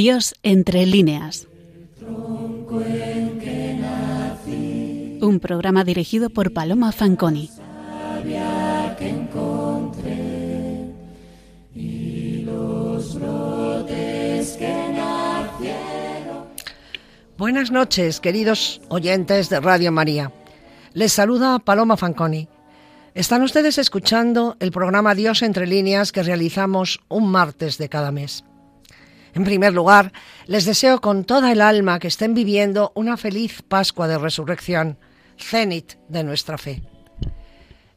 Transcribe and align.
Dios 0.00 0.34
entre 0.42 0.86
líneas. 0.86 1.46
Un 5.20 5.40
programa 5.42 5.84
dirigido 5.84 6.30
por 6.30 6.54
Paloma 6.54 6.90
Fanconi. 6.90 7.50
Buenas 17.36 17.70
noches, 17.70 18.20
queridos 18.20 18.80
oyentes 18.88 19.50
de 19.50 19.60
Radio 19.60 19.92
María. 19.92 20.32
Les 20.94 21.12
saluda 21.12 21.58
Paloma 21.58 21.98
Fanconi. 21.98 22.48
Están 23.12 23.42
ustedes 23.42 23.76
escuchando 23.76 24.56
el 24.60 24.72
programa 24.72 25.14
Dios 25.14 25.42
entre 25.42 25.66
líneas 25.66 26.10
que 26.10 26.22
realizamos 26.22 27.00
un 27.10 27.30
martes 27.30 27.76
de 27.76 27.90
cada 27.90 28.10
mes. 28.10 28.44
En 29.34 29.44
primer 29.44 29.72
lugar, 29.72 30.12
les 30.46 30.64
deseo 30.64 31.00
con 31.00 31.24
toda 31.24 31.52
el 31.52 31.60
alma 31.60 31.98
que 31.98 32.08
estén 32.08 32.34
viviendo 32.34 32.92
una 32.94 33.16
feliz 33.16 33.62
Pascua 33.62 34.08
de 34.08 34.18
Resurrección, 34.18 34.98
cenit 35.38 35.94
de 36.08 36.24
nuestra 36.24 36.58
fe. 36.58 36.82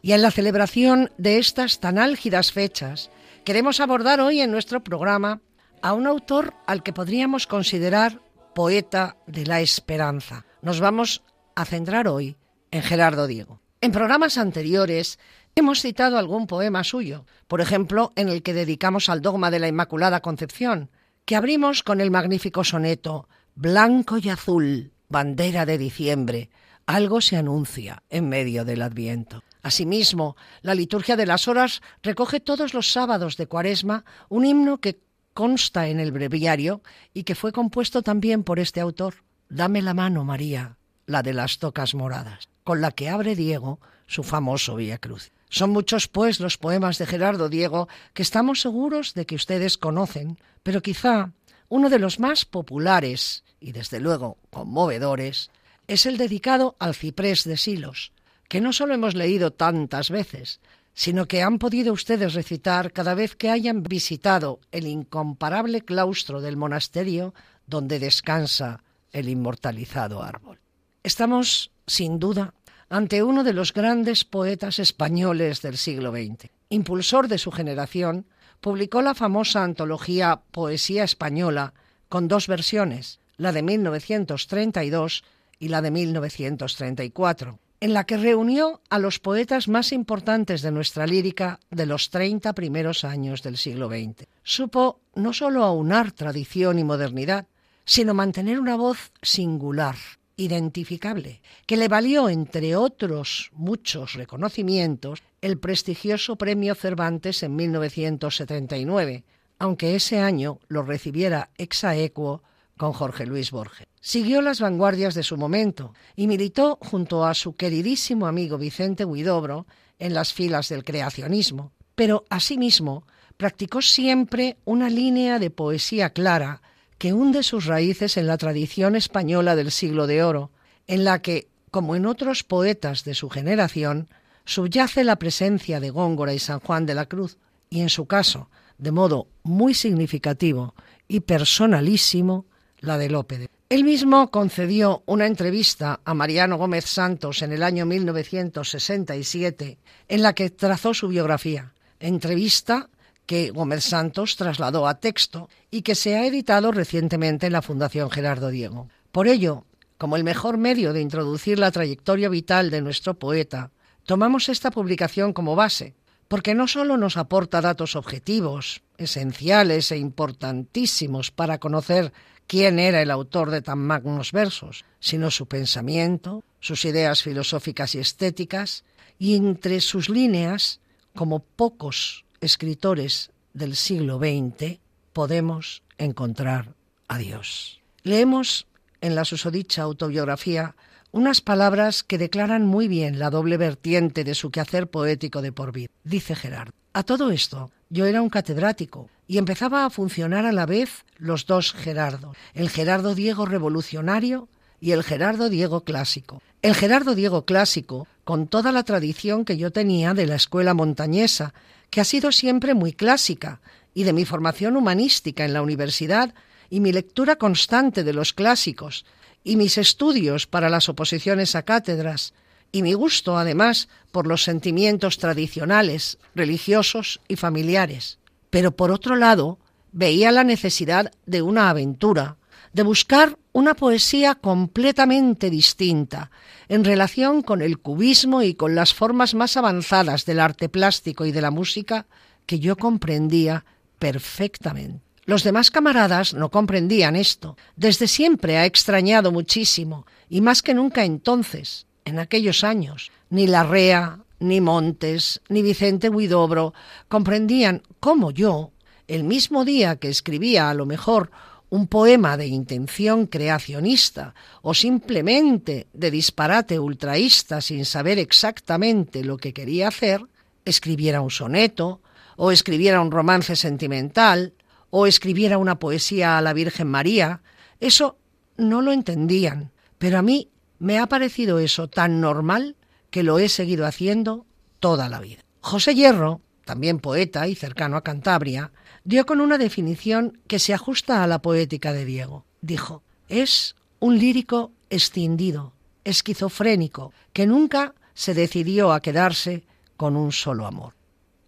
Y 0.01 0.11
en 0.11 0.21
la 0.21 0.31
celebración 0.31 1.11
de 1.17 1.39
estas 1.39 1.79
tan 1.79 1.97
álgidas 1.97 2.51
fechas, 2.51 3.09
queremos 3.45 3.79
abordar 3.79 4.19
hoy 4.19 4.41
en 4.41 4.51
nuestro 4.51 4.83
programa 4.83 5.41
a 5.81 5.93
un 5.93 6.07
autor 6.07 6.53
al 6.67 6.83
que 6.83 6.93
podríamos 6.93 7.47
considerar 7.47 8.19
poeta 8.53 9.17
de 9.25 9.45
la 9.45 9.61
esperanza. 9.61 10.45
Nos 10.61 10.79
vamos 10.79 11.23
a 11.55 11.65
centrar 11.65 12.07
hoy 12.07 12.37
en 12.71 12.83
Gerardo 12.83 13.27
Diego. 13.27 13.59
En 13.81 13.91
programas 13.91 14.37
anteriores 14.37 15.19
hemos 15.55 15.81
citado 15.81 16.17
algún 16.17 16.47
poema 16.47 16.83
suyo, 16.83 17.25
por 17.47 17.61
ejemplo, 17.61 18.11
en 18.15 18.29
el 18.29 18.43
que 18.43 18.53
dedicamos 18.53 19.09
al 19.09 19.21
dogma 19.21 19.51
de 19.51 19.59
la 19.59 19.67
Inmaculada 19.67 20.21
Concepción, 20.21 20.89
que 21.25 21.35
abrimos 21.35 21.83
con 21.83 22.01
el 22.01 22.11
magnífico 22.11 22.63
soneto 22.63 23.27
Blanco 23.55 24.17
y 24.17 24.29
azul, 24.29 24.91
bandera 25.09 25.65
de 25.65 25.77
diciembre, 25.77 26.49
algo 26.85 27.21
se 27.21 27.37
anuncia 27.37 28.03
en 28.09 28.27
medio 28.27 28.65
del 28.65 28.81
Adviento. 28.81 29.43
Asimismo, 29.61 30.35
la 30.61 30.75
liturgia 30.75 31.15
de 31.15 31.25
las 31.25 31.47
horas 31.47 31.81
recoge 32.01 32.39
todos 32.39 32.73
los 32.73 32.91
sábados 32.91 33.37
de 33.37 33.47
Cuaresma 33.47 34.03
un 34.27 34.45
himno 34.45 34.79
que 34.79 34.99
consta 35.33 35.87
en 35.87 35.99
el 35.99 36.11
breviario 36.11 36.81
y 37.13 37.23
que 37.23 37.35
fue 37.35 37.51
compuesto 37.51 38.01
también 38.01 38.43
por 38.43 38.59
este 38.59 38.81
autor. 38.81 39.23
Dame 39.49 39.81
la 39.81 39.93
mano, 39.93 40.25
María, 40.25 40.77
la 41.05 41.23
de 41.23 41.33
las 41.33 41.59
tocas 41.59 41.95
moradas, 41.95 42.49
con 42.63 42.81
la 42.81 42.91
que 42.91 43.09
abre 43.09 43.35
Diego 43.35 43.79
su 44.07 44.23
famoso 44.23 44.75
Vía 44.75 44.97
Cruz. 44.97 45.31
Son 45.53 45.69
muchos, 45.69 46.07
pues, 46.07 46.39
los 46.39 46.57
poemas 46.57 46.97
de 46.97 47.05
Gerardo 47.05 47.47
Diego 47.47 47.87
que 48.15 48.23
estamos 48.23 48.59
seguros 48.59 49.13
de 49.13 49.27
que 49.27 49.35
ustedes 49.35 49.77
conocen, 49.77 50.39
pero 50.63 50.81
quizá 50.81 51.31
uno 51.69 51.91
de 51.91 51.99
los 51.99 52.19
más 52.19 52.43
populares 52.43 53.43
y, 53.59 53.71
desde 53.71 53.99
luego, 53.99 54.39
conmovedores 54.49 55.51
es 55.85 56.07
el 56.07 56.17
dedicado 56.17 56.75
al 56.79 56.95
ciprés 56.95 57.43
de 57.43 57.57
Silos, 57.57 58.13
que 58.49 58.61
no 58.61 58.73
solo 58.73 58.95
hemos 58.95 59.13
leído 59.13 59.51
tantas 59.51 60.09
veces, 60.09 60.59
sino 60.95 61.27
que 61.27 61.43
han 61.43 61.59
podido 61.59 61.93
ustedes 61.93 62.33
recitar 62.33 62.91
cada 62.91 63.13
vez 63.13 63.35
que 63.35 63.51
hayan 63.51 63.83
visitado 63.83 64.59
el 64.71 64.87
incomparable 64.87 65.81
claustro 65.81 66.41
del 66.41 66.57
monasterio 66.57 67.35
donde 67.67 67.99
descansa 67.99 68.81
el 69.11 69.29
inmortalizado 69.29 70.23
árbol. 70.23 70.59
Estamos, 71.03 71.69
sin 71.85 72.17
duda, 72.17 72.55
ante 72.89 73.23
uno 73.23 73.43
de 73.43 73.53
los 73.53 73.73
grandes 73.73 74.25
poetas 74.25 74.79
españoles 74.79 75.61
del 75.61 75.77
siglo 75.77 76.11
XX. 76.11 76.49
Impulsor 76.69 77.27
de 77.27 77.37
su 77.37 77.51
generación, 77.51 78.25
publicó 78.61 79.01
la 79.01 79.13
famosa 79.13 79.63
antología 79.63 80.41
Poesía 80.51 81.03
Española 81.03 81.73
con 82.09 82.27
dos 82.27 82.47
versiones, 82.47 83.19
la 83.37 83.51
de 83.51 83.61
1932 83.61 85.23
y 85.59 85.67
la 85.67 85.81
de 85.81 85.91
1934, 85.91 87.59
en 87.81 87.93
la 87.93 88.05
que 88.05 88.17
reunió 88.17 88.81
a 88.89 88.99
los 88.99 89.19
poetas 89.19 89.67
más 89.67 89.91
importantes 89.91 90.61
de 90.61 90.71
nuestra 90.71 91.05
lírica 91.05 91.59
de 91.69 91.85
los 91.85 92.09
30 92.09 92.53
primeros 92.53 93.03
años 93.03 93.43
del 93.43 93.57
siglo 93.57 93.89
XX. 93.89 94.27
Supo 94.43 95.01
no 95.15 95.33
solo 95.33 95.65
aunar 95.65 96.13
tradición 96.13 96.79
y 96.79 96.85
modernidad, 96.85 97.47
sino 97.85 98.13
mantener 98.13 98.59
una 98.59 98.77
voz 98.77 99.11
singular, 99.21 99.95
identificable, 100.35 101.41
que 101.65 101.77
le 101.77 101.87
valió, 101.87 102.29
entre 102.29 102.75
otros 102.75 103.51
muchos 103.53 104.13
reconocimientos, 104.13 105.21
el 105.41 105.59
prestigioso 105.59 106.35
Premio 106.35 106.75
Cervantes 106.75 107.43
en 107.43 107.55
1979, 107.55 109.23
aunque 109.59 109.95
ese 109.95 110.19
año 110.19 110.59
lo 110.67 110.83
recibiera 110.83 111.49
ex 111.57 111.83
aequo 111.83 112.43
con 112.77 112.93
Jorge 112.93 113.25
Luis 113.25 113.51
Borges. 113.51 113.87
Siguió 114.01 114.41
las 114.41 114.59
vanguardias 114.59 115.13
de 115.15 115.23
su 115.23 115.37
momento 115.37 115.93
y 116.15 116.27
militó 116.27 116.77
junto 116.81 117.25
a 117.25 117.33
su 117.33 117.55
queridísimo 117.55 118.27
amigo 118.27 118.57
Vicente 118.57 119.05
Huidobro 119.05 119.67
en 119.99 120.13
las 120.13 120.33
filas 120.33 120.69
del 120.69 120.83
creacionismo, 120.83 121.71
pero 121.95 122.25
asimismo 122.29 123.05
practicó 123.37 123.81
siempre 123.81 124.57
una 124.65 124.89
línea 124.89 125.39
de 125.39 125.49
poesía 125.49 126.09
clara 126.09 126.61
que 127.03 127.11
hunde 127.11 127.43
sus 127.43 127.65
raíces 127.65 128.15
en 128.15 128.27
la 128.27 128.37
tradición 128.37 128.95
española 128.95 129.57
del 129.57 129.71
siglo 129.71 130.07
de 130.07 130.23
oro, 130.23 130.51
en 130.87 131.03
la 131.03 131.21
que, 131.21 131.49
como 131.69 131.97
en 131.97 132.05
otros 132.05 132.45
poetas 132.45 133.03
de 133.03 133.13
su 133.13 133.29
generación, 133.29 134.07
subyace 134.45 135.03
la 135.03 135.17
presencia 135.17 135.81
de 135.81 135.89
Góngora 135.89 136.33
y 136.33 136.39
San 136.39 136.61
Juan 136.61 136.85
de 136.85 136.93
la 136.93 137.07
Cruz, 137.07 137.39
y 137.69 137.81
en 137.81 137.89
su 137.89 138.05
caso, 138.05 138.49
de 138.77 138.93
modo 138.93 139.27
muy 139.43 139.73
significativo 139.73 140.75
y 141.09 141.19
personalísimo, 141.19 142.45
la 142.79 142.97
de 142.97 143.09
Lope. 143.09 143.49
Él 143.67 143.83
mismo 143.83 144.31
concedió 144.31 145.03
una 145.05 145.27
entrevista 145.27 145.99
a 146.05 146.13
Mariano 146.13 146.57
Gómez 146.57 146.85
Santos 146.85 147.41
en 147.41 147.51
el 147.51 147.63
año 147.63 147.85
1967, 147.85 149.77
en 150.07 150.21
la 150.21 150.31
que 150.31 150.51
trazó 150.51 150.93
su 150.93 151.09
biografía, 151.09 151.73
entrevista 151.99 152.89
que 153.25 153.51
Gómez 153.51 153.83
Santos 153.83 154.35
trasladó 154.35 154.87
a 154.87 154.99
texto 154.99 155.49
y 155.71 155.81
que 155.81 155.95
se 155.95 156.15
ha 156.15 156.25
editado 156.25 156.71
recientemente 156.71 157.47
en 157.47 157.53
la 157.53 157.61
Fundación 157.61 158.09
Gerardo 158.11 158.49
Diego. 158.49 158.89
Por 159.11 159.27
ello, 159.27 159.65
como 159.97 160.15
el 160.15 160.23
mejor 160.23 160.57
medio 160.57 160.93
de 160.93 161.01
introducir 161.01 161.59
la 161.59 161.71
trayectoria 161.71 162.29
vital 162.29 162.69
de 162.69 162.81
nuestro 162.81 163.13
poeta, 163.13 163.71
tomamos 164.05 164.49
esta 164.49 164.71
publicación 164.71 165.33
como 165.33 165.55
base, 165.55 165.95
porque 166.27 166.55
no 166.55 166.67
solo 166.67 166.97
nos 166.97 167.15
aporta 167.15 167.61
datos 167.61 167.95
objetivos, 167.95 168.81
esenciales 168.97 169.91
e 169.91 169.97
importantísimos 169.97 171.31
para 171.31 171.59
conocer 171.59 172.11
quién 172.47 172.79
era 172.79 173.01
el 173.01 173.11
autor 173.11 173.51
de 173.51 173.61
tan 173.61 173.79
magnos 173.79 174.31
versos, 174.31 174.83
sino 174.99 175.31
su 175.31 175.45
pensamiento, 175.45 176.43
sus 176.59 176.85
ideas 176.85 177.23
filosóficas 177.23 177.95
y 177.95 177.99
estéticas, 177.99 178.83
y 179.19 179.35
entre 179.35 179.79
sus 179.79 180.09
líneas, 180.09 180.81
como 181.15 181.39
pocos 181.39 182.22
escritores 182.43 183.31
del 183.53 183.75
siglo 183.75 184.17
XX, 184.17 184.79
podemos 185.13 185.83
encontrar 185.97 186.73
a 187.07 187.17
Dios. 187.17 187.81
Leemos 188.03 188.67
en 189.01 189.15
la 189.15 189.25
susodicha 189.25 189.83
autobiografía 189.83 190.75
unas 191.11 191.41
palabras 191.41 192.03
que 192.03 192.17
declaran 192.17 192.65
muy 192.65 192.87
bien 192.87 193.19
la 193.19 193.29
doble 193.29 193.57
vertiente 193.57 194.23
de 194.23 194.35
su 194.35 194.49
quehacer 194.49 194.87
poético 194.87 195.41
de 195.41 195.51
por 195.51 195.71
vida. 195.71 195.89
Dice 196.03 196.35
Gerardo, 196.35 196.73
a 196.93 197.03
todo 197.03 197.31
esto 197.31 197.71
yo 197.89 198.05
era 198.05 198.21
un 198.21 198.29
catedrático 198.29 199.09
y 199.27 199.37
empezaba 199.37 199.85
a 199.85 199.89
funcionar 199.89 200.45
a 200.45 200.51
la 200.51 200.65
vez 200.65 201.05
los 201.17 201.45
dos 201.45 201.71
Gerardo, 201.71 202.33
el 202.55 202.69
Gerardo 202.69 203.13
Diego 203.13 203.45
revolucionario 203.45 204.49
y 204.81 204.91
el 204.91 205.03
Gerardo 205.03 205.49
Diego 205.49 205.85
clásico. 205.85 206.41
El 206.61 206.75
Gerardo 206.75 207.13
Diego 207.15 207.45
clásico, 207.45 208.07
con 208.23 208.47
toda 208.47 208.71
la 208.71 208.83
tradición 208.83 209.45
que 209.45 209.57
yo 209.57 209.71
tenía 209.71 210.13
de 210.13 210.25
la 210.25 210.35
escuela 210.35 210.73
montañesa, 210.73 211.53
que 211.93 212.01
ha 212.01 212.05
sido 212.05 212.31
siempre 212.31 212.73
muy 212.73 212.91
clásica, 212.91 213.61
y 213.93 214.03
de 214.03 214.13
mi 214.13 214.25
formación 214.25 214.75
humanística 214.77 215.45
en 215.45 215.53
la 215.53 215.61
universidad, 215.61 216.33
y 216.71 216.79
mi 216.79 216.91
lectura 216.91 217.35
constante 217.35 218.03
de 218.03 218.13
los 218.13 218.33
clásicos, 218.33 219.05
y 219.43 219.57
mis 219.57 219.77
estudios 219.77 220.47
para 220.47 220.69
las 220.69 220.89
oposiciones 220.89 221.55
a 221.55 221.61
cátedras, 221.61 222.33
y 222.71 222.81
mi 222.81 222.93
gusto, 222.93 223.37
además, 223.37 223.89
por 224.11 224.25
los 224.25 224.43
sentimientos 224.43 225.19
tradicionales, 225.19 226.17
religiosos 226.33 227.21
y 227.27 227.35
familiares. 227.35 228.17
Pero 228.49 228.75
por 228.75 228.89
otro 228.89 229.15
lado, 229.15 229.59
veía 229.91 230.31
la 230.31 230.43
necesidad 230.43 231.11
de 231.27 231.43
una 231.43 231.69
aventura, 231.69 232.37
de 232.73 232.81
buscar 232.81 233.37
una 233.53 233.75
poesía 233.75 234.35
completamente 234.35 235.49
distinta 235.49 236.31
en 236.67 236.83
relación 236.83 237.43
con 237.43 237.61
el 237.61 237.77
cubismo 237.77 238.41
y 238.41 238.55
con 238.55 238.75
las 238.75 238.93
formas 238.93 239.35
más 239.35 239.55
avanzadas 239.57 240.25
del 240.25 240.39
arte 240.39 240.69
plástico 240.69 241.25
y 241.25 241.31
de 241.31 241.41
la 241.41 241.51
música 241.51 242.07
que 242.45 242.59
yo 242.59 242.75
comprendía 242.75 243.63
perfectamente. 243.99 245.01
Los 245.25 245.43
demás 245.43 245.71
camaradas 245.71 246.33
no 246.33 246.49
comprendían 246.49 247.15
esto. 247.15 247.55
Desde 247.77 248.07
siempre 248.07 248.57
ha 248.57 248.65
extrañado 248.65 249.31
muchísimo, 249.31 250.05
y 250.29 250.41
más 250.41 250.61
que 250.61 250.73
nunca 250.73 251.05
entonces, 251.05 251.85
en 252.03 252.19
aquellos 252.19 252.65
años, 252.65 253.11
ni 253.29 253.47
la 253.47 253.63
rea, 253.63 254.19
ni 254.39 254.59
Montes, 254.59 255.41
ni 255.47 255.61
Vicente 255.61 256.09
Huidobro 256.09 256.73
comprendían 257.07 257.83
cómo 258.01 258.31
yo, 258.31 258.71
el 259.07 259.23
mismo 259.23 259.63
día 259.63 259.95
que 259.95 260.09
escribía 260.09 260.69
a 260.69 260.73
lo 260.73 260.85
mejor 260.85 261.31
un 261.73 261.87
poema 261.87 262.37
de 262.37 262.45
intención 262.45 263.25
creacionista 263.25 264.35
o 264.61 264.75
simplemente 264.75 265.87
de 265.91 266.11
disparate 266.11 266.77
ultraísta 266.77 267.61
sin 267.61 267.83
saber 267.83 268.19
exactamente 268.19 269.23
lo 269.23 269.37
que 269.37 269.53
quería 269.53 269.87
hacer, 269.87 270.21
escribiera 270.65 271.21
un 271.21 271.31
soneto, 271.31 271.99
o 272.37 272.51
escribiera 272.51 273.01
un 273.01 273.09
romance 273.09 273.55
sentimental, 273.55 274.53
o 274.91 275.07
escribiera 275.07 275.57
una 275.57 275.79
poesía 275.79 276.37
a 276.37 276.41
la 276.41 276.53
Virgen 276.53 276.89
María, 276.89 277.41
eso 277.79 278.19
no 278.55 278.83
lo 278.83 278.91
entendían, 278.91 279.71
pero 279.97 280.19
a 280.19 280.21
mí 280.21 280.51
me 280.77 280.99
ha 280.99 281.07
parecido 281.07 281.57
eso 281.57 281.87
tan 281.87 282.21
normal 282.21 282.75
que 283.09 283.23
lo 283.23 283.39
he 283.39 283.49
seguido 283.49 283.87
haciendo 283.87 284.45
toda 284.79 285.09
la 285.09 285.19
vida. 285.19 285.41
José 285.61 285.95
Hierro, 285.95 286.41
también 286.65 286.99
poeta 286.99 287.47
y 287.47 287.55
cercano 287.55 287.97
a 287.97 288.03
Cantabria, 288.03 288.71
dio 289.03 289.25
con 289.25 289.41
una 289.41 289.57
definición 289.57 290.39
que 290.47 290.59
se 290.59 290.73
ajusta 290.73 291.23
a 291.23 291.27
la 291.27 291.41
poética 291.41 291.93
de 291.93 292.05
Diego. 292.05 292.45
Dijo, 292.61 293.03
es 293.27 293.75
un 293.99 294.17
lírico 294.17 294.71
escindido, 294.89 295.73
esquizofrénico, 296.03 297.13
que 297.33 297.45
nunca 297.45 297.93
se 298.13 298.33
decidió 298.33 298.91
a 298.91 299.01
quedarse 299.01 299.63
con 299.97 300.15
un 300.15 300.31
solo 300.31 300.65
amor. 300.65 300.93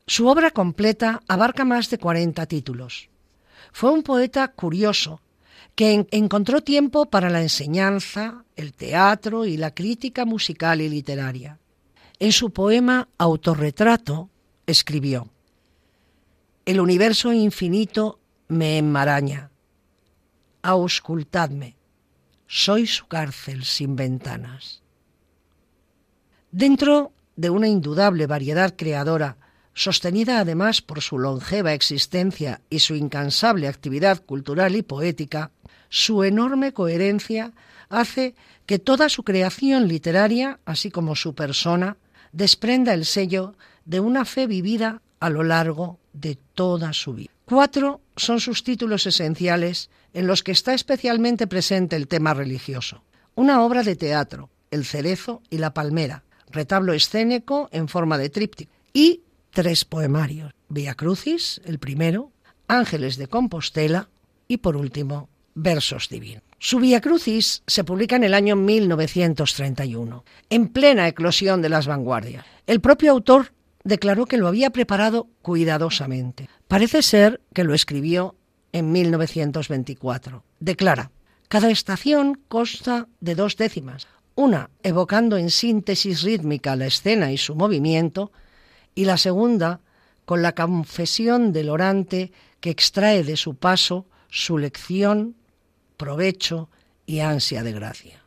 Su 0.07 0.28
obra 0.28 0.52
completa 0.52 1.22
abarca 1.28 1.66
más 1.66 1.90
de 1.90 1.98
40 1.98 2.46
títulos. 2.46 3.10
Fue 3.72 3.92
un 3.92 4.04
poeta 4.04 4.48
curioso, 4.50 5.22
que 5.75 6.08
encontró 6.12 6.62
tiempo 6.62 7.08
para 7.08 7.30
la 7.30 7.42
enseñanza, 7.42 8.44
el 8.56 8.74
teatro 8.74 9.46
y 9.46 9.58
la 9.58 9.74
crítica 9.74 10.24
musical 10.24 10.80
y 10.81 10.90
literaria. 10.90 11.60
En 12.19 12.31
su 12.31 12.51
poema 12.51 13.10
Autorretrato 13.18 14.30
escribió, 14.66 15.28
El 16.66 16.80
universo 16.80 17.32
infinito 17.32 18.20
me 18.48 18.80
enmaraña. 18.80 19.52
Auscultadme, 20.64 21.78
soy 22.48 22.88
su 22.88 23.06
cárcel 23.06 23.64
sin 23.66 23.96
ventanas. 23.96 24.82
Dentro 26.52 27.12
de 27.36 27.52
una 27.52 27.68
indudable 27.68 28.26
variedad 28.26 28.74
creadora, 28.76 29.38
sostenida 29.76 30.40
además 30.40 30.82
por 30.82 31.02
su 31.02 31.20
longeva 31.20 31.74
existencia 31.74 32.62
y 32.72 32.80
su 32.80 32.96
incansable 32.96 33.68
actividad 33.68 34.24
cultural 34.26 34.76
y 34.76 34.82
poética, 34.82 35.52
su 35.90 36.24
enorme 36.24 36.74
coherencia 36.74 37.54
hace 37.90 38.34
que 38.66 38.80
toda 38.80 39.10
su 39.10 39.24
creación 39.24 39.88
literaria, 39.88 40.60
así 40.66 40.90
como 40.90 41.16
su 41.16 41.36
persona, 41.36 41.98
desprenda 42.32 42.96
el 42.96 43.06
sello 43.06 43.54
de 43.86 44.00
una 44.00 44.26
fe 44.26 44.48
vivida 44.48 45.04
a 45.20 45.30
lo 45.30 45.44
largo 45.44 46.00
de 46.14 46.38
toda 46.54 46.94
su 46.94 47.14
vida. 47.14 47.32
Cuatro 47.46 48.02
son 48.16 48.40
sus 48.40 48.64
títulos 48.64 49.06
esenciales 49.06 49.90
en 50.14 50.28
los 50.28 50.44
que 50.44 50.52
está 50.52 50.74
especialmente 50.74 51.48
presente 51.48 51.96
el 51.96 52.08
tema 52.08 52.34
religioso. 52.34 53.04
Una 53.36 53.62
obra 53.62 53.84
de 53.84 53.96
teatro, 53.96 54.50
El 54.72 54.86
cerezo 54.86 55.42
y 55.50 55.58
la 55.58 55.74
palmera, 55.74 56.24
retablo 56.50 56.94
escénico 56.94 57.70
en 57.72 57.88
forma 57.88 58.18
de 58.18 58.30
tríptico, 58.30 58.72
y 58.94 59.22
tres 59.52 59.86
poemarios, 59.86 60.54
Via 60.70 60.96
Crucis, 60.96 61.62
el 61.66 61.80
primero, 61.80 62.32
Ángeles 62.68 63.18
de 63.18 63.28
Compostela 63.28 64.10
y 64.48 64.58
por 64.58 64.76
último, 64.76 65.30
Versos 65.54 66.10
Divinos. 66.10 66.44
Su 66.60 66.80
Via 66.80 67.00
Crucis 67.02 67.62
se 67.68 67.84
publica 67.84 68.16
en 68.16 68.24
el 68.24 68.34
año 68.34 68.56
1931, 68.56 70.26
en 70.50 70.68
plena 70.70 71.08
eclosión 71.08 71.62
de 71.62 71.70
las 71.70 71.88
vanguardias. 71.88 72.46
El 72.66 72.82
propio 72.82 73.12
autor 73.12 73.52
declaró 73.86 74.26
que 74.26 74.38
lo 74.38 74.50
había 74.50 74.72
preparado 74.72 75.30
cuidadosamente. 75.42 76.50
Parece 76.68 77.02
ser 77.02 77.40
que 77.54 77.64
lo 77.64 77.74
escribió 77.74 78.36
en 78.74 78.92
1924. 78.92 80.44
Declara, 80.60 81.12
cada 81.48 81.70
estación 81.70 82.42
consta 82.50 83.08
de 83.22 83.36
dos 83.36 83.56
décimas, 83.56 84.08
una 84.34 84.72
evocando 84.84 85.38
en 85.38 85.52
síntesis 85.52 86.24
rítmica 86.24 86.76
la 86.76 86.88
escena 86.88 87.32
y 87.32 87.38
su 87.38 87.56
movimiento, 87.56 88.32
y 88.96 89.06
la 89.06 89.18
segunda 89.18 89.82
con 90.26 90.42
la 90.42 90.56
confesión 90.56 91.54
del 91.54 91.70
orante 91.70 92.32
que 92.60 92.72
extrae 92.72 93.24
de 93.24 93.38
su 93.38 93.56
paso 93.56 94.08
su 94.30 94.58
lección, 94.58 95.36
provecho 95.96 96.70
y 97.06 97.20
ansia 97.20 97.62
de 97.62 97.72
gracia. 97.72 98.24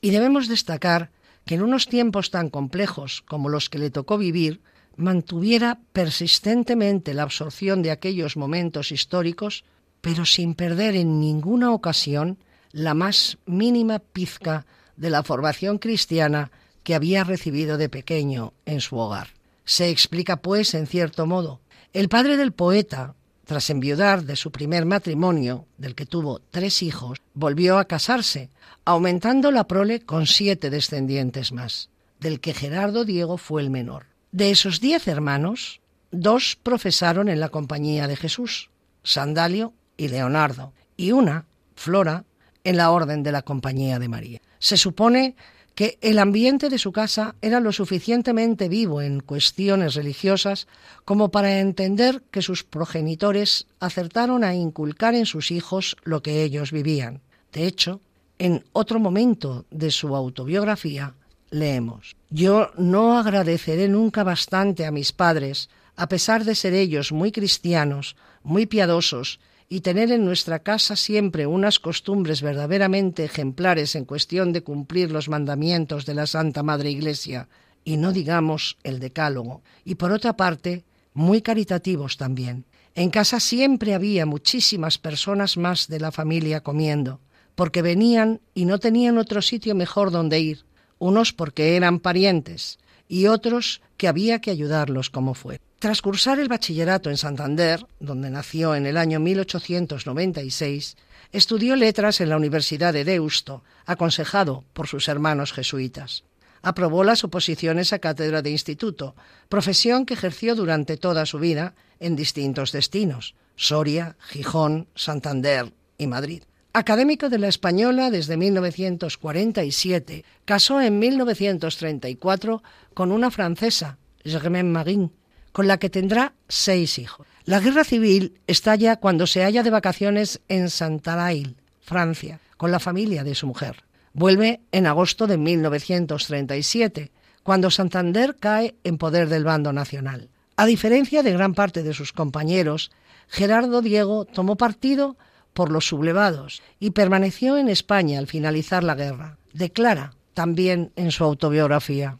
Y 0.00 0.10
debemos 0.10 0.48
destacar 0.48 1.10
que 1.48 1.54
en 1.54 1.62
unos 1.62 1.86
tiempos 1.88 2.30
tan 2.30 2.50
complejos 2.50 3.22
como 3.26 3.48
los 3.48 3.70
que 3.70 3.78
le 3.78 3.88
tocó 3.88 4.18
vivir, 4.18 4.60
mantuviera 4.96 5.80
persistentemente 5.94 7.14
la 7.14 7.22
absorción 7.22 7.80
de 7.80 7.90
aquellos 7.90 8.36
momentos 8.36 8.92
históricos, 8.92 9.64
pero 10.02 10.26
sin 10.26 10.54
perder 10.54 10.94
en 10.94 11.20
ninguna 11.20 11.72
ocasión 11.72 12.36
la 12.70 12.92
más 12.92 13.38
mínima 13.46 13.98
pizca 13.98 14.66
de 14.98 15.08
la 15.08 15.22
formación 15.22 15.78
cristiana 15.78 16.50
que 16.82 16.94
había 16.94 17.24
recibido 17.24 17.78
de 17.78 17.88
pequeño 17.88 18.52
en 18.66 18.82
su 18.82 18.98
hogar. 18.98 19.28
Se 19.64 19.88
explica, 19.88 20.42
pues, 20.42 20.74
en 20.74 20.86
cierto 20.86 21.24
modo, 21.24 21.62
el 21.94 22.10
padre 22.10 22.36
del 22.36 22.52
poeta, 22.52 23.14
tras 23.48 23.70
enviudar 23.70 24.24
de 24.24 24.36
su 24.36 24.52
primer 24.52 24.84
matrimonio, 24.84 25.64
del 25.78 25.94
que 25.94 26.04
tuvo 26.04 26.38
tres 26.50 26.82
hijos, 26.82 27.22
volvió 27.32 27.78
a 27.78 27.86
casarse, 27.86 28.50
aumentando 28.84 29.50
la 29.50 29.66
prole 29.66 30.00
con 30.00 30.26
siete 30.26 30.68
descendientes 30.68 31.50
más, 31.50 31.88
del 32.20 32.40
que 32.40 32.52
Gerardo 32.52 33.06
Diego 33.06 33.38
fue 33.38 33.62
el 33.62 33.70
menor. 33.70 34.04
De 34.32 34.50
esos 34.50 34.82
diez 34.82 35.08
hermanos, 35.08 35.80
dos 36.10 36.58
profesaron 36.62 37.30
en 37.30 37.40
la 37.40 37.48
compañía 37.48 38.06
de 38.06 38.16
Jesús, 38.16 38.68
Sandalio 39.02 39.72
y 39.96 40.08
Leonardo, 40.08 40.74
y 40.98 41.12
una, 41.12 41.46
Flora, 41.74 42.26
en 42.64 42.76
la 42.76 42.90
orden 42.90 43.22
de 43.22 43.32
la 43.32 43.40
compañía 43.40 43.98
de 43.98 44.08
María. 44.10 44.42
Se 44.58 44.76
supone 44.76 45.36
que 45.78 45.96
el 46.00 46.18
ambiente 46.18 46.70
de 46.70 46.78
su 46.78 46.90
casa 46.90 47.36
era 47.40 47.60
lo 47.60 47.70
suficientemente 47.70 48.68
vivo 48.68 49.00
en 49.00 49.20
cuestiones 49.20 49.94
religiosas 49.94 50.66
como 51.04 51.30
para 51.30 51.60
entender 51.60 52.24
que 52.32 52.42
sus 52.42 52.64
progenitores 52.64 53.68
acertaron 53.78 54.42
a 54.42 54.56
inculcar 54.56 55.14
en 55.14 55.24
sus 55.24 55.52
hijos 55.52 55.96
lo 56.02 56.20
que 56.20 56.42
ellos 56.42 56.72
vivían. 56.72 57.20
De 57.52 57.68
hecho, 57.68 58.00
en 58.40 58.64
otro 58.72 58.98
momento 58.98 59.66
de 59.70 59.92
su 59.92 60.16
autobiografía 60.16 61.14
leemos, 61.48 62.16
Yo 62.28 62.72
no 62.76 63.16
agradeceré 63.16 63.86
nunca 63.86 64.24
bastante 64.24 64.84
a 64.84 64.90
mis 64.90 65.12
padres, 65.12 65.70
a 65.94 66.08
pesar 66.08 66.44
de 66.44 66.56
ser 66.56 66.74
ellos 66.74 67.12
muy 67.12 67.30
cristianos, 67.30 68.16
muy 68.42 68.66
piadosos 68.66 69.38
y 69.68 69.80
tener 69.80 70.10
en 70.10 70.24
nuestra 70.24 70.60
casa 70.60 70.96
siempre 70.96 71.46
unas 71.46 71.78
costumbres 71.78 72.40
verdaderamente 72.40 73.24
ejemplares 73.24 73.94
en 73.94 74.06
cuestión 74.06 74.52
de 74.52 74.62
cumplir 74.62 75.10
los 75.10 75.28
mandamientos 75.28 76.06
de 76.06 76.14
la 76.14 76.26
Santa 76.26 76.62
Madre 76.62 76.90
Iglesia, 76.90 77.48
y 77.84 77.96
no 77.96 78.12
digamos 78.12 78.78
el 78.82 78.98
decálogo, 78.98 79.62
y 79.84 79.96
por 79.96 80.12
otra 80.12 80.36
parte, 80.36 80.84
muy 81.12 81.42
caritativos 81.42 82.16
también. 82.16 82.64
En 82.94 83.10
casa 83.10 83.40
siempre 83.40 83.94
había 83.94 84.26
muchísimas 84.26 84.98
personas 84.98 85.56
más 85.56 85.88
de 85.88 86.00
la 86.00 86.12
familia 86.12 86.62
comiendo, 86.62 87.20
porque 87.54 87.82
venían 87.82 88.40
y 88.54 88.64
no 88.64 88.78
tenían 88.78 89.18
otro 89.18 89.42
sitio 89.42 89.74
mejor 89.74 90.10
donde 90.10 90.40
ir, 90.40 90.64
unos 90.98 91.32
porque 91.32 91.76
eran 91.76 92.00
parientes 92.00 92.78
y 93.08 93.26
otros 93.26 93.80
que 93.96 94.08
había 94.08 94.40
que 94.40 94.50
ayudarlos 94.50 95.10
como 95.10 95.34
fue. 95.34 95.60
Tras 95.78 96.02
cursar 96.02 96.40
el 96.40 96.48
bachillerato 96.48 97.08
en 97.08 97.16
Santander, 97.16 97.86
donde 98.00 98.30
nació 98.30 98.74
en 98.74 98.84
el 98.84 98.96
año 98.96 99.20
1896, 99.20 100.96
estudió 101.30 101.76
letras 101.76 102.20
en 102.20 102.30
la 102.30 102.36
Universidad 102.36 102.92
de 102.92 103.04
Deusto, 103.04 103.62
aconsejado 103.86 104.64
por 104.72 104.88
sus 104.88 105.06
hermanos 105.06 105.52
jesuitas. 105.52 106.24
Aprobó 106.62 107.04
las 107.04 107.22
oposiciones 107.22 107.92
a 107.92 108.00
cátedra 108.00 108.42
de 108.42 108.50
instituto, 108.50 109.14
profesión 109.48 110.04
que 110.04 110.14
ejerció 110.14 110.56
durante 110.56 110.96
toda 110.96 111.26
su 111.26 111.38
vida 111.38 111.76
en 112.00 112.16
distintos 112.16 112.72
destinos, 112.72 113.36
Soria, 113.54 114.16
Gijón, 114.18 114.88
Santander 114.96 115.72
y 115.96 116.08
Madrid. 116.08 116.42
Académico 116.72 117.28
de 117.28 117.38
la 117.38 117.46
Española 117.46 118.10
desde 118.10 118.36
1947, 118.36 120.24
casó 120.44 120.80
en 120.80 120.98
1934 120.98 122.64
con 122.94 123.12
una 123.12 123.30
francesa, 123.30 123.98
Germaine 124.24 124.70
Marin, 124.70 125.12
con 125.58 125.66
la 125.66 125.78
que 125.78 125.90
tendrá 125.90 126.34
seis 126.46 127.00
hijos. 127.00 127.26
La 127.44 127.58
guerra 127.58 127.82
civil 127.82 128.38
estalla 128.46 128.94
cuando 128.94 129.26
se 129.26 129.42
halla 129.42 129.64
de 129.64 129.70
vacaciones 129.70 130.40
en 130.46 130.70
Santarail, 130.70 131.56
Francia, 131.80 132.38
con 132.56 132.70
la 132.70 132.78
familia 132.78 133.24
de 133.24 133.34
su 133.34 133.48
mujer. 133.48 133.82
Vuelve 134.12 134.60
en 134.70 134.86
agosto 134.86 135.26
de 135.26 135.36
1937, 135.36 137.10
cuando 137.42 137.72
Santander 137.72 138.36
cae 138.38 138.76
en 138.84 138.98
poder 138.98 139.28
del 139.28 139.42
bando 139.42 139.72
nacional. 139.72 140.28
A 140.54 140.64
diferencia 140.64 141.24
de 141.24 141.32
gran 141.32 141.54
parte 141.54 141.82
de 141.82 141.92
sus 141.92 142.12
compañeros, 142.12 142.92
Gerardo 143.26 143.82
Diego 143.82 144.26
tomó 144.26 144.54
partido 144.54 145.16
por 145.54 145.72
los 145.72 145.88
sublevados 145.88 146.62
y 146.78 146.90
permaneció 146.90 147.58
en 147.58 147.68
España 147.68 148.20
al 148.20 148.28
finalizar 148.28 148.84
la 148.84 148.94
guerra. 148.94 149.38
Declara 149.52 150.12
también 150.34 150.92
en 150.94 151.10
su 151.10 151.24
autobiografía, 151.24 152.18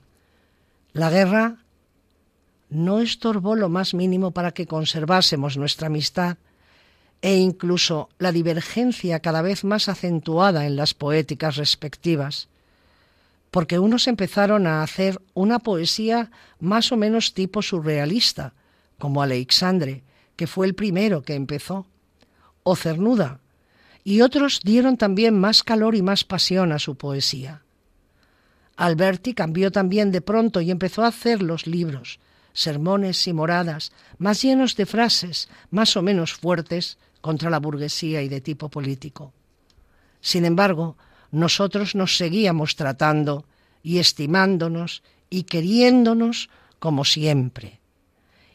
La 0.92 1.08
guerra 1.08 1.58
no 2.70 3.00
estorbó 3.00 3.56
lo 3.56 3.68
más 3.68 3.94
mínimo 3.94 4.30
para 4.32 4.52
que 4.52 4.66
conservásemos 4.66 5.56
nuestra 5.56 5.86
amistad 5.86 6.36
e 7.20 7.36
incluso 7.36 8.08
la 8.18 8.32
divergencia 8.32 9.20
cada 9.20 9.42
vez 9.42 9.64
más 9.64 9.88
acentuada 9.88 10.66
en 10.66 10.76
las 10.76 10.94
poéticas 10.94 11.56
respectivas, 11.56 12.48
porque 13.50 13.78
unos 13.78 14.06
empezaron 14.06 14.66
a 14.66 14.82
hacer 14.82 15.20
una 15.34 15.58
poesía 15.58 16.30
más 16.60 16.92
o 16.92 16.96
menos 16.96 17.34
tipo 17.34 17.62
surrealista, 17.62 18.54
como 18.98 19.22
Alexandre, 19.22 20.02
que 20.36 20.46
fue 20.46 20.66
el 20.66 20.74
primero 20.74 21.22
que 21.22 21.34
empezó, 21.34 21.86
o 22.62 22.76
Cernuda, 22.76 23.40
y 24.04 24.20
otros 24.20 24.60
dieron 24.62 24.96
también 24.96 25.38
más 25.38 25.62
calor 25.62 25.94
y 25.94 26.02
más 26.02 26.24
pasión 26.24 26.72
a 26.72 26.78
su 26.78 26.96
poesía. 26.96 27.62
Alberti 28.76 29.34
cambió 29.34 29.72
también 29.72 30.12
de 30.12 30.20
pronto 30.20 30.60
y 30.60 30.70
empezó 30.70 31.02
a 31.02 31.08
hacer 31.08 31.42
los 31.42 31.66
libros, 31.66 32.20
sermones 32.58 33.28
y 33.28 33.32
moradas, 33.32 33.92
más 34.18 34.42
llenos 34.42 34.74
de 34.74 34.84
frases 34.84 35.48
más 35.70 35.96
o 35.96 36.02
menos 36.02 36.34
fuertes 36.34 36.98
contra 37.20 37.50
la 37.50 37.60
burguesía 37.60 38.20
y 38.22 38.28
de 38.28 38.40
tipo 38.40 38.68
político. 38.68 39.32
Sin 40.20 40.44
embargo, 40.44 40.96
nosotros 41.30 41.94
nos 41.94 42.16
seguíamos 42.16 42.74
tratando 42.74 43.44
y 43.80 43.98
estimándonos 43.98 45.04
y 45.30 45.44
queriéndonos 45.44 46.50
como 46.80 47.04
siempre. 47.04 47.78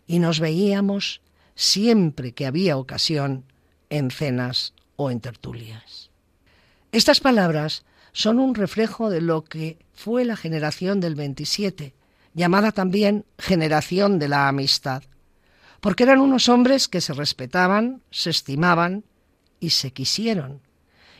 Y 0.05 0.19
nos 0.19 0.41
veíamos 0.41 1.21
siempre 1.55 2.33
que 2.33 2.45
había 2.45 2.75
ocasión 2.75 3.45
en 3.89 4.11
cenas 4.11 4.73
o 4.97 5.11
en 5.11 5.21
tertulias. 5.21 6.09
Estas 6.91 7.21
palabras 7.21 7.85
son 8.11 8.37
un 8.37 8.53
reflejo 8.53 9.09
de 9.09 9.21
lo 9.21 9.45
que 9.45 9.77
fue 9.93 10.25
la 10.25 10.35
generación 10.35 10.99
del 10.99 11.15
27, 11.15 11.93
llamada 12.33 12.71
también 12.71 13.25
generación 13.37 14.19
de 14.19 14.27
la 14.27 14.47
amistad, 14.47 15.03
porque 15.81 16.03
eran 16.03 16.19
unos 16.19 16.49
hombres 16.49 16.87
que 16.87 17.01
se 17.01 17.13
respetaban, 17.13 18.01
se 18.09 18.29
estimaban 18.29 19.03
y 19.59 19.71
se 19.71 19.91
quisieron. 19.91 20.61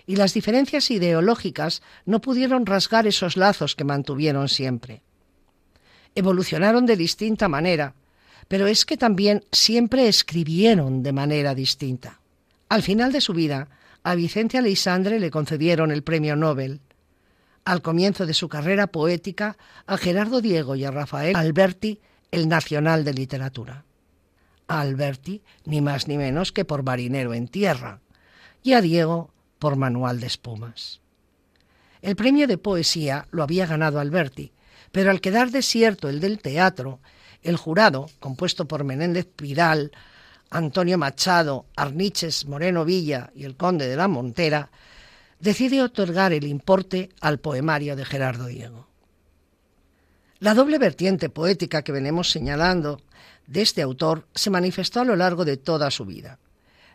Y 0.06 0.16
las 0.16 0.34
diferencias 0.34 0.92
ideológicas 0.92 1.82
no 2.06 2.20
pudieron 2.20 2.66
rasgar 2.66 3.08
esos 3.08 3.38
lazos 3.38 3.76
que 3.76 3.84
mantuvieron 3.84 4.50
siempre. 4.50 5.02
Evolucionaron 6.16 6.86
de 6.86 6.98
distinta 6.98 7.48
manera, 7.48 7.96
pero 8.48 8.68
es 8.68 8.86
que 8.86 8.98
también 8.98 9.46
siempre 9.52 10.08
escribieron 10.08 11.04
de 11.04 11.14
manera 11.14 11.56
distinta. 11.56 12.20
Al 12.70 12.84
final 12.84 13.12
de 13.12 13.22
su 13.22 13.34
vida, 13.34 13.70
a 14.04 14.16
Vicente 14.16 14.58
Aleixandre 14.58 15.20
le 15.20 15.32
concedieron 15.32 15.92
el 15.92 16.04
premio 16.04 16.36
Nobel. 16.36 16.82
Al 17.66 17.82
comienzo 17.82 18.26
de 18.26 18.34
su 18.34 18.50
carrera 18.50 18.88
poética, 18.88 19.58
a 19.86 19.98
Gerardo 19.98 20.42
Diego 20.42 20.76
y 20.76 20.84
a 20.84 20.92
Rafael 20.92 21.36
Alberti 21.36 22.00
el 22.32 22.50
Nacional 22.50 23.04
de 23.04 23.14
Literatura. 23.14 23.86
A 24.68 24.82
Alberti 24.82 25.42
ni 25.66 25.82
más 25.82 26.08
ni 26.08 26.18
menos 26.18 26.52
que 26.52 26.66
por 26.66 26.84
marinero 26.84 27.34
en 27.34 27.48
tierra 27.48 28.00
y 28.64 28.74
a 28.74 28.82
Diego 28.82 29.32
por 29.60 29.76
manual 29.76 30.20
de 30.20 30.28
espumas. 30.28 31.00
El 32.02 32.16
premio 32.16 32.48
de 32.48 32.58
poesía 32.58 33.28
lo 33.32 33.44
había 33.44 33.66
ganado 33.66 34.00
Alberti, 34.00 34.52
pero 34.92 35.12
al 35.12 35.22
quedar 35.22 35.52
desierto 35.52 36.10
el 36.10 36.20
del 36.20 36.40
teatro, 36.40 37.00
el 37.44 37.56
jurado, 37.56 38.10
compuesto 38.20 38.68
por 38.68 38.84
Menéndez 38.84 39.26
Pidal, 39.26 39.92
Antonio 40.50 40.98
Machado, 40.98 41.66
Arniches 41.76 42.46
Moreno 42.46 42.84
Villa 42.84 43.32
y 43.36 43.46
el 43.46 43.56
conde 43.56 43.88
de 43.88 43.96
la 43.96 44.08
Montera, 44.08 44.70
decide 45.44 45.82
otorgar 45.82 46.32
el 46.32 46.48
importe 46.48 47.10
al 47.20 47.38
poemario 47.38 47.98
de 47.98 48.06
Gerardo 48.06 48.46
Diego. 48.46 48.88
La 50.40 50.54
doble 50.54 50.78
vertiente 50.78 51.28
poética 51.28 51.82
que 51.82 51.92
venimos 51.92 52.32
señalando 52.32 53.02
de 53.46 53.62
este 53.62 53.82
autor 53.82 54.26
se 54.34 54.50
manifestó 54.50 55.02
a 55.02 55.04
lo 55.04 55.18
largo 55.18 55.44
de 55.44 55.58
toda 55.58 55.92
su 55.92 56.06
vida. 56.06 56.40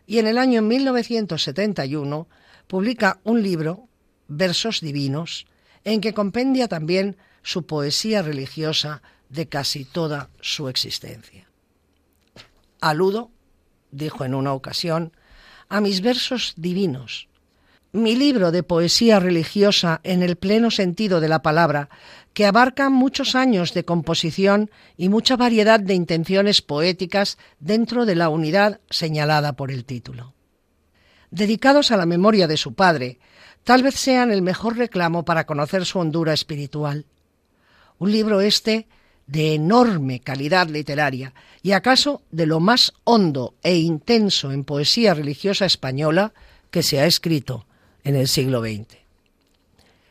Y 0.06 0.18
en 0.18 0.26
el 0.26 0.38
año 0.38 0.62
1971 0.62 2.26
publica 2.66 3.20
un 3.22 3.42
libro, 3.42 3.86
Versos 4.28 4.80
Divinos, 4.80 5.46
en 5.84 6.00
que 6.00 6.14
compendia 6.14 6.68
también 6.68 7.18
su 7.42 7.66
poesía 7.66 8.22
religiosa 8.22 9.02
de 9.28 9.46
casi 9.46 9.84
toda 9.84 10.30
su 10.40 10.70
existencia. 10.70 11.50
Aludo 12.80 13.30
dijo 13.90 14.24
en 14.24 14.34
una 14.34 14.54
ocasión, 14.54 15.12
a 15.68 15.82
mis 15.82 16.00
versos 16.00 16.54
divinos. 16.56 17.27
Mi 17.92 18.16
libro 18.16 18.52
de 18.52 18.62
poesía 18.62 19.18
religiosa 19.18 20.00
en 20.04 20.22
el 20.22 20.36
pleno 20.36 20.70
sentido 20.70 21.20
de 21.20 21.28
la 21.28 21.40
palabra, 21.40 21.88
que 22.34 22.44
abarca 22.44 22.90
muchos 22.90 23.34
años 23.34 23.72
de 23.72 23.86
composición 23.86 24.70
y 24.98 25.08
mucha 25.08 25.36
variedad 25.36 25.80
de 25.80 25.94
intenciones 25.94 26.60
poéticas 26.60 27.38
dentro 27.60 28.04
de 28.04 28.14
la 28.14 28.28
unidad 28.28 28.80
señalada 28.90 29.54
por 29.54 29.70
el 29.70 29.86
título. 29.86 30.34
Dedicados 31.30 31.90
a 31.90 31.96
la 31.96 32.04
memoria 32.04 32.46
de 32.46 32.58
su 32.58 32.74
padre, 32.74 33.20
tal 33.64 33.82
vez 33.82 33.94
sean 33.94 34.32
el 34.32 34.42
mejor 34.42 34.76
reclamo 34.76 35.24
para 35.24 35.46
conocer 35.46 35.86
su 35.86 35.98
hondura 35.98 36.34
espiritual. 36.34 37.06
Un 37.98 38.12
libro 38.12 38.42
este 38.42 38.86
de 39.26 39.54
enorme 39.54 40.20
calidad 40.20 40.68
literaria 40.68 41.32
y 41.62 41.72
acaso 41.72 42.20
de 42.30 42.44
lo 42.44 42.60
más 42.60 42.92
hondo 43.04 43.54
e 43.62 43.76
intenso 43.76 44.52
en 44.52 44.64
poesía 44.64 45.14
religiosa 45.14 45.64
española 45.64 46.34
que 46.70 46.82
se 46.82 47.00
ha 47.00 47.06
escrito 47.06 47.64
en 48.08 48.16
el 48.16 48.26
siglo 48.26 48.62
XX. 48.62 48.96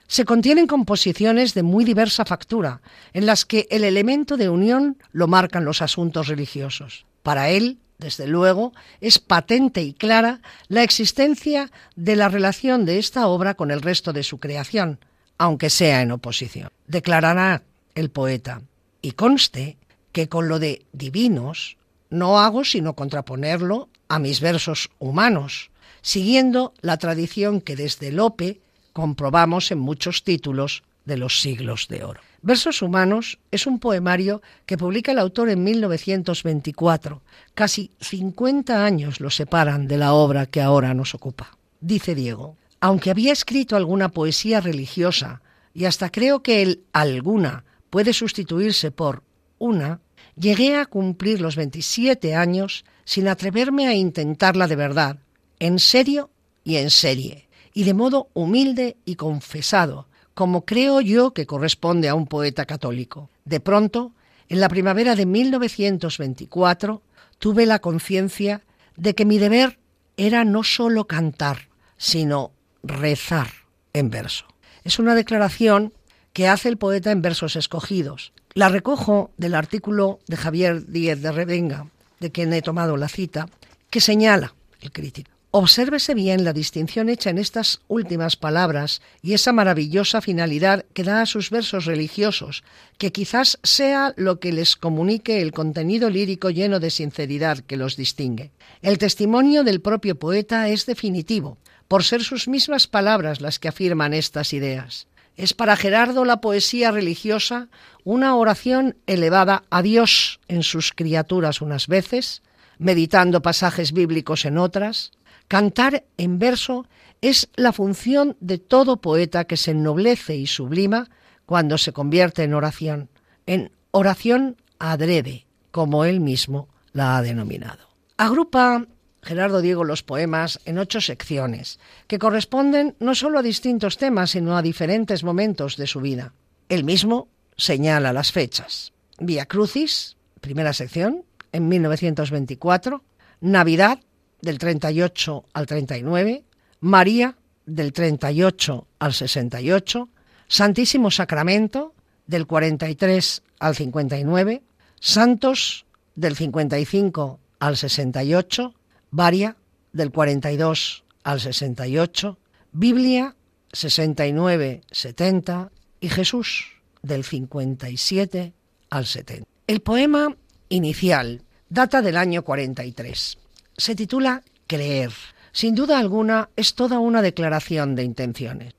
Se 0.06 0.24
contienen 0.24 0.68
composiciones 0.68 1.56
de 1.56 1.63
muy 1.63 1.84
diversa 1.84 2.25
factura, 2.25 2.80
en 3.12 3.25
las 3.25 3.44
que 3.44 3.68
el 3.72 3.84
elemento 3.84 4.38
de 4.38 4.50
unión 4.50 4.98
lo 5.12 5.27
marcan 5.27 5.66
los 5.66 5.82
asuntos 5.82 6.27
religiosos. 6.27 7.08
Para 7.24 7.50
él, 7.50 7.80
desde 7.98 8.27
luego, 8.27 8.72
es 9.01 9.18
patente 9.18 9.82
y 9.82 9.94
clara 9.94 10.42
la 10.68 10.84
existencia 10.84 11.72
de 11.96 12.16
la 12.16 12.30
relación 12.30 12.86
de 12.86 13.00
esta 13.00 13.25
obra 13.25 13.56
con 13.56 13.72
el 13.72 13.82
resto 13.82 14.13
de 14.13 14.22
su 14.22 14.38
creación, 14.38 15.00
aunque 15.39 15.72
sea 15.72 16.04
en 16.04 16.12
oposición. 16.12 16.70
Declarará 16.86 17.63
el 17.96 18.12
poeta, 18.12 18.62
y 19.01 19.13
conste 19.13 19.75
que 20.12 20.30
con 20.30 20.48
lo 20.48 20.60
de 20.60 20.86
divinos 20.94 21.77
no 22.12 22.39
hago 22.39 22.63
sino 22.63 22.94
contraponerlo 22.94 23.89
a 24.08 24.20
mis 24.20 24.39
versos 24.39 24.92
humanos, 25.00 25.72
siguiendo 26.08 26.74
la 26.80 26.96
tradición 26.96 27.60
que 27.60 27.76
desde 27.76 28.14
Lope 28.14 28.62
comprobamos 28.94 29.72
en 29.72 29.80
muchos 29.80 30.24
títulos 30.24 30.84
de 31.04 31.18
los 31.18 31.42
siglos 31.42 31.90
de 31.90 32.06
oro. 32.06 32.22
Versos 32.42 32.82
Humanos 32.82 33.40
es 33.52 33.68
un 33.68 33.78
poemario 33.78 34.42
que 34.66 34.78
publica 34.78 35.12
el 35.12 35.20
autor 35.20 35.50
en 35.50 35.66
1924. 35.66 37.22
Casi 37.54 37.92
50 38.00 38.86
años 38.86 39.20
lo 39.20 39.30
separan 39.30 39.86
de 39.90 39.98
la 39.98 40.14
obra 40.14 40.46
que 40.46 40.62
ahora 40.62 40.94
nos 40.94 41.14
ocupa. 41.14 41.58
Dice 41.82 42.16
Diego, 42.16 42.56
aunque 42.80 43.12
había 43.12 43.34
escrito 43.34 43.76
alguna 43.76 44.08
poesía 44.08 44.62
religiosa, 44.62 45.42
y 45.74 45.84
hasta 45.84 46.10
creo 46.10 46.42
que 46.42 46.62
el 46.62 46.84
alguna 46.94 47.66
puede 47.90 48.14
sustituirse 48.14 48.92
por 48.92 49.24
una, 49.60 50.00
llegué 50.38 50.78
a 50.78 50.86
cumplir 50.86 51.42
los 51.42 51.58
27 51.58 52.34
años 52.34 52.86
sin 53.04 53.28
atreverme 53.28 53.88
a 53.88 53.94
intentarla 53.94 54.68
de 54.68 54.76
verdad, 54.78 55.18
en 55.60 55.80
serio 55.80 56.30
y 56.64 56.78
en 56.78 56.90
serie, 56.90 57.48
y 57.74 57.84
de 57.84 57.94
modo 57.94 58.30
humilde 58.34 58.98
y 59.06 59.16
confesado, 59.16 60.08
como 60.34 60.66
creo 60.66 61.02
yo 61.02 61.34
que 61.34 61.46
corresponde 61.46 62.10
a 62.10 62.16
un 62.16 62.28
poeta 62.28 62.66
católico. 62.66 63.30
De 63.46 63.60
pronto, 63.60 64.12
en 64.50 64.60
la 64.60 64.70
primavera 64.70 65.16
de 65.16 65.26
1924, 65.26 67.02
tuve 67.40 67.66
la 67.66 67.80
conciencia 67.80 68.62
de 68.96 69.16
que 69.16 69.26
mi 69.26 69.38
deber 69.38 69.80
era 70.16 70.44
no 70.44 70.64
solo 70.64 71.08
cantar, 71.08 71.70
sino 71.98 72.52
rezar 72.84 73.48
en 73.94 74.10
verso. 74.10 74.46
Es 74.84 75.00
una 75.00 75.16
declaración 75.16 75.94
que 76.34 76.48
hace 76.48 76.70
el 76.70 76.78
poeta 76.78 77.12
en 77.12 77.22
versos 77.22 77.56
escogidos. 77.56 78.32
La 78.54 78.70
recojo 78.70 79.32
del 79.38 79.56
artículo 79.56 80.20
de 80.28 80.38
Javier 80.38 80.86
Díez 80.86 81.22
de 81.22 81.32
Revenga, 81.32 81.88
de 82.20 82.32
quien 82.32 82.54
he 82.54 82.62
tomado 82.62 82.98
la 82.98 83.08
cita, 83.08 83.50
que 83.90 84.02
señala 84.02 84.54
el 84.82 84.92
crítico. 84.92 85.37
Obsérvese 85.51 86.13
bien 86.13 86.44
la 86.44 86.51
distinción 86.51 87.08
hecha 87.08 87.30
en 87.30 87.38
estas 87.38 87.80
últimas 87.88 88.36
palabras 88.36 89.01
y 89.22 89.34
esa 89.34 89.54
maravillosa 89.54 90.22
finalidad 90.22 90.86
que 90.94 91.04
da 91.04 91.22
a 91.22 91.25
sus 91.25 91.50
versos 91.51 91.86
religiosos, 91.86 92.63
que 92.98 93.13
quizás 93.13 93.58
sea 93.63 94.13
lo 94.18 94.42
que 94.42 94.51
les 94.51 94.75
comunique 94.75 95.42
el 95.42 95.54
contenido 95.54 96.10
lírico 96.10 96.50
lleno 96.50 96.82
de 96.82 96.89
sinceridad 96.89 97.60
que 97.60 97.77
los 97.77 97.96
distingue. 97.96 98.51
El 98.82 98.98
testimonio 98.98 99.63
del 99.63 99.80
propio 99.80 100.20
poeta 100.20 100.68
es 100.68 100.86
definitivo, 100.86 101.58
por 101.88 102.04
ser 102.04 102.24
sus 102.24 102.50
mismas 102.50 102.88
palabras 102.88 103.39
las 103.39 103.58
que 103.58 103.70
afirman 103.70 104.13
estas 104.13 104.51
ideas. 104.51 105.08
Es 105.38 105.54
para 105.54 105.77
Gerardo 105.77 106.25
la 106.25 106.42
poesía 106.42 106.92
religiosa 106.92 107.70
una 108.04 108.36
oración 108.36 108.98
elevada 109.08 109.63
a 109.70 109.82
Dios 109.82 110.39
en 110.48 110.63
sus 110.63 110.92
criaturas 110.92 111.62
unas 111.62 111.88
veces, 111.88 112.42
meditando 112.80 113.42
pasajes 113.42 113.94
bíblicos 113.94 114.46
en 114.46 114.58
otras. 114.58 115.12
Cantar 115.48 116.06
en 116.18 116.39
verso 116.39 116.86
es 117.22 117.50
la 117.56 117.72
función 117.72 118.36
de 118.39 118.58
todo 118.58 118.98
poeta 118.98 119.46
que 119.46 119.58
se 119.58 119.72
ennoblece 119.72 120.36
y 120.36 120.48
sublima 120.48 121.10
cuando 121.46 121.77
se 121.77 121.94
convierte 121.94 122.44
en 122.44 122.54
oración, 122.54 123.10
en 123.46 123.72
oración 123.92 124.58
adrede, 124.80 125.46
como 125.72 126.06
él 126.06 126.20
mismo 126.20 126.68
la 126.92 127.18
ha 127.18 127.22
denominado. 127.22 127.88
Agrupa 128.18 128.86
Gerardo 129.24 129.62
Diego 129.62 129.84
los 129.84 130.04
poemas 130.04 130.60
en 130.66 130.77
ocho 130.77 131.01
secciones, 131.01 131.80
que 132.08 132.20
corresponden 132.20 132.96
no 133.00 133.16
solo 133.16 133.39
a 133.39 133.44
distintos 133.44 133.98
temas, 133.98 134.32
sino 134.32 134.58
a 134.58 134.62
diferentes 134.62 135.24
momentos 135.24 135.77
de 135.77 135.88
su 135.88 136.01
vida. 136.01 136.34
Él 136.70 136.84
mismo 136.84 137.27
señala 137.58 138.13
las 138.13 138.32
fechas. 138.32 138.94
Vía 139.20 139.46
Crucis, 139.46 140.16
primera 140.39 140.74
sección, 140.74 141.24
en 141.51 141.68
1924, 141.68 143.04
Navidad, 143.42 144.00
del 144.41 144.58
38 144.58 145.46
al 145.53 145.65
39, 145.65 146.44
María, 146.79 147.36
del 147.65 147.94
38 147.94 148.88
al 149.00 149.13
68, 149.13 150.10
Santísimo 150.48 151.12
Sacramento, 151.12 151.94
del 152.25 152.46
43 152.48 153.44
al 153.60 153.75
59, 153.75 154.62
Santos, 155.00 155.86
del 156.15 156.36
55 156.36 157.38
al 157.60 157.77
68, 157.77 158.74
Varia, 159.12 159.56
del 159.91 160.12
42 160.12 161.03
al 161.24 161.39
68, 161.39 162.38
Biblia, 162.72 163.36
69-70 163.72 165.70
y 166.00 166.10
Jesús, 166.10 166.65
del 167.01 167.24
57 167.24 168.53
al 168.89 169.06
70. 169.06 169.48
El 169.67 169.82
poema 169.82 170.36
inicial 170.70 171.44
data 171.70 172.01
del 172.01 172.17
año 172.17 172.44
43. 172.44 173.38
Se 173.80 173.94
titula 173.94 174.42
Creer. 174.66 175.12
Sin 175.52 175.76
duda 175.76 176.00
alguna 176.00 176.50
es 176.56 176.74
toda 176.74 176.98
una 176.98 177.22
declaración 177.22 177.94
de 177.94 178.04
intenciones. 178.04 178.74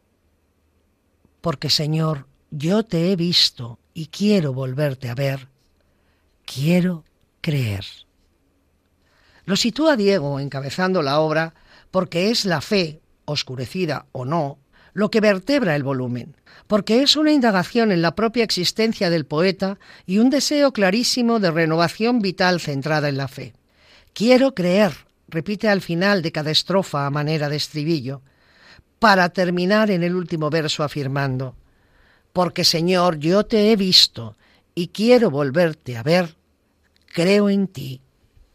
Porque 1.41 1.71
Señor, 1.71 2.27
yo 2.51 2.83
te 2.83 3.13
he 3.13 3.17
visto 3.17 3.79
y 3.95 4.07
quiero 4.07 4.53
volverte 4.53 5.09
a 5.09 5.15
ver. 5.15 5.47
Quiero 6.45 7.05
creer. 7.41 7.85
Lo 9.45 9.55
sitúa 9.55 9.97
Diego 9.97 10.41
encabezando 10.41 11.01
la 11.01 11.21
obra 11.21 11.55
porque 11.93 12.31
es 12.31 12.45
la 12.45 12.61
fe, 12.61 13.01
oscurecida 13.25 14.07
o 14.11 14.25
no, 14.25 14.59
lo 14.95 15.11
que 15.13 15.21
vertebra 15.21 15.77
el 15.77 15.85
volumen, 15.85 16.37
porque 16.67 17.03
es 17.03 17.15
una 17.15 17.31
indagación 17.31 17.93
en 17.93 18.03
la 18.03 18.17
propia 18.17 18.43
existencia 18.43 19.11
del 19.11 19.27
poeta 19.27 19.79
y 20.07 20.19
un 20.19 20.29
deseo 20.29 20.73
clarísimo 20.73 21.39
de 21.39 21.53
renovación 21.53 22.19
vital 22.19 22.59
centrada 22.61 23.09
en 23.09 23.17
la 23.17 23.29
fe. 23.29 23.55
Quiero 24.19 24.53
creer, 24.53 24.91
repite 25.29 25.69
al 25.69 25.81
final 25.81 26.23
de 26.23 26.33
cada 26.33 26.51
estrofa 26.51 27.07
a 27.07 27.11
manera 27.11 27.49
de 27.49 27.55
estribillo, 27.55 28.21
para 28.99 29.29
terminar 29.29 29.93
en 29.93 30.03
el 30.03 30.17
último 30.17 30.51
verso 30.51 30.83
afirmando, 30.83 31.55
porque 32.33 32.65
Señor, 32.65 33.21
yo 33.21 33.47
te 33.47 33.71
he 33.71 33.77
visto 33.77 34.37
y 34.75 34.89
quiero 34.89 35.31
volverte 35.31 35.97
a 35.97 36.03
ver, 36.03 36.35
creo 37.07 37.49
en 37.49 37.69
ti 37.69 38.01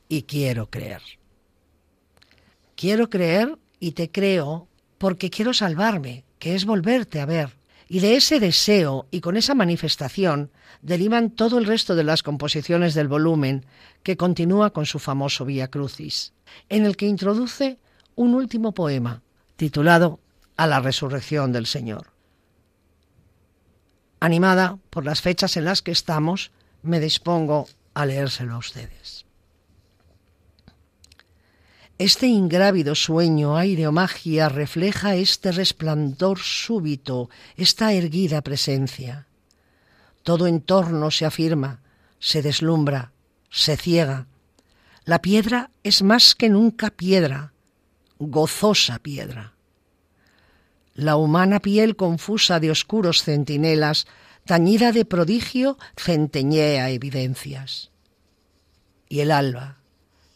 y 0.09 0.23
quiero 0.23 0.69
creer. 0.69 1.01
Quiero 2.75 3.09
creer 3.09 3.57
y 3.79 3.93
te 3.93 4.11
creo 4.11 4.67
porque 4.97 5.29
quiero 5.29 5.53
salvarme, 5.53 6.25
que 6.39 6.55
es 6.55 6.65
volverte 6.65 7.21
a 7.21 7.25
ver. 7.25 7.55
Y 7.93 7.99
de 7.99 8.15
ese 8.15 8.39
deseo 8.39 9.05
y 9.11 9.21
con 9.21 9.37
esa 9.37 9.53
manifestación 9.53 10.49
derivan 10.81 11.29
todo 11.29 11.59
el 11.59 11.67
resto 11.67 11.93
de 11.93 12.03
las 12.03 12.23
composiciones 12.23 12.95
del 12.95 13.07
volumen, 13.07 13.67
que 14.01 14.17
continúa 14.17 14.71
con 14.71 14.87
su 14.87 14.97
famoso 14.97 15.45
Vía 15.45 15.67
Crucis, 15.67 16.33
en 16.69 16.87
el 16.87 16.97
que 16.97 17.05
introduce 17.05 17.77
un 18.15 18.33
último 18.33 18.71
poema, 18.71 19.21
titulado 19.57 20.19
A 20.57 20.65
la 20.65 20.79
resurrección 20.79 21.51
del 21.51 21.67
Señor. 21.67 22.07
Animada 24.19 24.79
por 24.89 25.05
las 25.05 25.21
fechas 25.21 25.55
en 25.55 25.65
las 25.65 25.83
que 25.83 25.91
estamos, 25.91 26.49
me 26.81 26.99
dispongo 26.99 27.67
a 27.93 28.07
leérselo 28.07 28.55
a 28.55 28.57
ustedes. 28.57 29.22
Este 32.03 32.27
ingrávido 32.27 32.95
sueño, 32.95 33.55
aire 33.55 33.87
o 33.87 33.93
magia 33.93 34.49
refleja 34.49 35.15
este 35.15 35.53
resplandor 35.53 36.37
súbito, 36.39 37.29
esta 37.55 37.93
erguida 37.93 38.41
presencia. 38.41 39.25
Todo 40.21 40.47
en 40.47 40.59
torno 40.59 41.11
se 41.11 41.23
afirma, 41.23 41.79
se 42.19 42.41
deslumbra, 42.41 43.13
se 43.49 43.77
ciega. 43.77 44.27
La 45.05 45.21
piedra 45.21 45.71
es 45.81 46.03
más 46.03 46.35
que 46.35 46.49
nunca 46.49 46.89
piedra, 46.89 47.53
gozosa 48.19 48.99
piedra. 48.99 49.53
La 50.95 51.15
humana 51.15 51.61
piel 51.61 51.95
confusa 51.95 52.59
de 52.59 52.69
oscuros 52.69 53.23
centinelas, 53.23 54.07
tañida 54.43 54.91
de 54.91 55.05
prodigio, 55.05 55.77
centeñea 55.95 56.89
evidencias. 56.89 57.91
Y 59.07 59.21
el 59.21 59.31
alba, 59.31 59.77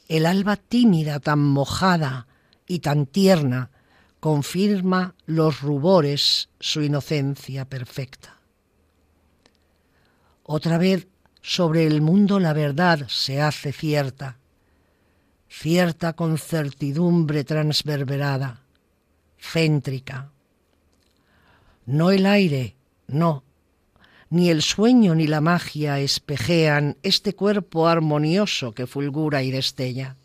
el 0.08 0.26
alba 0.26 0.56
tímida, 0.56 1.20
tan 1.20 1.40
mojada 1.40 2.28
y 2.66 2.80
tan 2.80 3.06
tierna, 3.06 3.70
confirma 4.20 5.16
los 5.26 5.62
rubores 5.62 6.50
su 6.60 6.82
inocencia 6.82 7.66
perfecta. 7.66 8.38
Otra 10.44 10.78
vez 10.78 11.08
sobre 11.42 11.86
el 11.86 12.02
mundo 12.02 12.40
la 12.40 12.54
verdad 12.54 13.08
se 13.08 13.42
hace 13.42 13.72
cierta, 13.72 14.38
cierta 15.50 16.14
con 16.14 16.38
certidumbre 16.38 17.44
transverberada, 17.44 18.62
céntrica. 19.40 20.32
No 21.86 22.12
el 22.12 22.26
aire, 22.26 22.76
no, 23.08 23.44
ni 24.30 24.50
el 24.50 24.62
sueño 24.62 25.16
ni 25.16 25.28
la 25.28 25.42
magia 25.42 26.00
espejean 26.00 26.98
este 27.04 27.34
cuerpo 27.34 27.88
armonioso 27.88 28.74
que 28.74 28.88
fulgura 28.88 29.44
y 29.44 29.52
destella. 29.52 30.18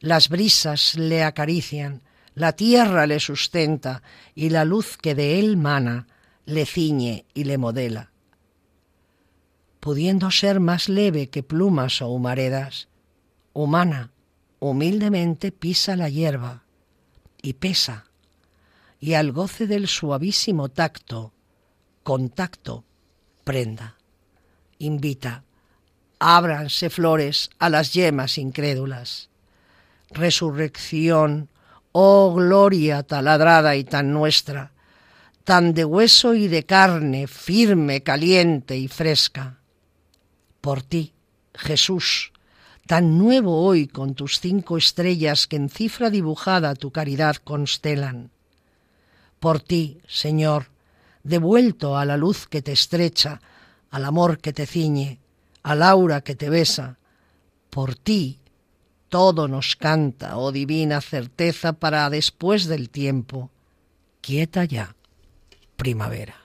Las 0.00 0.28
brisas 0.28 0.96
le 0.96 1.22
acarician, 1.22 2.02
la 2.34 2.52
tierra 2.52 3.06
le 3.06 3.20
sustenta 3.20 4.02
y 4.34 4.50
la 4.50 4.64
luz 4.64 4.96
que 4.96 5.14
de 5.14 5.38
él 5.38 5.56
mana 5.56 6.08
le 6.44 6.66
ciñe 6.66 7.24
y 7.34 7.44
le 7.44 7.56
modela. 7.58 8.10
Pudiendo 9.78 10.30
ser 10.30 10.58
más 10.58 10.88
leve 10.88 11.28
que 11.28 11.42
plumas 11.42 12.02
o 12.02 12.08
humaredas, 12.08 12.88
humana, 13.52 14.10
humildemente 14.58 15.52
pisa 15.52 15.94
la 15.96 16.08
hierba 16.08 16.64
y 17.42 17.54
pesa, 17.54 18.06
y 19.00 19.14
al 19.14 19.32
goce 19.32 19.66
del 19.66 19.88
suavísimo 19.88 20.68
tacto 20.68 21.32
contacto, 22.02 22.84
prenda. 23.44 23.96
Invita, 24.78 25.44
ábranse 26.18 26.90
flores 26.90 27.50
a 27.58 27.68
las 27.68 27.92
yemas 27.92 28.38
incrédulas. 28.38 29.28
Resurrección, 30.10 31.48
oh 31.92 32.34
gloria 32.34 33.02
taladrada 33.02 33.76
y 33.76 33.84
tan 33.84 34.12
nuestra, 34.12 34.72
tan 35.44 35.74
de 35.74 35.84
hueso 35.84 36.34
y 36.34 36.48
de 36.48 36.64
carne, 36.64 37.26
firme, 37.26 38.02
caliente 38.02 38.76
y 38.76 38.88
fresca. 38.88 39.58
Por 40.60 40.82
ti, 40.82 41.12
Jesús, 41.54 42.32
tan 42.86 43.18
nuevo 43.18 43.64
hoy 43.64 43.86
con 43.86 44.14
tus 44.14 44.40
cinco 44.40 44.76
estrellas 44.76 45.46
que 45.46 45.56
en 45.56 45.68
cifra 45.68 46.10
dibujada 46.10 46.74
tu 46.74 46.90
caridad 46.90 47.36
constelan. 47.36 48.30
Por 49.40 49.60
ti, 49.60 50.00
Señor, 50.06 50.71
devuelto 51.22 51.96
a 51.96 52.04
la 52.04 52.16
luz 52.16 52.46
que 52.46 52.62
te 52.62 52.72
estrecha, 52.72 53.40
al 53.90 54.04
amor 54.04 54.38
que 54.38 54.52
te 54.52 54.66
ciñe, 54.66 55.20
al 55.62 55.82
aura 55.82 56.22
que 56.22 56.34
te 56.34 56.50
besa. 56.50 56.98
Por 57.70 57.94
ti 57.94 58.40
todo 59.08 59.46
nos 59.46 59.76
canta, 59.76 60.38
oh 60.38 60.52
divina 60.52 61.02
certeza, 61.02 61.74
para 61.74 62.08
después 62.08 62.66
del 62.66 62.88
tiempo. 62.88 63.50
Quieta 64.22 64.64
ya, 64.64 64.96
primavera. 65.76 66.41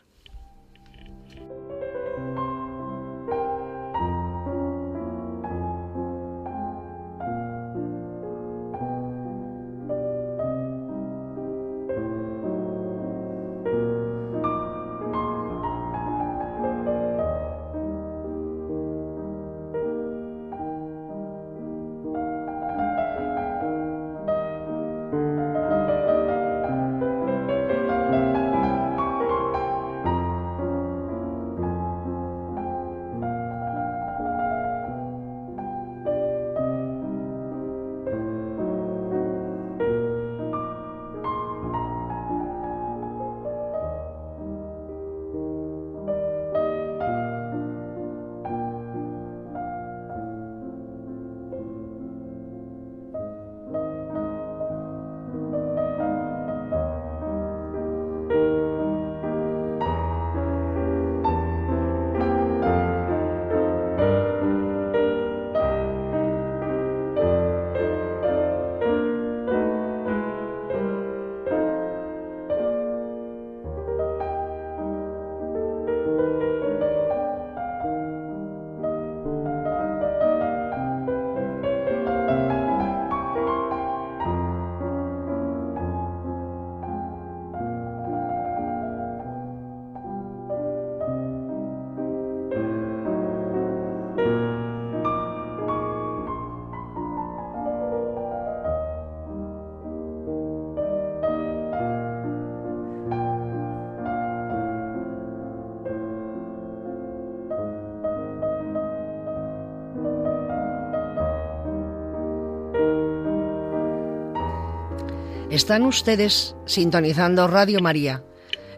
Están 115.57 115.87
ustedes 115.87 116.55
sintonizando 116.67 117.47
Radio 117.47 117.79
María, 117.79 118.23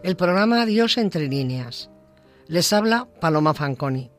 el 0.02 0.16
programa 0.16 0.64
Dios 0.64 0.96
entre 0.96 1.28
líneas. 1.28 1.90
Les 2.46 2.72
habla 2.72 3.06
Paloma 3.20 3.52
Fanconi. 3.52 4.10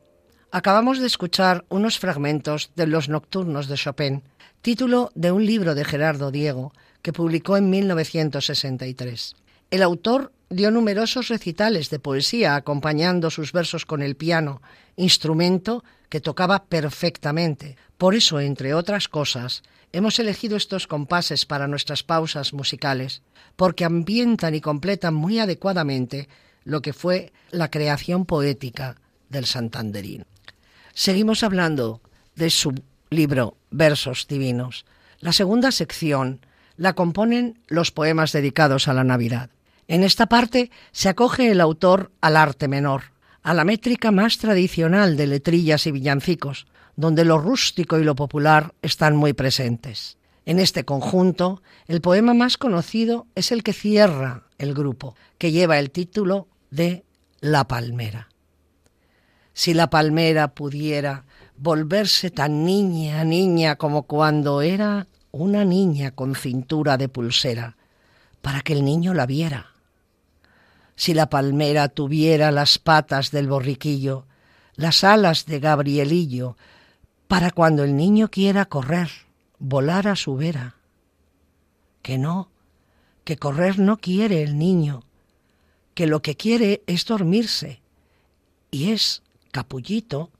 Acabamos 0.52 1.00
de 1.00 1.08
escuchar 1.08 1.64
unos 1.70 1.98
fragmentos 1.98 2.70
de 2.76 2.86
Los 2.86 3.08
Nocturnos 3.08 3.66
de 3.66 3.74
Chopin, 3.74 4.22
título 4.60 5.10
de 5.16 5.32
un 5.32 5.44
libro 5.44 5.74
de 5.74 5.84
Gerardo 5.84 6.30
Diego 6.30 6.72
que 7.02 7.12
publicó 7.12 7.56
en 7.56 7.68
1963. 7.68 9.34
El 9.72 9.82
autor 9.82 10.32
dio 10.52 10.70
numerosos 10.70 11.28
recitales 11.28 11.90
de 11.90 11.98
poesía 11.98 12.56
acompañando 12.56 13.30
sus 13.30 13.52
versos 13.52 13.86
con 13.86 14.02
el 14.02 14.16
piano, 14.16 14.62
instrumento 14.96 15.84
que 16.08 16.20
tocaba 16.20 16.64
perfectamente. 16.64 17.76
Por 17.98 18.14
eso, 18.14 18.38
entre 18.40 18.74
otras 18.74 19.08
cosas, 19.08 19.62
hemos 19.92 20.18
elegido 20.18 20.56
estos 20.56 20.86
compases 20.86 21.46
para 21.46 21.68
nuestras 21.68 22.02
pausas 22.02 22.52
musicales, 22.52 23.22
porque 23.56 23.84
ambientan 23.84 24.54
y 24.54 24.60
completan 24.60 25.14
muy 25.14 25.38
adecuadamente 25.38 26.28
lo 26.64 26.82
que 26.82 26.92
fue 26.92 27.32
la 27.50 27.70
creación 27.70 28.26
poética 28.26 28.96
del 29.28 29.46
Santanderín. 29.46 30.26
Seguimos 30.94 31.42
hablando 31.42 32.00
de 32.36 32.50
su 32.50 32.74
libro 33.10 33.56
Versos 33.70 34.26
Divinos. 34.28 34.84
La 35.20 35.32
segunda 35.32 35.72
sección 35.72 36.44
la 36.76 36.94
componen 36.94 37.58
los 37.68 37.90
poemas 37.90 38.32
dedicados 38.32 38.88
a 38.88 38.94
la 38.94 39.04
Navidad. 39.04 39.50
En 39.88 40.04
esta 40.04 40.26
parte 40.26 40.70
se 40.92 41.08
acoge 41.08 41.50
el 41.50 41.60
autor 41.60 42.12
al 42.20 42.36
arte 42.36 42.68
menor, 42.68 43.12
a 43.42 43.54
la 43.54 43.64
métrica 43.64 44.12
más 44.12 44.38
tradicional 44.38 45.16
de 45.16 45.26
letrillas 45.26 45.86
y 45.86 45.92
villancicos, 45.92 46.66
donde 46.96 47.24
lo 47.24 47.38
rústico 47.38 47.98
y 47.98 48.04
lo 48.04 48.14
popular 48.14 48.74
están 48.82 49.16
muy 49.16 49.32
presentes. 49.32 50.18
En 50.44 50.58
este 50.58 50.84
conjunto, 50.84 51.62
el 51.86 52.00
poema 52.00 52.34
más 52.34 52.56
conocido 52.58 53.26
es 53.34 53.52
el 53.52 53.62
que 53.62 53.72
cierra 53.72 54.44
el 54.58 54.74
grupo, 54.74 55.16
que 55.38 55.52
lleva 55.52 55.78
el 55.78 55.90
título 55.90 56.48
de 56.70 57.04
La 57.40 57.66
Palmera. 57.66 58.28
Si 59.54 59.74
la 59.74 59.90
palmera 59.90 60.54
pudiera 60.54 61.24
volverse 61.56 62.30
tan 62.30 62.64
niña, 62.64 63.22
niña 63.24 63.76
como 63.76 64.04
cuando 64.04 64.62
era 64.62 65.06
una 65.30 65.64
niña 65.64 66.12
con 66.12 66.34
cintura 66.34 66.96
de 66.96 67.08
pulsera, 67.08 67.76
para 68.40 68.62
que 68.62 68.72
el 68.72 68.84
niño 68.84 69.14
la 69.14 69.26
viera 69.26 69.71
si 70.96 71.14
la 71.14 71.28
palmera 71.30 71.88
tuviera 71.88 72.50
las 72.50 72.78
patas 72.78 73.30
del 73.30 73.48
borriquillo, 73.48 74.26
las 74.74 75.04
alas 75.04 75.46
de 75.46 75.60
Gabrielillo, 75.60 76.56
para 77.28 77.50
cuando 77.50 77.84
el 77.84 77.96
niño 77.96 78.28
quiera 78.30 78.66
correr, 78.66 79.10
volar 79.58 80.08
a 80.08 80.16
su 80.16 80.36
vera. 80.36 80.76
Que 82.02 82.18
no, 82.18 82.50
que 83.24 83.36
correr 83.36 83.78
no 83.78 83.98
quiere 83.98 84.42
el 84.42 84.58
niño, 84.58 85.04
que 85.94 86.06
lo 86.06 86.22
que 86.22 86.36
quiere 86.36 86.82
es 86.86 87.04
dormirse, 87.06 87.80
y 88.70 88.90
es, 88.90 89.22
capullito, 89.50 90.30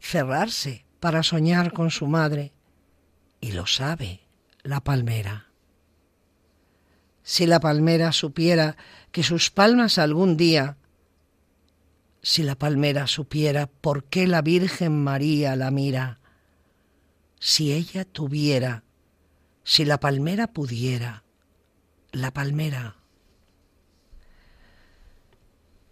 cerrarse 0.00 0.84
para 1.00 1.22
soñar 1.22 1.72
con 1.72 1.90
su 1.90 2.06
madre, 2.06 2.52
y 3.40 3.52
lo 3.52 3.66
sabe 3.66 4.20
la 4.62 4.80
palmera. 4.80 5.48
Si 7.24 7.46
la 7.46 7.58
palmera 7.58 8.12
supiera 8.12 8.76
que 9.10 9.22
sus 9.22 9.50
palmas 9.50 9.98
algún 9.98 10.36
día, 10.36 10.76
si 12.22 12.42
la 12.42 12.54
palmera 12.54 13.06
supiera 13.06 13.66
por 13.66 14.04
qué 14.04 14.26
la 14.26 14.42
Virgen 14.42 15.02
María 15.02 15.56
la 15.56 15.70
mira, 15.70 16.20
si 17.40 17.72
ella 17.72 18.04
tuviera, 18.04 18.84
si 19.64 19.84
la 19.86 19.98
palmera 19.98 20.48
pudiera, 20.48 21.24
la 22.12 22.30
palmera. 22.30 22.96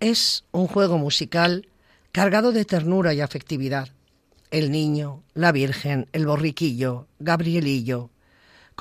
Es 0.01 0.45
un 0.53 0.67
juego 0.67 0.99
musical 0.99 1.69
cargado 2.13 2.53
de 2.53 2.67
ternura 2.67 3.15
y 3.15 3.23
afectividad. 3.23 3.89
El 4.51 4.71
niño, 4.71 5.23
la 5.33 5.51
Virgen, 5.51 6.09
el 6.13 6.27
borriquillo, 6.27 7.09
Gabrielillo, 7.19 8.11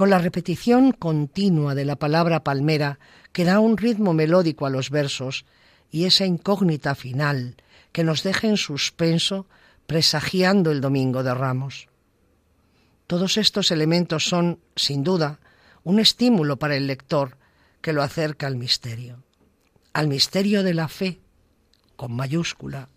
con 0.01 0.09
la 0.09 0.17
repetición 0.17 0.93
continua 0.93 1.75
de 1.75 1.85
la 1.85 1.95
palabra 1.95 2.43
palmera 2.43 2.97
que 3.33 3.45
da 3.45 3.59
un 3.59 3.77
ritmo 3.77 4.15
melódico 4.15 4.65
a 4.65 4.71
los 4.71 4.89
versos 4.89 5.45
y 5.91 6.05
esa 6.05 6.25
incógnita 6.25 6.95
final 6.95 7.55
que 7.91 8.03
nos 8.03 8.23
deja 8.23 8.47
en 8.47 8.57
suspenso 8.57 9.45
presagiando 9.85 10.71
el 10.71 10.81
Domingo 10.81 11.21
de 11.21 11.35
Ramos. 11.35 11.87
Todos 13.05 13.37
estos 13.37 13.69
elementos 13.69 14.25
son, 14.25 14.57
sin 14.75 15.03
duda, 15.03 15.39
un 15.83 15.99
estímulo 15.99 16.57
para 16.57 16.75
el 16.75 16.87
lector 16.87 17.37
que 17.79 17.93
lo 17.93 18.01
acerca 18.01 18.47
al 18.47 18.55
misterio, 18.55 19.21
al 19.93 20.07
misterio 20.07 20.63
de 20.63 20.73
la 20.73 20.87
fe, 20.87 21.19
con 21.95 22.13
mayúscula, 22.13 22.89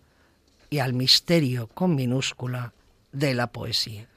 y 0.71 0.79
al 0.79 0.93
misterio, 0.93 1.67
con 1.67 1.93
minúscula, 1.93 2.73
de 3.11 3.35
la 3.35 3.51
poesía. 3.51 4.09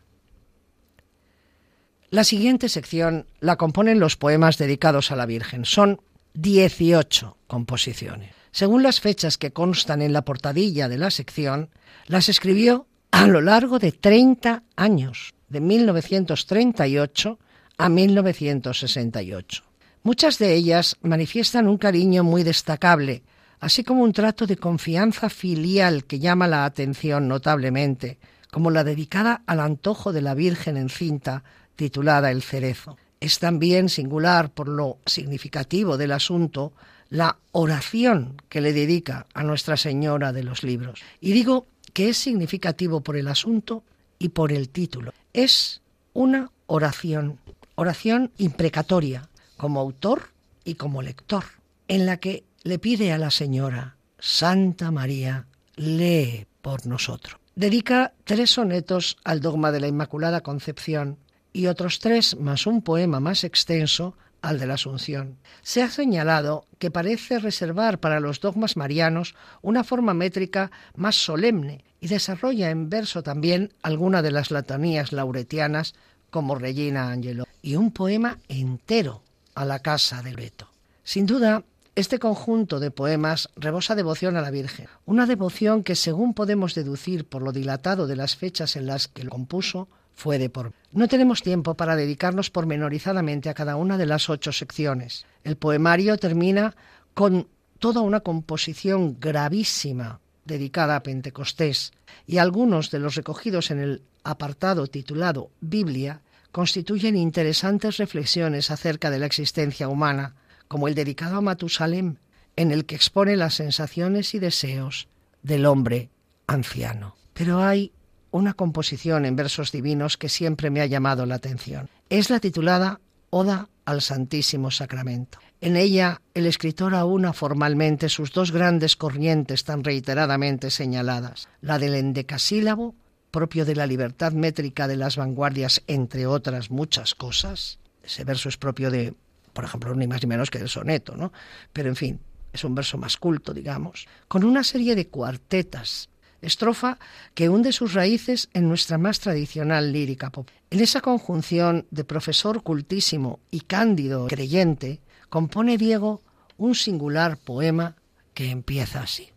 La 2.10 2.24
siguiente 2.24 2.70
sección 2.70 3.26
la 3.40 3.56
componen 3.56 4.00
los 4.00 4.16
poemas 4.16 4.56
dedicados 4.56 5.10
a 5.10 5.16
la 5.16 5.26
Virgen. 5.26 5.66
Son 5.66 6.00
18 6.32 7.36
composiciones. 7.46 8.30
Según 8.50 8.82
las 8.82 9.00
fechas 9.00 9.36
que 9.36 9.52
constan 9.52 10.00
en 10.00 10.14
la 10.14 10.22
portadilla 10.22 10.88
de 10.88 10.96
la 10.96 11.10
sección, 11.10 11.68
las 12.06 12.30
escribió 12.30 12.86
a 13.10 13.26
lo 13.26 13.42
largo 13.42 13.78
de 13.78 13.92
30 13.92 14.62
años, 14.74 15.34
de 15.50 15.60
1938 15.60 17.38
a 17.76 17.88
1968. 17.90 19.62
Muchas 20.02 20.38
de 20.38 20.54
ellas 20.54 20.96
manifiestan 21.02 21.68
un 21.68 21.76
cariño 21.76 22.24
muy 22.24 22.42
destacable, 22.42 23.22
así 23.60 23.84
como 23.84 24.02
un 24.02 24.14
trato 24.14 24.46
de 24.46 24.56
confianza 24.56 25.28
filial 25.28 26.06
que 26.06 26.18
llama 26.18 26.48
la 26.48 26.64
atención 26.64 27.28
notablemente, 27.28 28.18
como 28.50 28.70
la 28.70 28.82
dedicada 28.82 29.42
al 29.46 29.60
antojo 29.60 30.14
de 30.14 30.22
la 30.22 30.32
Virgen 30.32 30.78
encinta 30.78 31.44
titulada 31.78 32.32
El 32.32 32.42
cerezo. 32.42 32.98
Es 33.20 33.38
también 33.38 33.88
singular 33.88 34.50
por 34.50 34.68
lo 34.68 34.98
significativo 35.06 35.96
del 35.96 36.10
asunto 36.10 36.72
la 37.08 37.38
oración 37.52 38.42
que 38.48 38.60
le 38.60 38.72
dedica 38.72 39.26
a 39.32 39.44
Nuestra 39.44 39.76
Señora 39.76 40.32
de 40.32 40.42
los 40.42 40.64
Libros. 40.64 41.00
Y 41.20 41.30
digo 41.30 41.68
que 41.92 42.08
es 42.08 42.18
significativo 42.18 43.00
por 43.00 43.16
el 43.16 43.28
asunto 43.28 43.84
y 44.18 44.30
por 44.30 44.50
el 44.50 44.70
título. 44.70 45.14
Es 45.32 45.80
una 46.14 46.50
oración, 46.66 47.38
oración 47.76 48.32
imprecatoria, 48.38 49.28
como 49.56 49.78
autor 49.78 50.30
y 50.64 50.74
como 50.74 51.00
lector, 51.00 51.44
en 51.86 52.06
la 52.06 52.16
que 52.16 52.42
le 52.64 52.80
pide 52.80 53.12
a 53.12 53.18
la 53.18 53.30
Señora, 53.30 53.96
Santa 54.18 54.90
María, 54.90 55.46
lee 55.76 56.44
por 56.60 56.86
nosotros. 56.86 57.36
Dedica 57.54 58.12
tres 58.24 58.50
sonetos 58.50 59.16
al 59.22 59.40
dogma 59.40 59.70
de 59.70 59.80
la 59.80 59.86
Inmaculada 59.86 60.40
Concepción 60.40 61.18
y 61.52 61.66
otros 61.66 61.98
tres 61.98 62.36
más 62.38 62.66
un 62.66 62.82
poema 62.82 63.20
más 63.20 63.44
extenso 63.44 64.14
al 64.42 64.58
de 64.58 64.66
la 64.66 64.74
Asunción. 64.74 65.36
Se 65.62 65.82
ha 65.82 65.90
señalado 65.90 66.66
que 66.78 66.90
parece 66.90 67.38
reservar 67.38 67.98
para 67.98 68.20
los 68.20 68.40
dogmas 68.40 68.76
marianos 68.76 69.34
una 69.62 69.84
forma 69.84 70.14
métrica 70.14 70.70
más 70.94 71.16
solemne 71.16 71.84
y 72.00 72.08
desarrolla 72.08 72.70
en 72.70 72.88
verso 72.88 73.22
también 73.22 73.72
alguna 73.82 74.22
de 74.22 74.30
las 74.30 74.50
latanías 74.50 75.12
lauretianas 75.12 75.94
como 76.30 76.54
Regina 76.54 77.10
Angelo 77.10 77.46
y 77.62 77.76
un 77.76 77.90
poema 77.90 78.38
entero 78.48 79.22
a 79.54 79.64
la 79.64 79.80
casa 79.80 80.22
del 80.22 80.36
Beto. 80.36 80.68
Sin 81.02 81.26
duda, 81.26 81.64
este 81.96 82.20
conjunto 82.20 82.78
de 82.78 82.92
poemas 82.92 83.48
rebosa 83.56 83.96
devoción 83.96 84.36
a 84.36 84.40
la 84.40 84.52
Virgen, 84.52 84.86
una 85.04 85.26
devoción 85.26 85.82
que 85.82 85.96
según 85.96 86.32
podemos 86.32 86.74
deducir 86.74 87.24
por 87.24 87.42
lo 87.42 87.50
dilatado 87.50 88.06
de 88.06 88.14
las 88.14 88.36
fechas 88.36 88.76
en 88.76 88.86
las 88.86 89.08
que 89.08 89.24
lo 89.24 89.30
compuso, 89.30 89.88
de 90.26 90.50
por. 90.50 90.72
No 90.92 91.06
tenemos 91.08 91.42
tiempo 91.42 91.74
para 91.74 91.96
dedicarnos 91.96 92.50
pormenorizadamente 92.50 93.48
a 93.48 93.54
cada 93.54 93.76
una 93.76 93.96
de 93.96 94.06
las 94.06 94.28
ocho 94.28 94.52
secciones. 94.52 95.24
El 95.44 95.56
poemario 95.56 96.18
termina 96.18 96.74
con 97.14 97.46
toda 97.78 98.00
una 98.00 98.20
composición 98.20 99.18
gravísima 99.20 100.20
dedicada 100.44 100.96
a 100.96 101.02
Pentecostés 101.02 101.92
y 102.26 102.38
algunos 102.38 102.90
de 102.90 102.98
los 102.98 103.14
recogidos 103.14 103.70
en 103.70 103.78
el 103.78 104.02
apartado 104.24 104.86
titulado 104.88 105.50
Biblia 105.60 106.22
constituyen 106.50 107.16
interesantes 107.16 107.98
reflexiones 107.98 108.70
acerca 108.70 109.10
de 109.10 109.18
la 109.18 109.26
existencia 109.26 109.88
humana, 109.88 110.34
como 110.66 110.88
el 110.88 110.94
dedicado 110.94 111.36
a 111.36 111.40
Matusalem, 111.40 112.16
en 112.56 112.72
el 112.72 112.86
que 112.86 112.96
expone 112.96 113.36
las 113.36 113.54
sensaciones 113.54 114.34
y 114.34 114.40
deseos 114.40 115.08
del 115.42 115.66
hombre 115.66 116.10
anciano. 116.46 117.14
Pero 117.34 117.62
hay 117.62 117.92
una 118.30 118.54
composición 118.54 119.24
en 119.24 119.36
versos 119.36 119.72
divinos 119.72 120.16
que 120.16 120.28
siempre 120.28 120.70
me 120.70 120.80
ha 120.80 120.86
llamado 120.86 121.26
la 121.26 121.36
atención. 121.36 121.88
Es 122.10 122.30
la 122.30 122.40
titulada 122.40 123.00
Oda 123.30 123.68
al 123.84 124.02
Santísimo 124.02 124.70
Sacramento. 124.70 125.38
En 125.60 125.76
ella 125.76 126.20
el 126.34 126.46
escritor 126.46 126.94
aúna 126.94 127.32
formalmente 127.32 128.08
sus 128.08 128.32
dos 128.32 128.52
grandes 128.52 128.96
corrientes 128.96 129.64
tan 129.64 129.82
reiteradamente 129.82 130.70
señaladas, 130.70 131.48
la 131.60 131.78
del 131.78 131.94
endecasílabo, 131.94 132.94
propio 133.30 133.64
de 133.64 133.76
la 133.76 133.86
libertad 133.86 134.32
métrica 134.32 134.88
de 134.88 134.96
las 134.96 135.16
vanguardias, 135.16 135.82
entre 135.86 136.26
otras 136.26 136.70
muchas 136.70 137.14
cosas. 137.14 137.78
Ese 138.02 138.24
verso 138.24 138.48
es 138.48 138.56
propio 138.56 138.90
de 138.90 139.14
por 139.58 139.64
ejemplo, 139.64 139.92
ni 139.92 140.06
más 140.06 140.22
ni 140.22 140.28
menos 140.28 140.50
que 140.50 140.58
el 140.58 140.68
soneto, 140.68 141.16
¿no? 141.16 141.32
Pero 141.72 141.88
en 141.88 141.96
fin, 141.96 142.20
es 142.52 142.62
un 142.62 142.76
verso 142.76 142.96
más 142.96 143.16
culto, 143.16 143.52
digamos, 143.52 144.06
con 144.28 144.44
una 144.44 144.62
serie 144.62 144.94
de 144.94 145.08
cuartetas, 145.08 146.10
estrofa 146.40 146.98
que 147.34 147.48
hunde 147.48 147.72
sus 147.72 147.94
raíces 147.94 148.48
en 148.54 148.68
nuestra 148.68 148.98
más 148.98 149.20
tradicional 149.20 149.92
lírica 149.92 150.30
pop. 150.30 150.48
En 150.70 150.80
esa 150.80 151.00
conjunción 151.00 151.86
de 151.90 152.04
profesor 152.04 152.62
cultísimo 152.62 153.40
y 153.50 153.60
cándido 153.60 154.26
creyente, 154.26 155.00
compone 155.28 155.78
Diego 155.78 156.22
un 156.56 156.74
singular 156.74 157.38
poema 157.38 157.96
que 158.34 158.50
empieza 158.50 159.00
así. 159.00 159.30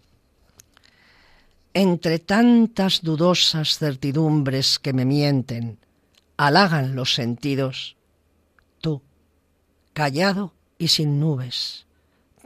Entre 1.74 2.20
tantas 2.20 3.02
dudosas 3.02 3.78
certidumbres 3.78 4.78
que 4.78 4.92
me 4.92 5.06
mienten, 5.06 5.80
halagan 6.36 6.96
los 6.96 7.14
sentidos, 7.14 7.96
tú, 8.82 9.02
callado 9.94 10.54
y 10.78 10.90
sin 10.90 11.20
nubes, 11.20 11.86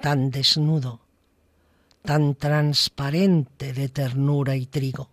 tan 0.01 0.29
desnudo, 0.29 1.04
tan 2.05 2.35
transparente 2.35 3.73
de 3.73 3.89
ternura 3.89 4.55
y 4.55 4.67
trigo. 4.67 5.09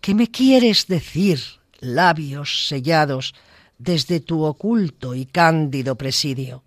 ¿Qué 0.00 0.14
me 0.14 0.30
quieres 0.30 0.86
decir, 0.86 1.40
labios 1.80 2.68
sellados 2.68 3.34
desde 3.78 4.20
tu 4.20 4.42
oculto 4.44 5.14
y 5.14 5.26
cándido 5.26 5.96
presidio? 5.96 6.62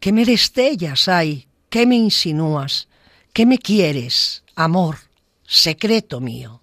¿Qué 0.00 0.12
me 0.12 0.24
destellas 0.24 1.08
hay? 1.08 1.46
¿Qué 1.68 1.86
me 1.86 1.96
insinúas? 1.96 2.88
¿Qué 3.32 3.46
me 3.46 3.58
quieres, 3.58 4.42
amor, 4.54 4.98
secreto 5.46 6.20
mío? 6.20 6.60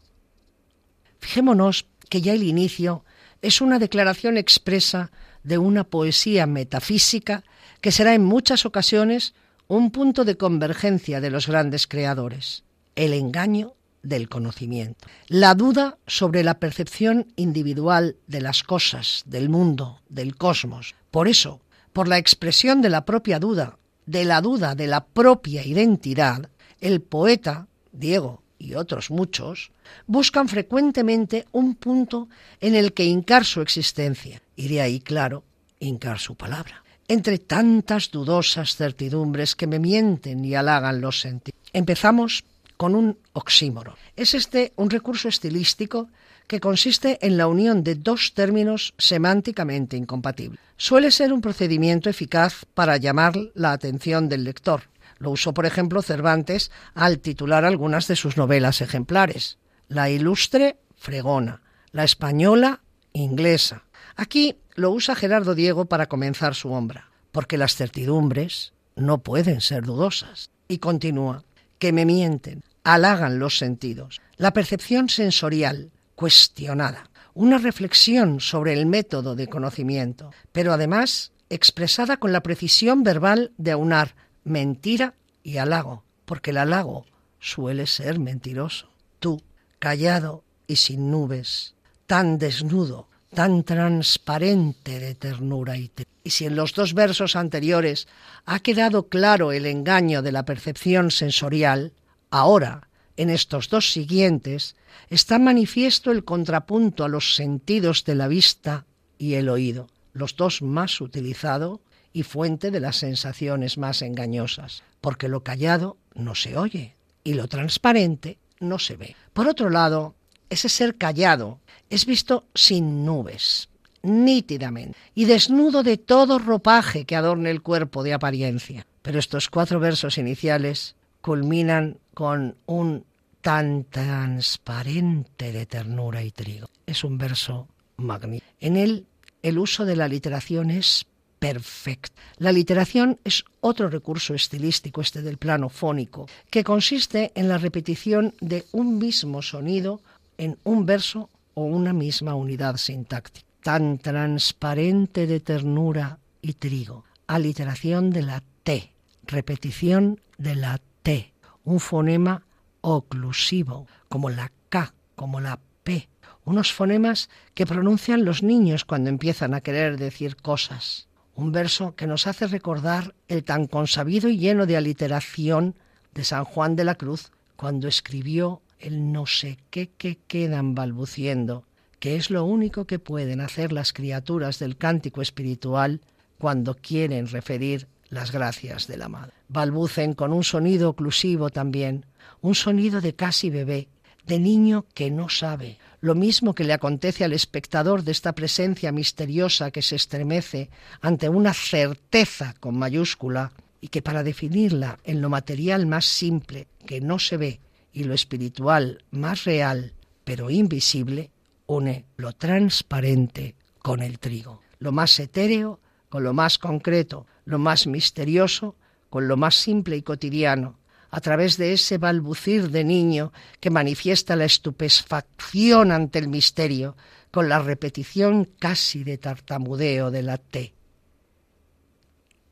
Fijémonos 1.20 1.86
que 2.10 2.22
ya 2.22 2.34
el 2.34 2.44
inicio 2.44 3.04
es 3.42 3.62
una 3.62 3.80
declaración 3.80 4.38
expresa 4.38 5.12
de 5.44 5.58
una 5.58 5.84
poesía 5.84 6.46
metafísica 6.46 7.44
que 7.82 7.92
será 7.92 8.14
en 8.14 8.24
muchas 8.24 8.66
ocasiones 8.66 9.34
un 9.70 9.92
punto 9.92 10.26
de 10.26 10.36
convergencia 10.36 11.22
de 11.22 11.30
los 11.30 11.46
grandes 11.48 11.86
creadores, 11.86 12.64
el 12.96 13.14
engaño 13.14 13.76
del 14.02 14.28
conocimiento, 14.28 15.08
la 15.28 15.54
duda 15.54 16.00
sobre 16.08 16.44
la 16.44 16.60
percepción 16.60 17.32
individual 17.36 18.16
de 18.26 18.42
las 18.42 18.64
cosas, 18.64 19.22
del 19.28 19.48
mundo, 19.48 20.02
del 20.10 20.36
cosmos. 20.36 20.96
Por 21.12 21.28
eso, 21.28 21.62
por 21.94 22.08
la 22.08 22.18
expresión 22.18 22.82
de 22.82 22.90
la 22.90 23.06
propia 23.06 23.38
duda, 23.38 23.78
de 24.08 24.26
la 24.26 24.42
duda 24.42 24.74
de 24.74 24.88
la 24.88 25.06
propia 25.06 25.64
identidad, 25.64 26.50
el 26.82 27.02
poeta, 27.02 27.68
Diego 27.92 28.42
y 28.58 28.74
otros 28.74 29.12
muchos, 29.12 29.72
buscan 30.08 30.48
frecuentemente 30.48 31.46
un 31.52 31.76
punto 31.76 32.28
en 32.60 32.74
el 32.74 32.94
que 32.94 33.06
hincar 33.06 33.46
su 33.46 33.62
existencia, 33.62 34.42
y 34.56 34.68
de 34.68 34.82
ahí, 34.82 35.00
claro, 35.00 35.44
hincar 35.80 36.18
su 36.18 36.34
palabra 36.34 36.84
entre 37.10 37.40
tantas 37.40 38.12
dudosas 38.12 38.78
certidumbres 38.78 39.56
que 39.56 39.68
me 39.68 39.80
mienten 39.80 40.46
y 40.46 40.56
halagan 40.56 41.02
los 41.02 41.20
sentidos. 41.20 41.60
Empezamos 41.74 42.46
con 42.78 42.96
un 42.96 43.18
oxímoro. 43.34 43.98
Es 44.16 44.34
este 44.34 44.72
un 44.78 44.90
recurso 44.90 45.28
estilístico 45.28 46.08
que 46.48 46.60
consiste 46.60 47.20
en 47.22 47.36
la 47.36 47.48
unión 47.48 47.84
de 47.84 47.96
dos 47.96 48.34
términos 48.34 48.94
semánticamente 48.98 49.98
incompatibles. 49.98 50.60
Suele 50.78 51.12
ser 51.12 51.34
un 51.34 51.42
procedimiento 51.42 52.10
eficaz 52.10 52.66
para 52.74 52.98
llamar 52.98 53.34
la 53.54 53.74
atención 53.74 54.30
del 54.30 54.46
lector. 54.46 54.84
Lo 55.18 55.32
usó, 55.32 55.54
por 55.54 55.66
ejemplo, 55.66 56.02
Cervantes 56.02 56.72
al 56.94 57.20
titular 57.20 57.66
algunas 57.66 58.08
de 58.08 58.16
sus 58.16 58.38
novelas 58.38 58.82
ejemplares. 58.82 59.58
La 59.90 60.10
ilustre, 60.10 60.78
fregona. 60.96 61.62
La 61.92 62.04
española, 62.04 62.82
inglesa. 63.14 63.84
Aquí 64.16 64.58
lo 64.76 64.92
usa 64.92 65.16
Gerardo 65.16 65.56
Diego 65.56 65.86
para 65.86 66.08
comenzar 66.08 66.56
su 66.56 66.72
obra, 66.72 67.10
porque 67.32 67.58
las 67.58 67.76
certidumbres 67.76 68.74
no 68.96 69.20
pueden 69.20 69.62
ser 69.62 69.84
dudosas. 69.84 70.50
Y 70.68 70.78
continúa, 70.80 71.44
que 71.80 71.92
me 71.94 72.06
mienten, 72.06 72.64
halagan 72.84 73.40
los 73.40 73.58
sentidos, 73.58 74.22
la 74.38 74.54
percepción 74.54 75.10
sensorial, 75.10 75.92
cuestionada, 76.16 77.10
una 77.34 77.58
reflexión 77.58 78.40
sobre 78.40 78.74
el 78.74 78.86
método 78.86 79.36
de 79.36 79.48
conocimiento, 79.48 80.32
pero 80.52 80.74
además 80.74 81.32
expresada 81.50 82.18
con 82.18 82.32
la 82.32 82.42
precisión 82.42 83.04
verbal 83.04 83.52
de 83.58 83.72
aunar 83.72 84.16
mentira 84.44 85.16
y 85.44 85.58
halago, 85.58 86.04
porque 86.26 86.52
el 86.52 86.58
halago 86.58 87.06
suele 87.40 87.88
ser 87.88 88.20
mentiroso. 88.20 88.90
Tú, 89.20 89.42
callado 89.80 90.44
y 90.68 90.78
sin 90.78 91.10
nubes, 91.10 91.76
tan 92.06 92.38
desnudo, 92.38 93.09
tan 93.34 93.64
transparente 93.64 95.00
de 95.00 95.16
ternura 95.16 95.78
y 95.78 95.92
Y 96.24 96.32
si 96.32 96.46
en 96.46 96.56
los 96.56 96.74
dos 96.74 96.94
versos 96.94 97.36
anteriores 97.36 98.08
ha 98.46 98.60
quedado 98.60 99.08
claro 99.08 99.52
el 99.52 99.66
engaño 99.66 100.22
de 100.22 100.32
la 100.32 100.46
percepción 100.46 101.12
sensorial, 101.12 101.94
ahora, 102.32 102.90
en 103.18 103.30
estos 103.30 103.70
dos 103.70 103.92
siguientes, 103.92 104.76
está 105.10 105.40
manifiesto 105.40 106.12
el 106.12 106.24
contrapunto 106.24 107.04
a 107.04 107.10
los 107.10 107.36
sentidos 107.36 108.04
de 108.06 108.16
la 108.16 108.28
vista 108.28 108.86
y 109.18 109.36
el 109.36 109.50
oído, 109.50 109.88
los 110.14 110.36
dos 110.36 110.62
más 110.62 111.02
utilizados 111.02 111.80
y 112.14 112.24
fuente 112.24 112.72
de 112.72 112.80
las 112.80 112.98
sensaciones 112.98 113.78
más 113.78 114.02
engañosas, 114.02 114.84
porque 115.02 115.28
lo 115.28 115.44
callado 115.44 115.98
no 116.16 116.36
se 116.36 116.58
oye 116.58 116.96
y 117.24 117.34
lo 117.34 117.48
transparente 117.48 118.40
no 118.60 118.80
se 118.80 118.98
ve. 118.98 119.16
Por 119.34 119.48
otro 119.48 119.70
lado, 119.70 120.16
ese 120.50 120.70
ser 120.70 120.96
callado 120.96 121.60
es 121.90 122.06
visto 122.06 122.46
sin 122.54 123.06
nubes, 123.06 123.70
nítidamente, 124.02 124.98
y 125.16 125.26
desnudo 125.26 125.84
de 125.84 125.98
todo 125.98 126.40
ropaje 126.40 127.06
que 127.06 127.16
adorne 127.16 127.52
el 127.52 127.62
cuerpo 127.62 128.04
de 128.04 128.14
apariencia. 128.14 128.86
Pero 129.02 129.20
estos 129.20 129.50
cuatro 129.50 129.80
versos 129.80 130.18
iniciales 130.18 130.96
culminan 131.22 131.98
con 132.14 132.56
un 132.66 133.06
tan 133.42 133.86
transparente 133.86 135.52
de 135.52 135.66
ternura 135.66 136.24
y 136.24 136.32
trigo. 136.32 136.70
Es 136.86 137.04
un 137.04 137.18
verso 137.18 137.68
magnífico. 137.98 138.52
En 138.60 138.76
él 138.76 139.06
el 139.42 139.58
uso 139.58 139.86
de 139.86 139.96
la 139.96 140.08
literación 140.08 140.70
es 140.70 141.06
perfecto. 141.40 142.14
La 142.38 142.52
literación 142.52 143.20
es 143.24 143.46
otro 143.62 143.90
recurso 143.90 144.34
estilístico, 144.34 145.00
este 145.02 145.22
del 145.22 145.38
plano 145.38 145.70
fónico, 145.70 146.28
que 146.50 146.66
consiste 146.66 147.32
en 147.36 147.48
la 147.48 147.58
repetición 147.58 148.36
de 148.42 148.66
un 148.74 148.98
mismo 148.98 149.42
sonido 149.42 150.02
en 150.38 150.58
un 150.64 150.86
verso 150.86 151.30
o 151.60 151.64
una 151.64 151.92
misma 151.92 152.36
unidad 152.36 152.78
sintáctica, 152.78 153.46
tan 153.62 153.98
transparente 153.98 155.28
de 155.28 155.42
ternura 155.42 156.20
y 156.42 156.54
trigo, 156.54 157.04
aliteración 157.28 158.12
de 158.12 158.22
la 158.22 158.42
T, 158.64 158.94
repetición 159.26 160.22
de 160.38 160.56
la 160.56 160.80
T, 161.04 161.34
un 161.66 161.82
fonema 161.82 162.46
oclusivo, 162.80 163.88
como 164.08 164.30
la 164.30 164.54
K, 164.70 164.94
como 165.16 165.42
la 165.42 165.60
P, 165.84 166.08
unos 166.46 166.72
fonemas 166.72 167.30
que 167.54 167.66
pronuncian 167.66 168.24
los 168.24 168.42
niños 168.42 168.86
cuando 168.86 169.10
empiezan 169.10 169.54
a 169.54 169.60
querer 169.60 169.98
decir 169.98 170.38
cosas. 170.38 171.10
Un 171.36 171.52
verso 171.52 171.94
que 171.94 172.08
nos 172.08 172.26
hace 172.26 172.48
recordar 172.48 173.16
el 173.28 173.44
tan 173.44 173.68
consabido 173.68 174.30
y 174.30 174.38
lleno 174.38 174.66
de 174.66 174.78
aliteración 174.78 175.76
de 176.14 176.24
San 176.24 176.46
Juan 176.46 176.78
de 176.78 176.86
la 176.86 176.96
Cruz 176.96 177.32
cuando 177.58 177.90
escribió 177.90 178.62
el 178.80 179.12
no 179.12 179.26
sé 179.26 179.58
qué 179.70 179.90
que 179.90 180.18
quedan 180.28 180.76
balbuciendo, 180.76 181.66
que 182.00 182.16
es 182.16 182.30
lo 182.30 182.46
único 182.46 182.86
que 182.86 183.00
pueden 183.00 183.42
hacer 183.42 183.72
las 183.72 183.94
criaturas 183.94 184.60
del 184.60 184.78
cántico 184.78 185.22
espiritual 185.22 186.02
cuando 186.38 186.76
quieren 186.76 187.28
referir 187.28 187.88
las 188.10 188.32
gracias 188.32 188.88
de 188.88 188.98
la 188.98 189.10
madre. 189.10 189.34
Balbucen 189.50 190.14
con 190.14 190.34
un 190.34 190.44
sonido 190.44 190.90
oclusivo 190.90 191.50
también, 191.50 192.06
un 192.42 192.56
sonido 192.56 193.02
de 193.02 193.14
casi 193.14 193.50
bebé, 193.50 193.90
de 194.26 194.40
niño 194.40 194.86
que 194.94 195.12
no 195.12 195.28
sabe, 195.28 195.78
lo 196.02 196.16
mismo 196.16 196.56
que 196.56 196.64
le 196.64 196.74
acontece 196.74 197.24
al 197.24 197.34
espectador 197.34 198.04
de 198.04 198.12
esta 198.12 198.34
presencia 198.34 198.92
misteriosa 198.92 199.72
que 199.72 199.82
se 199.82 199.96
estremece 199.96 200.70
ante 201.02 201.30
una 201.30 201.54
certeza 201.54 202.56
con 202.60 202.78
mayúscula 202.78 203.52
y 203.82 203.90
que 203.90 204.02
para 204.02 204.24
definirla 204.24 205.00
en 205.04 205.22
lo 205.22 205.30
material 205.30 205.86
más 205.88 206.06
simple, 206.06 206.68
que 206.86 207.02
no 207.02 207.20
se 207.20 207.38
ve, 207.38 207.60
y 207.92 208.04
lo 208.04 208.14
espiritual 208.14 209.04
más 209.12 209.44
real, 209.46 209.94
pero 210.24 210.50
invisible, 210.50 211.32
une 211.66 212.06
lo 212.18 212.34
transparente 212.34 213.56
con 213.80 214.02
el 214.02 214.20
trigo, 214.20 214.62
lo 214.80 214.92
más 214.92 215.20
etéreo 215.20 215.80
con 216.10 216.24
lo 216.24 216.34
más 216.34 216.58
concreto, 216.58 217.28
lo 217.46 217.60
más 217.60 217.88
misterioso 217.88 218.76
con 219.10 219.28
lo 219.28 219.38
más 219.38 219.56
simple 219.56 219.98
y 219.98 220.02
cotidiano, 220.02 220.78
a 221.12 221.20
través 221.22 221.58
de 221.58 221.74
ese 221.74 221.98
balbucir 221.98 222.70
de 222.70 222.84
niño 222.84 223.32
que 223.60 223.72
manifiesta 223.72 224.36
la 224.36 224.46
estupefacción 224.46 225.92
ante 225.92 226.20
el 226.20 226.28
misterio, 226.28 226.96
con 227.32 227.50
la 227.50 227.60
repetición 227.60 228.50
casi 228.58 229.04
de 229.04 229.18
tartamudeo 229.18 230.12
de 230.12 230.24
la 230.24 230.38
T, 230.38 230.74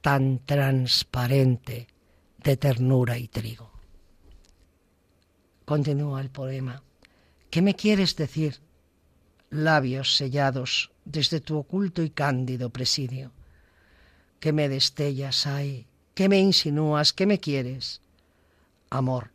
tan 0.02 0.40
transparente 0.46 1.88
de 2.44 2.58
ternura 2.58 3.18
y 3.18 3.28
trigo. 3.28 3.77
Continúa 5.68 6.22
el 6.22 6.30
poema. 6.30 6.82
¿Qué 7.50 7.62
me 7.62 7.76
quieres 7.76 8.16
decir? 8.16 8.62
Labios 9.50 10.16
sellados 10.16 10.92
desde 11.04 11.42
tu 11.42 11.58
oculto 11.58 12.04
y 12.04 12.10
cándido 12.10 12.70
presidio. 12.70 13.34
¿Qué 14.40 14.54
me 14.54 14.70
destellas 14.70 15.46
hay? 15.46 15.86
¿Qué 16.14 16.30
me 16.30 16.40
insinúas? 16.40 17.12
¿Qué 17.12 17.26
me 17.26 17.42
quieres? 17.42 18.00
Amor, 18.90 19.32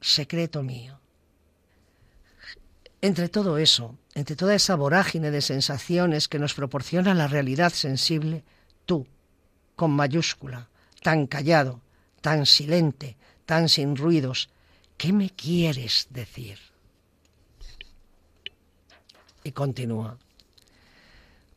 secreto 0.00 0.64
mío. 0.64 0.98
Entre 3.00 3.28
todo 3.28 3.56
eso, 3.56 3.96
entre 4.16 4.34
toda 4.34 4.56
esa 4.56 4.74
vorágine 4.74 5.30
de 5.30 5.42
sensaciones 5.42 6.26
que 6.26 6.40
nos 6.40 6.54
proporciona 6.54 7.14
la 7.14 7.28
realidad 7.28 7.72
sensible, 7.72 8.42
tú, 8.84 9.06
con 9.76 9.92
mayúscula, 9.92 10.70
tan 11.04 11.28
callado, 11.28 11.80
tan 12.20 12.46
silente, 12.46 13.16
tan 13.46 13.68
sin 13.68 13.94
ruidos, 13.94 14.50
¿qué 14.98 15.14
me 15.14 15.30
quieres 15.30 16.08
decir? 16.10 16.58
Y 19.44 19.52
continúa. 19.52 20.18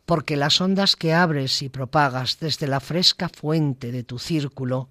Porque 0.06 0.38
las 0.38 0.62
ondas 0.62 0.96
que 0.96 1.14
abres 1.14 1.62
y 1.62 1.68
propagas 1.68 2.40
desde 2.40 2.68
la 2.68 2.80
fresca 2.80 3.28
fuente 3.28 3.92
de 3.92 4.04
tu 4.04 4.18
círculo 4.18 4.88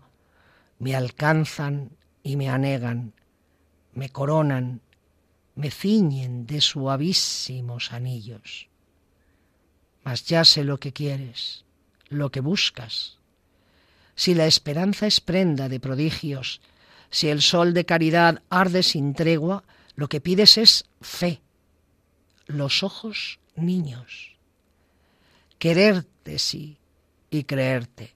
me 0.78 0.94
alcanzan 0.94 1.96
y 2.22 2.36
me 2.36 2.50
anegan, 2.50 3.14
me 3.94 4.10
coronan 4.10 4.82
me 5.60 5.70
ciñen 5.70 6.46
de 6.46 6.60
suavísimos 6.60 7.92
anillos. 7.92 8.68
Mas 10.04 10.24
ya 10.24 10.44
sé 10.44 10.64
lo 10.64 10.78
que 10.78 10.92
quieres, 10.92 11.64
lo 12.08 12.30
que 12.30 12.40
buscas. 12.40 13.18
Si 14.14 14.34
la 14.34 14.46
esperanza 14.46 15.06
es 15.06 15.20
prenda 15.20 15.68
de 15.68 15.80
prodigios, 15.80 16.60
si 17.10 17.28
el 17.28 17.42
sol 17.42 17.74
de 17.74 17.84
caridad 17.84 18.42
arde 18.48 18.82
sin 18.82 19.14
tregua, 19.14 19.64
lo 19.94 20.08
que 20.08 20.20
pides 20.20 20.56
es 20.58 20.84
fe, 21.00 21.40
los 22.46 22.82
ojos 22.82 23.40
niños. 23.56 24.36
Quererte 25.58 26.38
sí 26.38 26.78
y 27.28 27.44
creerte. 27.44 28.14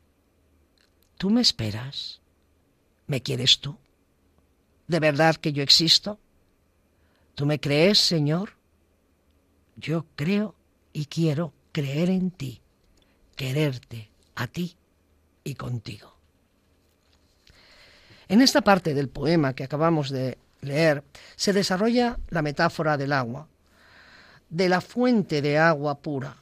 ¿Tú 1.19 1.31
me 1.31 1.41
esperas? 1.41 2.21
¿Me 3.07 3.23
quieres 3.23 3.59
tú? 3.61 3.77
¿De 4.87 5.01
verdad 5.01 5.37
que 5.37 5.53
yo 5.53 5.63
existo? 5.63 6.19
¿Tú 7.35 7.47
me 7.47 7.61
crees, 7.61 7.99
Señor? 7.99 8.55
Yo 9.77 10.07
creo 10.15 10.55
y 10.93 11.07
quiero 11.07 11.53
creer 11.73 12.11
en 12.11 12.31
ti, 12.31 12.61
quererte 13.37 14.11
a 14.37 14.47
ti 14.47 14.77
y 15.43 15.55
contigo. 15.55 16.13
En 18.29 18.41
esta 18.41 18.63
parte 18.63 18.95
del 18.95 19.09
poema 19.09 19.55
que 19.55 19.65
acabamos 19.65 20.11
de 20.11 20.39
leer 20.61 21.05
se 21.37 21.53
desarrolla 21.53 22.19
la 22.31 22.43
metáfora 22.43 22.97
del 22.97 23.13
agua, 23.13 23.49
de 24.49 24.69
la 24.69 24.81
fuente 24.81 25.43
de 25.43 25.59
agua 25.59 25.99
pura, 25.99 26.37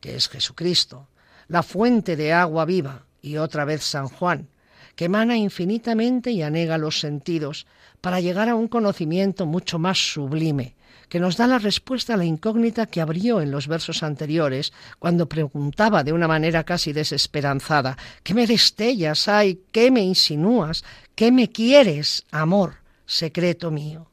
que 0.00 0.16
es 0.16 0.28
Jesucristo, 0.28 1.08
la 1.48 1.62
fuente 1.62 2.16
de 2.16 2.32
agua 2.32 2.64
viva 2.64 3.04
y 3.22 3.36
otra 3.36 3.64
vez 3.64 3.82
San 3.82 4.08
Juan, 4.08 4.48
que 4.94 5.06
emana 5.06 5.36
infinitamente 5.36 6.30
y 6.30 6.42
anega 6.42 6.78
los 6.78 7.00
sentidos 7.00 7.66
para 8.00 8.20
llegar 8.20 8.48
a 8.48 8.54
un 8.54 8.68
conocimiento 8.68 9.46
mucho 9.46 9.78
más 9.78 9.98
sublime, 9.98 10.74
que 11.08 11.20
nos 11.20 11.36
da 11.36 11.46
la 11.46 11.58
respuesta 11.58 12.14
a 12.14 12.16
la 12.16 12.24
incógnita 12.24 12.86
que 12.86 13.00
abrió 13.00 13.40
en 13.40 13.50
los 13.50 13.68
versos 13.68 14.02
anteriores, 14.02 14.72
cuando 14.98 15.28
preguntaba 15.28 16.02
de 16.02 16.12
una 16.12 16.26
manera 16.26 16.64
casi 16.64 16.92
desesperanzada, 16.92 17.96
¿qué 18.22 18.34
me 18.34 18.46
destellas 18.46 19.28
hay? 19.28 19.60
¿Qué 19.70 19.90
me 19.90 20.02
insinúas? 20.02 20.84
¿Qué 21.16 21.32
me 21.32 21.50
quieres, 21.50 22.26
amor, 22.30 22.74
secreto 23.06 23.70
mío? 23.70 24.06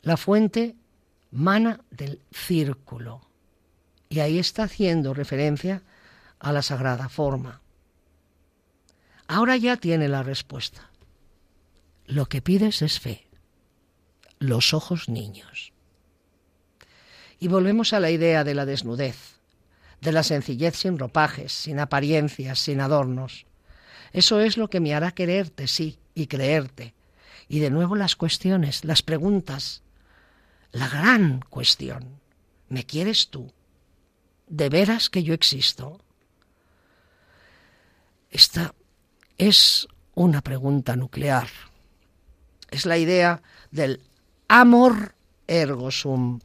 La 0.00 0.16
fuente 0.16 0.76
mana 1.30 1.78
del 1.90 2.22
círculo, 2.32 3.20
y 4.08 4.20
ahí 4.20 4.38
está 4.38 4.62
haciendo 4.62 5.12
referencia 5.12 5.82
a 6.38 6.52
la 6.52 6.62
sagrada 6.62 7.10
forma. 7.10 7.60
Ahora 9.28 9.58
ya 9.58 9.76
tiene 9.76 10.08
la 10.08 10.22
respuesta. 10.22 10.88
Lo 12.06 12.24
que 12.24 12.40
pides 12.40 12.80
es 12.80 12.98
fe, 12.98 13.26
los 14.38 14.72
ojos 14.72 15.10
niños. 15.10 15.74
Y 17.38 17.48
volvemos 17.48 17.92
a 17.92 18.00
la 18.00 18.10
idea 18.10 18.42
de 18.42 18.54
la 18.54 18.64
desnudez, 18.64 19.38
de 20.00 20.12
la 20.12 20.22
sencillez 20.22 20.76
sin 20.76 20.98
ropajes, 20.98 21.52
sin 21.52 21.78
apariencias, 21.78 22.58
sin 22.58 22.80
adornos. 22.80 23.44
Eso 24.12 24.40
es 24.40 24.56
lo 24.56 24.68
que 24.68 24.80
me 24.80 24.94
hará 24.94 25.12
quererte, 25.12 25.68
sí, 25.68 25.98
y 26.14 26.26
creerte. 26.26 26.94
Y 27.48 27.60
de 27.60 27.70
nuevo 27.70 27.96
las 27.96 28.16
cuestiones, 28.16 28.84
las 28.84 29.02
preguntas. 29.02 29.82
La 30.72 30.88
gran 30.88 31.40
cuestión. 31.48 32.20
¿Me 32.68 32.84
quieres 32.84 33.28
tú? 33.28 33.52
¿De 34.46 34.68
veras 34.68 35.10
que 35.10 35.22
yo 35.22 35.34
existo? 35.34 36.00
Esta 38.30 38.74
es 39.38 39.88
una 40.14 40.40
pregunta 40.42 40.96
nuclear. 40.96 41.48
Es 42.70 42.86
la 42.86 42.98
idea 42.98 43.42
del 43.70 44.00
amor 44.48 45.14
ergo 45.46 45.90
sum. 45.90 46.40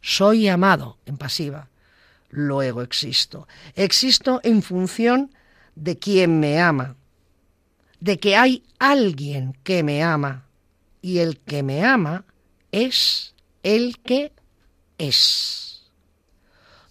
Soy 0.00 0.48
amado 0.48 0.98
en 1.06 1.18
pasiva, 1.18 1.68
luego 2.30 2.82
existo. 2.82 3.46
Existo 3.74 4.40
en 4.42 4.62
función 4.62 5.32
de 5.76 5.98
quien 5.98 6.40
me 6.40 6.60
ama, 6.60 6.96
de 8.00 8.18
que 8.18 8.36
hay 8.36 8.62
alguien 8.78 9.56
que 9.62 9.82
me 9.82 10.02
ama, 10.02 10.46
y 11.02 11.18
el 11.18 11.38
que 11.38 11.62
me 11.62 11.84
ama 11.84 12.24
es 12.72 13.34
el 13.62 13.98
que 13.98 14.32
es 14.98 15.70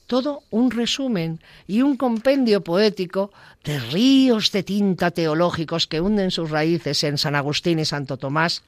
todo 0.09 0.41
un 0.49 0.71
resumen 0.71 1.39
y 1.67 1.83
un 1.83 1.95
compendio 1.95 2.63
poético 2.63 3.31
de 3.63 3.79
ríos 3.79 4.51
de 4.51 4.63
tinta 4.63 5.11
teológicos 5.11 5.85
que 5.85 6.01
hunden 6.01 6.31
sus 6.31 6.49
raíces 6.49 7.03
en 7.03 7.19
San 7.19 7.35
Agustín 7.35 7.77
y 7.77 7.85
Santo 7.85 8.17
Tomás 8.17 8.63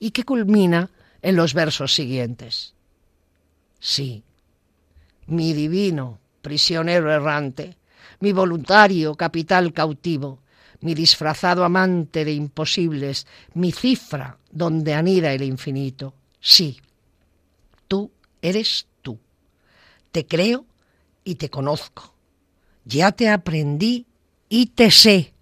y 0.00 0.10
que 0.10 0.24
culmina 0.24 0.90
en 1.22 1.36
los 1.36 1.54
versos 1.54 1.94
siguientes. 1.94 2.74
Sí, 3.78 4.24
mi 5.26 5.52
divino 5.52 6.18
prisionero 6.42 7.12
errante, 7.12 7.76
mi 8.18 8.32
voluntario 8.32 9.14
capital 9.14 9.72
cautivo, 9.72 10.40
mi 10.84 10.94
disfrazado 10.94 11.64
amante 11.64 12.24
de 12.24 12.32
imposibles, 12.32 13.26
mi 13.54 13.72
cifra 13.72 14.38
donde 14.50 14.94
anida 14.94 15.32
el 15.32 15.42
infinito. 15.42 16.14
Sí, 16.40 16.80
tú 17.88 18.10
eres 18.40 18.86
te 20.14 20.26
creo 20.26 20.64
y 21.24 21.34
te 21.34 21.50
conozco. 21.50 22.14
Ya 22.84 23.10
te 23.10 23.28
aprendí 23.28 24.06
y 24.48 24.66
te 24.66 24.92
sé. 24.92 25.34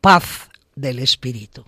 Paz 0.00 0.50
del 0.74 0.98
Espíritu. 0.98 1.64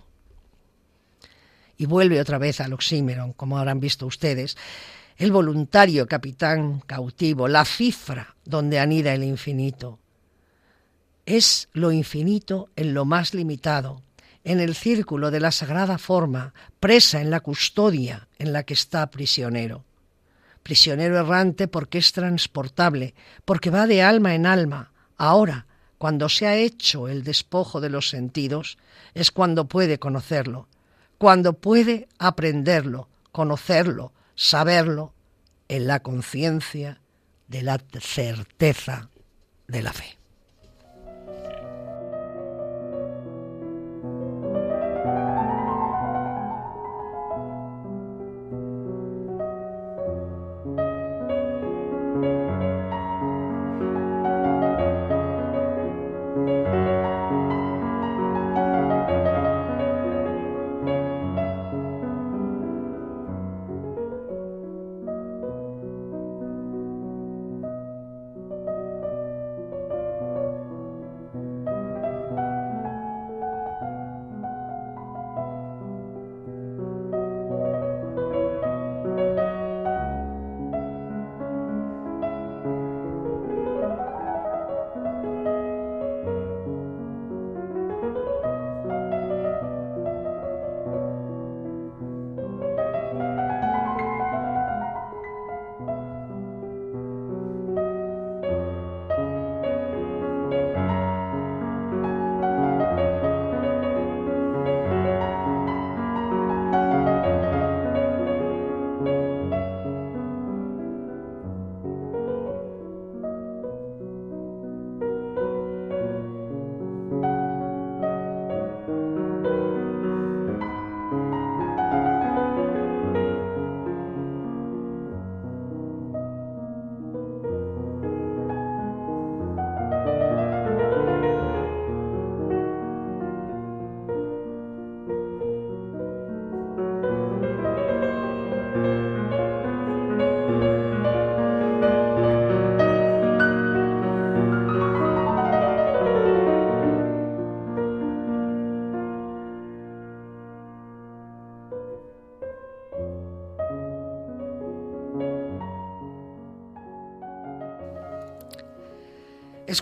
Y 1.77 1.85
vuelve 1.85 2.19
otra 2.19 2.39
vez 2.39 2.59
al 2.59 2.73
oxímeron, 2.73 3.31
como 3.31 3.57
habrán 3.57 3.79
visto 3.79 4.05
ustedes, 4.05 4.57
el 5.15 5.31
voluntario 5.31 6.05
capitán 6.05 6.81
cautivo, 6.81 7.47
la 7.47 7.63
cifra 7.63 8.35
donde 8.43 8.79
anida 8.79 9.13
el 9.13 9.23
infinito. 9.23 9.99
Es 11.25 11.69
lo 11.73 11.91
infinito 11.91 12.69
en 12.75 12.93
lo 12.93 13.05
más 13.05 13.33
limitado, 13.33 14.01
en 14.43 14.59
el 14.59 14.75
círculo 14.75 15.31
de 15.31 15.39
la 15.39 15.51
sagrada 15.51 15.97
forma, 15.97 16.53
presa 16.79 17.21
en 17.21 17.29
la 17.29 17.39
custodia 17.39 18.27
en 18.37 18.51
la 18.51 18.63
que 18.63 18.73
está 18.73 19.09
prisionero 19.09 19.85
prisionero 20.63 21.19
errante 21.19 21.67
porque 21.67 21.99
es 21.99 22.13
transportable, 22.13 23.13
porque 23.45 23.69
va 23.69 23.85
de 23.85 24.01
alma 24.01 24.33
en 24.33 24.45
alma. 24.45 24.91
Ahora, 25.17 25.67
cuando 25.97 26.29
se 26.29 26.47
ha 26.47 26.55
hecho 26.55 27.07
el 27.07 27.23
despojo 27.23 27.81
de 27.81 27.89
los 27.89 28.09
sentidos, 28.09 28.77
es 29.13 29.29
cuando 29.31 29.67
puede 29.67 29.99
conocerlo, 29.99 30.67
cuando 31.17 31.53
puede 31.53 32.07
aprenderlo, 32.17 33.09
conocerlo, 33.31 34.13
saberlo, 34.35 35.13
en 35.69 35.87
la 35.87 36.01
conciencia 36.01 36.99
de 37.47 37.61
la 37.61 37.81
certeza 37.99 39.09
de 39.67 39.81
la 39.81 39.93
fe. 39.93 40.17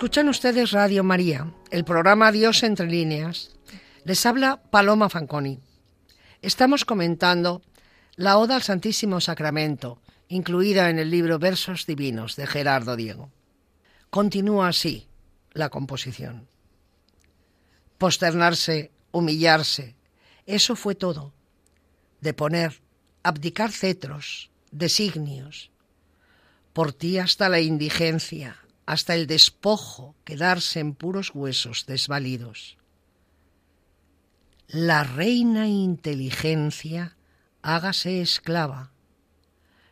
Escuchan 0.01 0.29
ustedes 0.29 0.71
Radio 0.71 1.03
María, 1.03 1.53
el 1.69 1.85
programa 1.85 2.31
Dios 2.31 2.63
entre 2.63 2.87
líneas. 2.87 3.51
Les 4.03 4.25
habla 4.25 4.59
Paloma 4.71 5.09
Fanconi. 5.09 5.59
Estamos 6.41 6.85
comentando 6.85 7.61
la 8.15 8.39
Oda 8.39 8.55
al 8.55 8.63
Santísimo 8.63 9.21
Sacramento, 9.21 10.01
incluida 10.27 10.89
en 10.89 10.97
el 10.97 11.11
libro 11.11 11.37
Versos 11.37 11.85
Divinos 11.85 12.35
de 12.35 12.47
Gerardo 12.47 12.95
Diego. 12.95 13.29
Continúa 14.09 14.69
así 14.69 15.07
la 15.53 15.69
composición. 15.69 16.47
Posternarse, 17.99 18.89
humillarse, 19.11 19.95
eso 20.47 20.75
fue 20.75 20.95
todo. 20.95 21.31
De 22.21 22.33
poner, 22.33 22.81
abdicar 23.21 23.71
cetros, 23.71 24.49
designios. 24.71 25.69
Por 26.73 26.91
ti 26.91 27.19
hasta 27.19 27.49
la 27.49 27.59
indigencia, 27.59 28.60
hasta 28.85 29.15
el 29.15 29.27
despojo, 29.27 30.15
quedarse 30.23 30.79
en 30.79 30.93
puros 30.93 31.31
huesos 31.33 31.85
desvalidos. 31.85 32.77
La 34.67 35.03
reina 35.03 35.67
inteligencia 35.67 37.17
hágase 37.61 38.21
esclava, 38.21 38.91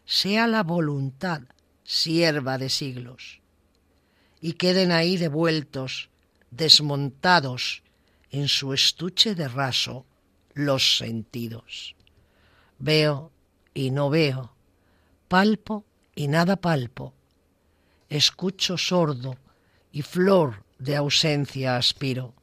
sea 0.06 0.48
la 0.48 0.64
voluntad 0.64 1.42
sierva 1.84 2.58
de 2.58 2.70
siglos, 2.70 3.42
y 4.42 4.54
queden 4.54 4.92
ahí 4.92 5.18
devueltos, 5.18 6.10
desmontados 6.52 7.84
en 8.32 8.48
su 8.48 8.74
estuche 8.74 9.36
de 9.36 9.48
raso 9.48 10.06
los 10.54 10.98
sentidos. 10.98 11.96
Veo 12.80 13.32
y 13.74 13.92
no 13.92 14.10
veo, 14.10 14.56
palpo 15.28 15.86
y 16.16 16.28
nada 16.28 16.56
palpo, 16.56 17.14
escucho 18.10 18.78
sordo 18.78 19.38
y 19.92 20.02
flor 20.02 20.66
de 20.78 20.96
ausencia 20.96 21.78
aspiro. 21.78 22.34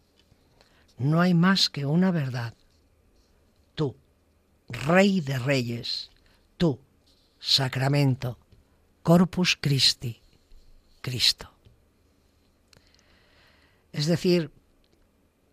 No 0.99 1.21
hay 1.21 1.35
más 1.35 1.69
que 1.69 1.85
una 1.85 2.11
verdad. 2.11 2.55
Tú, 3.75 3.97
Rey 4.69 5.21
de 5.21 5.39
Reyes, 5.39 6.11
tú, 6.57 6.81
Sacramento, 7.39 8.39
Corpus 9.03 9.59
Christi, 9.61 10.21
Cristo. 11.01 11.51
Es 13.93 14.07
decir, 14.07 14.51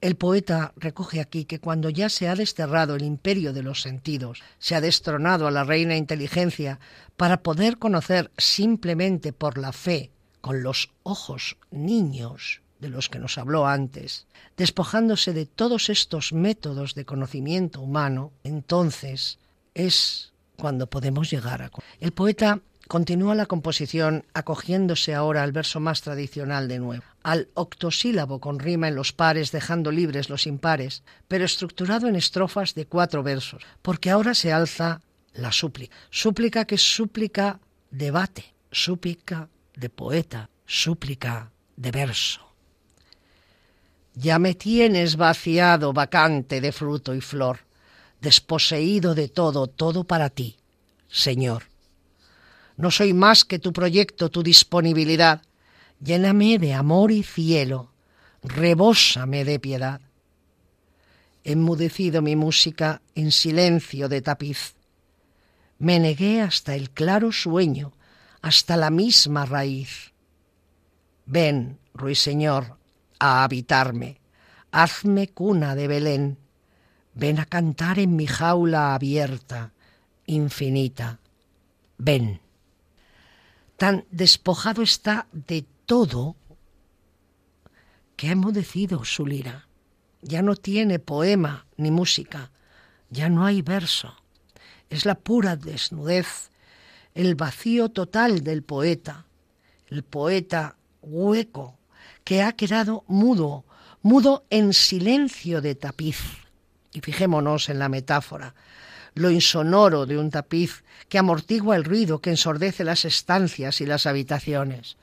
el 0.04 0.18
poeta 0.18 0.74
recoge 0.76 1.22
aquí 1.22 1.46
que 1.46 1.60
cuando 1.60 1.90
ya 1.90 2.10
se 2.10 2.28
ha 2.28 2.36
desterrado 2.36 2.96
el 2.96 3.04
imperio 3.04 3.54
de 3.54 3.64
los 3.64 3.82
sentidos, 3.82 4.44
se 4.60 4.76
ha 4.76 4.82
destronado 4.82 5.48
a 5.48 5.52
la 5.52 5.64
reina 5.64 5.96
inteligencia 5.96 6.82
para 7.16 7.38
poder 7.42 7.78
conocer 7.78 8.30
simplemente 8.38 9.32
por 9.32 9.58
la 9.58 9.72
fe, 9.72 10.12
con 10.42 10.62
los 10.62 10.92
ojos 11.04 11.56
niños 11.72 12.60
de 12.82 12.90
los 12.90 13.08
que 13.08 13.18
nos 13.18 13.38
habló 13.38 13.66
antes, 13.66 14.28
despojándose 14.58 15.32
de 15.32 15.46
todos 15.46 15.90
estos 15.90 16.34
métodos 16.34 16.96
de 16.96 17.06
conocimiento 17.06 17.80
humano, 17.80 18.34
entonces 18.44 19.40
es 19.74 20.34
cuando 20.58 20.88
podemos 20.88 21.32
llegar 21.32 21.62
a... 21.62 21.72
El 22.02 22.12
poeta 22.12 22.60
Continúa 22.88 23.34
la 23.34 23.46
composición 23.46 24.26
acogiéndose 24.34 25.16
ahora 25.16 25.44
al 25.44 25.54
verso 25.54 25.80
más 25.80 26.02
tradicional 26.02 26.68
de 26.68 26.80
nuevo, 26.80 27.04
al 27.24 27.48
octosílabo 27.54 28.40
con 28.40 28.60
rima 28.60 28.90
en 28.90 28.96
los 28.96 29.14
pares 29.14 29.52
dejando 29.52 29.90
libres 29.90 30.30
los 30.30 30.46
impares, 30.48 31.04
pero 31.28 31.46
estructurado 31.46 32.08
en 32.08 32.16
estrofas 32.16 32.76
de 32.76 32.86
cuatro 32.86 33.24
versos, 33.24 33.64
porque 33.82 34.10
ahora 34.10 34.36
se 34.36 34.52
alza 34.52 35.02
la 35.34 35.52
súplica, 35.52 35.96
súplica 36.10 36.66
que 36.66 36.78
súplica 36.78 37.60
debate, 37.90 38.54
súplica 38.72 39.50
de 39.76 39.90
poeta, 39.90 40.50
súplica 40.66 41.52
de 41.78 41.92
verso. 41.92 42.42
Ya 44.14 44.38
me 44.40 44.56
tienes 44.56 45.16
vaciado, 45.16 45.94
vacante 45.94 46.60
de 46.60 46.72
fruto 46.72 47.16
y 47.16 47.22
flor, 47.22 47.60
desposeído 48.20 49.16
de 49.16 49.30
todo, 49.30 49.68
todo 49.68 50.04
para 50.04 50.30
ti, 50.30 50.58
Señor 51.08 51.73
no 52.78 52.92
soy 52.92 53.14
más 53.14 53.46
que 53.46 53.60
tu 53.60 53.72
proyecto, 53.74 54.30
tu 54.30 54.44
disponibilidad. 54.44 55.42
Lléname 56.04 56.58
de 56.58 56.74
amor 56.74 57.12
y 57.12 57.24
cielo, 57.24 57.92
rebósame 58.42 59.46
de 59.46 59.60
piedad. 59.60 60.02
Enmudecido 61.44 62.22
mi 62.22 62.36
música 62.36 63.02
en 63.16 63.32
silencio 63.32 64.10
de 64.10 64.22
tapiz. 64.22 64.76
Me 65.78 66.00
negué 66.00 66.42
hasta 66.42 66.76
el 66.76 66.90
claro 66.90 67.32
sueño, 67.32 67.94
hasta 68.42 68.78
la 68.78 68.90
misma 68.90 69.46
raíz. 69.46 70.14
Ven, 71.26 71.80
ruiseñor, 71.94 72.78
a 73.20 73.44
habitarme, 73.44 74.20
hazme 74.72 75.30
cuna 75.30 75.76
de 75.76 75.88
Belén, 75.88 76.38
ven 77.14 77.40
a 77.40 77.46
cantar 77.46 78.00
en 78.00 78.16
mi 78.16 78.28
jaula 78.28 78.96
abierta, 78.96 79.72
infinita. 80.26 81.20
Ven 81.98 82.43
tan 83.78 84.06
despojado 84.12 84.82
está 84.82 85.28
de 85.32 85.66
todo 85.86 86.36
que 88.16 88.30
ha 88.30 88.32
emudecido 88.32 89.04
su 89.06 89.26
lira. 89.26 89.68
Ya 90.22 90.42
no 90.42 90.56
tiene 90.56 91.00
poema 91.00 91.66
ni 91.78 91.92
música, 91.92 92.52
ya 93.10 93.30
no 93.30 93.46
hay 93.46 93.62
verso. 93.62 94.16
Es 94.90 95.06
la 95.06 95.16
pura 95.16 95.56
desnudez, 95.56 96.50
el 97.14 97.36
vacío 97.36 97.90
total 97.90 98.44
del 98.44 98.64
poeta, 98.64 99.26
el 99.88 100.04
poeta 100.04 100.78
hueco 101.02 101.78
que 102.24 102.42
ha 102.42 102.54
quedado 102.54 103.04
mudo, 103.08 103.66
mudo 104.02 104.46
en 104.50 104.74
silencio 104.74 105.62
de 105.62 105.76
tapiz. 105.76 106.20
Y 106.94 107.02
fijémonos 107.02 107.70
en 107.70 107.80
la 107.80 107.90
metáfora 107.90 108.54
lo 109.16 109.30
insonoro 109.30 110.06
de 110.06 110.18
un 110.18 110.30
tapiz 110.30 110.84
que 111.10 111.18
amortigua 111.18 111.76
el 111.76 111.84
ruido 111.84 112.20
que 112.20 112.32
ensordece 112.32 112.84
las 112.84 113.06
estancias 113.06 113.82
y 113.82 113.86
las 113.86 114.06
habitaciones. 114.06 114.98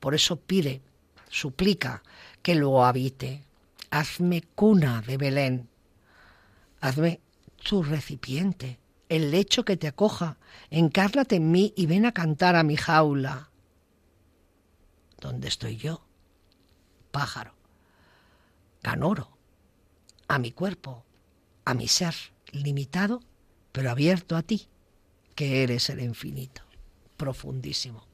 Por 0.00 0.14
eso 0.14 0.36
pide, 0.36 0.82
suplica 1.28 2.02
que 2.42 2.54
lo 2.54 2.84
habite. 2.84 3.44
Hazme 3.90 4.42
cuna 4.54 5.02
de 5.02 5.16
Belén. 5.16 5.68
Hazme 6.80 7.20
tu 7.62 7.82
recipiente, 7.82 8.78
el 9.08 9.30
lecho 9.30 9.64
que 9.64 9.76
te 9.76 9.86
acoja. 9.86 10.36
Encárnate 10.70 11.36
en 11.36 11.50
mí 11.50 11.72
y 11.76 11.86
ven 11.86 12.06
a 12.06 12.12
cantar 12.12 12.56
a 12.56 12.64
mi 12.64 12.76
jaula. 12.76 13.50
¿Dónde 15.20 15.48
estoy 15.48 15.76
yo? 15.76 16.04
Pájaro, 17.12 17.54
canoro, 18.82 19.30
a 20.26 20.38
mi 20.38 20.50
cuerpo, 20.50 21.04
a 21.64 21.72
mi 21.72 21.86
ser 21.86 22.14
limitado 22.50 23.20
pero 23.74 23.90
abierto 23.90 24.36
a 24.36 24.42
ti, 24.42 24.68
que 25.34 25.64
eres 25.64 25.90
el 25.90 25.98
infinito. 25.98 26.62
Profundísimo. 27.16 28.04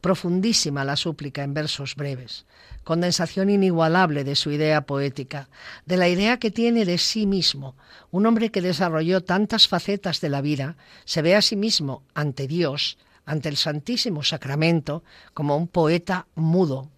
Profundísima 0.00 0.84
la 0.84 0.94
súplica 0.94 1.42
en 1.42 1.52
versos 1.52 1.96
breves, 1.96 2.46
condensación 2.84 3.50
inigualable 3.50 4.22
de 4.22 4.36
su 4.36 4.52
idea 4.52 4.82
poética, 4.82 5.48
de 5.84 5.96
la 5.96 6.08
idea 6.08 6.38
que 6.38 6.52
tiene 6.52 6.84
de 6.84 6.98
sí 6.98 7.26
mismo. 7.26 7.74
Un 8.12 8.26
hombre 8.26 8.50
que 8.52 8.62
desarrolló 8.62 9.20
tantas 9.20 9.66
facetas 9.66 10.20
de 10.20 10.28
la 10.28 10.42
vida 10.42 10.76
se 11.04 11.22
ve 11.22 11.34
a 11.34 11.42
sí 11.42 11.56
mismo 11.56 12.04
ante 12.14 12.46
Dios, 12.46 12.98
ante 13.26 13.48
el 13.48 13.56
Santísimo 13.56 14.22
Sacramento, 14.22 15.02
como 15.34 15.56
un 15.56 15.66
poeta 15.66 16.28
mudo, 16.36 16.88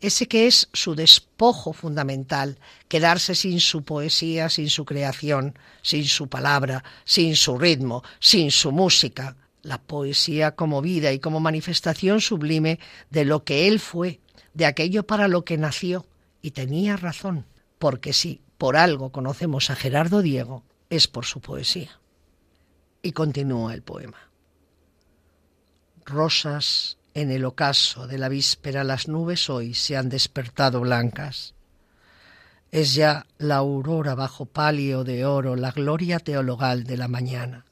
ese 0.00 0.28
que 0.28 0.46
es 0.46 0.68
su 0.72 0.94
despojo 0.94 1.72
fundamental, 1.72 2.58
quedarse 2.88 3.34
sin 3.34 3.60
su 3.60 3.84
poesía, 3.84 4.48
sin 4.48 4.68
su 4.68 4.84
creación, 4.84 5.58
sin 5.82 6.04
su 6.04 6.28
palabra, 6.28 6.84
sin 7.04 7.36
su 7.36 7.58
ritmo, 7.58 8.02
sin 8.20 8.50
su 8.50 8.72
música. 8.72 9.36
La 9.62 9.80
poesía 9.80 10.54
como 10.54 10.82
vida 10.82 11.12
y 11.12 11.20
como 11.20 11.40
manifestación 11.40 12.20
sublime 12.20 12.78
de 13.10 13.24
lo 13.24 13.44
que 13.44 13.66
él 13.66 13.80
fue, 13.80 14.20
de 14.52 14.66
aquello 14.66 15.06
para 15.06 15.26
lo 15.26 15.44
que 15.44 15.56
nació. 15.56 16.06
Y 16.42 16.50
tenía 16.50 16.98
razón, 16.98 17.46
porque 17.78 18.12
si 18.12 18.42
por 18.58 18.76
algo 18.76 19.10
conocemos 19.10 19.70
a 19.70 19.76
Gerardo 19.76 20.20
Diego, 20.20 20.64
es 20.90 21.08
por 21.08 21.24
su 21.24 21.40
poesía. 21.40 21.98
Y 23.00 23.12
continúa 23.12 23.72
el 23.72 23.82
poema. 23.82 24.30
Rosas 26.04 26.98
en 27.14 27.30
el 27.30 27.44
ocaso 27.44 28.08
de 28.08 28.18
la 28.18 28.28
víspera 28.28 28.82
las 28.82 29.06
nubes 29.06 29.48
hoy 29.48 29.74
se 29.74 29.96
han 29.96 30.08
despertado 30.08 30.80
blancas. 30.80 31.54
Es 32.72 32.94
ya 32.94 33.26
la 33.38 33.56
aurora 33.56 34.16
bajo 34.16 34.46
palio 34.46 35.04
de 35.04 35.24
oro, 35.24 35.54
la 35.54 35.70
gloria 35.70 36.18
teologal 36.18 36.82
de 36.82 36.96
la 36.96 37.06
mañana. 37.06 37.64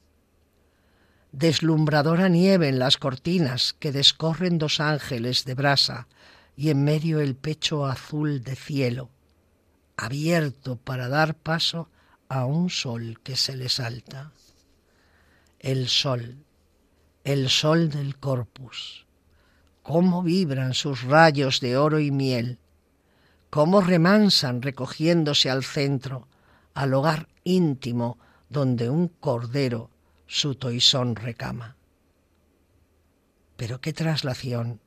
Deslumbradora 1.33 2.29
nieve 2.29 2.69
en 2.69 2.79
las 2.79 2.97
cortinas 2.97 3.75
que 3.79 3.91
descorren 3.91 4.59
dos 4.59 4.79
ángeles 4.79 5.43
de 5.43 5.55
brasa 5.55 6.07
y 6.55 6.69
en 6.69 6.83
medio 6.85 7.19
el 7.19 7.35
pecho 7.35 7.85
azul 7.85 8.43
de 8.43 8.55
cielo, 8.55 9.09
abierto 9.97 10.77
para 10.77 11.09
dar 11.09 11.35
paso 11.35 11.89
a 12.29 12.45
un 12.45 12.69
sol 12.69 13.19
que 13.23 13.35
se 13.35 13.57
le 13.57 13.67
salta. 13.67 14.31
El 15.59 15.89
sol, 15.89 16.37
el 17.25 17.49
sol 17.49 17.89
del 17.89 18.17
corpus 18.17 19.02
cómo 19.83 20.23
vibran 20.23 20.73
sus 20.73 21.03
rayos 21.03 21.59
de 21.59 21.77
oro 21.77 21.99
y 21.99 22.09
miel, 22.09 22.57
cómo 23.49 23.81
remansan 23.81 24.61
recogiéndose 24.61 25.49
al 25.49 25.63
centro, 25.63 26.27
al 26.73 26.93
hogar 26.93 27.27
íntimo 27.43 28.17
donde 28.49 28.89
un 28.89 29.09
cordero 29.09 29.91
su 30.25 30.55
toisón 30.55 31.15
recama. 31.15 31.75
Pero 33.57 33.79
qué 33.81 33.93
traslación, 33.93 34.79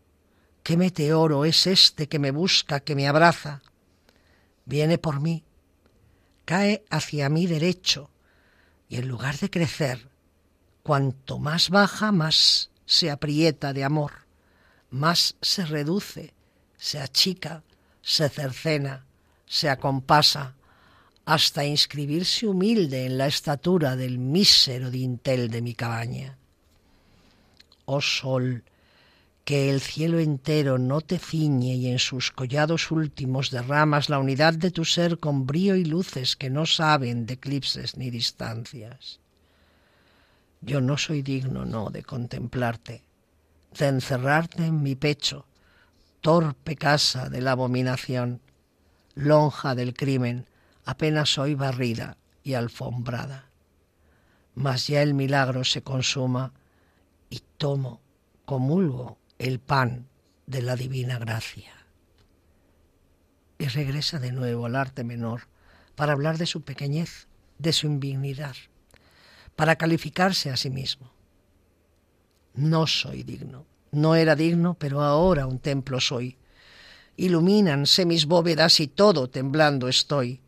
qué 0.62 0.76
meteoro 0.76 1.44
es 1.44 1.66
este 1.66 2.08
que 2.08 2.18
me 2.18 2.30
busca, 2.32 2.80
que 2.80 2.96
me 2.96 3.06
abraza. 3.06 3.62
Viene 4.64 4.98
por 4.98 5.20
mí, 5.20 5.44
cae 6.44 6.84
hacia 6.90 7.28
mí 7.28 7.46
derecho, 7.46 8.10
y 8.88 8.96
en 8.96 9.08
lugar 9.08 9.36
de 9.38 9.50
crecer, 9.50 10.08
cuanto 10.82 11.38
más 11.38 11.70
baja, 11.70 12.10
más 12.12 12.70
se 12.86 13.10
aprieta 13.10 13.72
de 13.72 13.84
amor, 13.84 14.25
más 14.90 15.36
se 15.40 15.64
reduce, 15.64 16.32
se 16.76 17.00
achica, 17.00 17.62
se 18.02 18.28
cercena, 18.28 19.04
se 19.46 19.68
acompasa, 19.68 20.54
hasta 21.24 21.64
inscribirse 21.64 22.46
humilde 22.46 23.04
en 23.04 23.18
la 23.18 23.26
estatura 23.26 23.96
del 23.96 24.18
mísero 24.18 24.90
dintel 24.90 25.50
de 25.50 25.60
mi 25.60 25.74
cabaña. 25.74 26.38
Oh 27.84 28.00
sol, 28.00 28.62
que 29.44 29.70
el 29.70 29.80
cielo 29.80 30.18
entero 30.18 30.78
no 30.78 31.00
te 31.00 31.18
ciñe 31.18 31.74
y 31.74 31.88
en 31.88 31.98
sus 31.98 32.32
collados 32.32 32.90
últimos 32.90 33.50
derramas 33.50 34.08
la 34.08 34.18
unidad 34.18 34.54
de 34.54 34.70
tu 34.72 34.84
ser 34.84 35.18
con 35.18 35.46
brío 35.46 35.76
y 35.76 35.84
luces 35.84 36.34
que 36.36 36.50
no 36.50 36.66
saben 36.66 37.26
de 37.26 37.34
eclipses 37.34 37.96
ni 37.96 38.10
distancias. 38.10 39.20
Yo 40.60 40.80
no 40.80 40.98
soy 40.98 41.22
digno, 41.22 41.64
no, 41.64 41.90
de 41.90 42.02
contemplarte, 42.02 43.02
de 43.78 43.88
encerrarte 43.88 44.64
en 44.64 44.82
mi 44.82 44.94
pecho, 44.94 45.46
torpe 46.20 46.76
casa 46.76 47.28
de 47.28 47.40
la 47.40 47.52
abominación, 47.52 48.40
lonja 49.14 49.74
del 49.74 49.94
crimen, 49.94 50.46
apenas 50.84 51.30
soy 51.30 51.54
barrida 51.54 52.16
y 52.42 52.54
alfombrada. 52.54 53.50
Mas 54.54 54.86
ya 54.86 55.02
el 55.02 55.14
milagro 55.14 55.64
se 55.64 55.82
consuma 55.82 56.52
y 57.28 57.42
tomo, 57.58 58.00
comulgo 58.44 59.18
el 59.38 59.58
pan 59.58 60.06
de 60.46 60.62
la 60.62 60.76
divina 60.76 61.18
gracia. 61.18 61.72
Y 63.58 63.66
regresa 63.66 64.18
de 64.18 64.32
nuevo 64.32 64.66
al 64.66 64.76
arte 64.76 65.02
menor 65.02 65.48
para 65.94 66.12
hablar 66.12 66.38
de 66.38 66.46
su 66.46 66.62
pequeñez, 66.62 67.26
de 67.58 67.72
su 67.72 67.86
indignidad, 67.86 68.54
para 69.56 69.76
calificarse 69.76 70.50
a 70.50 70.56
sí 70.56 70.70
mismo. 70.70 71.15
No 72.56 72.86
soy 72.86 73.22
digno, 73.22 73.64
no 73.92 74.14
era 74.14 74.34
digno, 74.34 74.74
pero 74.74 75.02
ahora 75.02 75.46
un 75.46 75.58
templo 75.58 76.00
soy. 76.00 76.36
Ilumínanse 77.16 78.04
mis 78.04 78.26
bóvedas 78.26 78.80
y 78.80 78.88
todo 78.88 79.28
temblando 79.28 79.88
estoy 79.88 80.40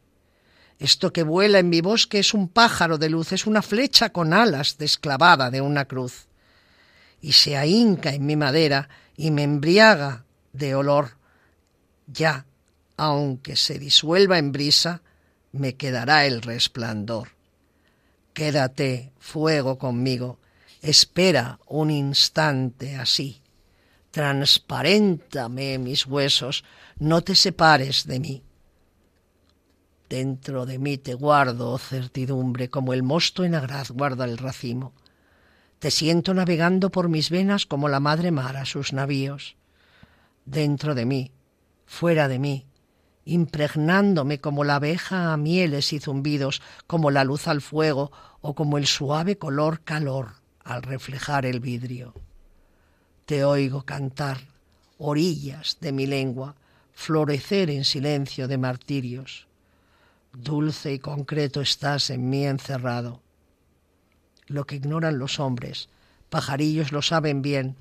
esto 0.78 1.12
que 1.12 1.24
vuela 1.24 1.59
en 1.59 1.68
mi 1.68 1.80
bosque 1.80 2.20
es 2.20 2.34
un 2.34 2.48
pájaro 2.48 2.98
de 2.98 3.09
luz, 3.09 3.32
es 3.32 3.46
una 3.46 3.62
flecha 3.62 4.11
con 4.11 4.32
alas 4.32 4.78
desclavada 4.78 5.50
de 5.50 5.61
una 5.61 5.86
cruz. 5.86 6.28
Y 7.20 7.32
se 7.32 7.56
ahinca 7.56 8.11
en 8.11 8.24
mi 8.24 8.36
madera 8.36 8.88
y 9.16 9.32
me 9.32 9.42
embriaga 9.42 10.24
de 10.52 10.76
olor. 10.76 11.16
Ya, 12.06 12.46
aunque 12.96 13.56
se 13.56 13.80
disuelva 13.80 14.38
en 14.38 14.52
brisa, 14.52 15.02
me 15.50 15.74
quedará 15.74 16.26
el 16.26 16.42
resplandor. 16.42 17.30
Quédate, 18.32 19.11
fuego, 19.18 19.78
conmigo, 19.78 20.38
espera 20.82 21.58
un 21.66 21.90
instante 21.90 22.96
así. 22.96 23.40
Transparéntame 24.10 25.78
mis 25.78 26.06
huesos, 26.06 26.64
no 26.98 27.22
te 27.22 27.34
separes 27.34 28.06
de 28.06 28.20
mí. 28.20 28.42
Dentro 30.08 30.64
de 30.64 30.78
mí 30.78 30.96
te 30.96 31.14
guardo, 31.14 31.72
oh 31.72 31.78
certidumbre, 31.78 32.70
como 32.70 32.94
el 32.94 33.02
mosto 33.02 33.44
en 33.44 33.54
agraz 33.54 33.90
guarda 33.90 34.24
el 34.24 34.38
racimo. 34.38 34.94
Te 35.78 35.90
siento 35.90 36.32
navegando 36.32 36.90
por 36.90 37.08
mis 37.08 37.30
venas 37.30 37.66
como 37.66 37.88
la 37.88 38.00
madre 38.00 38.30
mar 38.30 38.56
a 38.56 38.64
sus 38.64 38.92
navíos. 38.92 39.56
Dentro 40.46 40.94
de 40.94 41.04
mí, 41.04 41.30
fuera 41.84 42.26
de 42.26 42.38
mí, 42.38 42.66
impregnándome 43.26 44.40
como 44.40 44.64
la 44.64 44.76
abeja 44.76 45.32
a 45.32 45.36
mieles 45.36 45.92
y 45.92 46.00
zumbidos, 46.00 46.62
como 46.86 47.10
la 47.10 47.24
luz 47.24 47.46
al 47.46 47.60
fuego 47.60 48.10
o 48.40 48.54
como 48.54 48.78
el 48.78 48.86
suave 48.86 49.36
color 49.36 49.82
calor 49.82 50.38
al 50.68 50.82
reflejar 50.82 51.46
el 51.46 51.60
vidrio. 51.60 52.14
Te 53.26 53.44
oigo 53.44 53.82
cantar, 53.82 54.38
orillas 54.98 55.78
de 55.80 55.92
mi 55.92 56.06
lengua, 56.06 56.54
florecer 56.92 57.70
en 57.70 57.84
silencio 57.84 58.48
de 58.48 58.58
martirios 58.58 59.48
dulce 60.32 60.92
y 60.92 60.98
concreto 60.98 61.60
estás 61.60 62.10
en 62.10 62.28
mí 62.28 62.46
encerrado. 62.46 63.20
Lo 64.46 64.66
que 64.66 64.76
ignoran 64.76 65.18
los 65.18 65.40
hombres, 65.40 65.88
pajarillos 66.30 66.92
lo 66.92 67.02
saben 67.02 67.42
bien, 67.42 67.76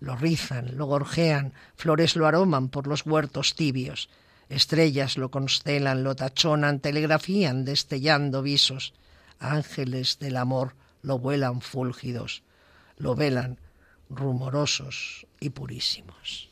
lo 0.00 0.16
rizan, 0.16 0.76
lo 0.76 0.86
gorjean, 0.86 1.52
flores 1.76 2.16
lo 2.16 2.26
aroman 2.26 2.68
por 2.68 2.86
los 2.86 3.06
huertos 3.06 3.54
tibios, 3.54 4.08
estrellas 4.48 5.16
lo 5.16 5.30
constelan, 5.30 6.04
lo 6.04 6.14
tachonan, 6.14 6.80
telegrafían 6.80 7.64
destellando 7.64 8.42
visos, 8.42 8.92
ángeles 9.38 10.18
del 10.18 10.36
amor 10.36 10.74
lo 11.04 11.18
vuelan 11.18 11.60
fúlgidos, 11.60 12.42
lo 12.96 13.14
velan 13.14 13.60
rumorosos 14.08 15.26
y 15.38 15.50
purísimos. 15.50 16.48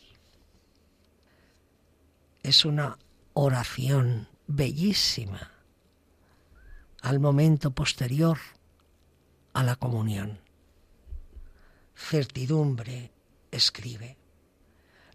Es 2.43 2.67
una 2.67 2.99
oración 3.33 4.29
bellísima 4.47 5.51
al 7.01 7.19
momento 7.19 7.71
posterior 7.71 8.39
a 9.55 9.63
la 9.63 9.77
comunión. 9.77 10.39
Certidumbre, 11.97 13.11
escribe. 13.51 14.19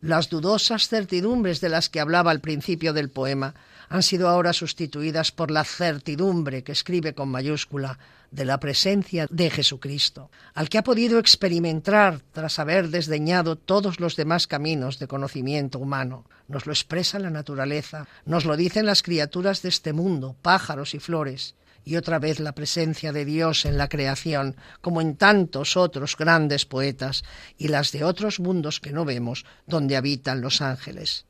Las 0.01 0.29
dudosas 0.29 0.89
certidumbres 0.89 1.59
de 1.59 1.69
las 1.69 1.89
que 1.89 1.99
hablaba 1.99 2.29
al 2.29 2.39
principio 2.39 2.93
del 2.93 3.09
poema 3.09 3.55
han 3.89 4.03
sido 4.03 4.29
ahora 4.29 4.53
sustituidas 4.53 5.31
por 5.31 5.49
la 5.49 5.63
certidumbre 5.63 6.63
que 6.63 6.71
escribe 6.71 7.13
con 7.15 7.29
mayúscula 7.29 7.97
de 8.29 8.45
la 8.45 8.59
presencia 8.59 9.25
de 9.29 9.49
Jesucristo, 9.49 10.29
al 10.53 10.69
que 10.69 10.77
ha 10.77 10.83
podido 10.83 11.17
experimentar 11.17 12.21
tras 12.31 12.59
haber 12.59 12.89
desdeñado 12.89 13.55
todos 13.55 13.99
los 13.99 14.15
demás 14.15 14.45
caminos 14.45 14.99
de 14.99 15.07
conocimiento 15.07 15.79
humano. 15.79 16.25
Nos 16.47 16.67
lo 16.67 16.73
expresa 16.73 17.17
la 17.17 17.31
naturaleza, 17.31 18.07
nos 18.25 18.45
lo 18.45 18.55
dicen 18.55 18.85
las 18.85 19.01
criaturas 19.01 19.61
de 19.61 19.69
este 19.69 19.93
mundo, 19.93 20.35
pájaros 20.41 20.93
y 20.93 20.99
flores, 20.99 21.55
y 21.87 21.95
otra 21.95 22.19
vez 22.19 22.41
la 22.41 22.51
presencia 22.51 23.13
de 23.13 23.23
Dios 23.23 23.63
en 23.63 23.77
la 23.77 23.87
creación, 23.87 24.57
como 24.81 24.99
en 24.99 25.15
tantos 25.15 25.77
otros 25.77 26.17
grandes 26.17 26.65
poetas, 26.65 27.23
y 27.57 27.69
las 27.69 27.93
de 27.93 28.03
otros 28.03 28.41
mundos 28.41 28.81
que 28.81 28.91
no 28.91 29.05
vemos, 29.05 29.45
donde 29.65 29.95
habitan 29.95 30.41
los 30.41 30.59
ángeles. 30.59 31.23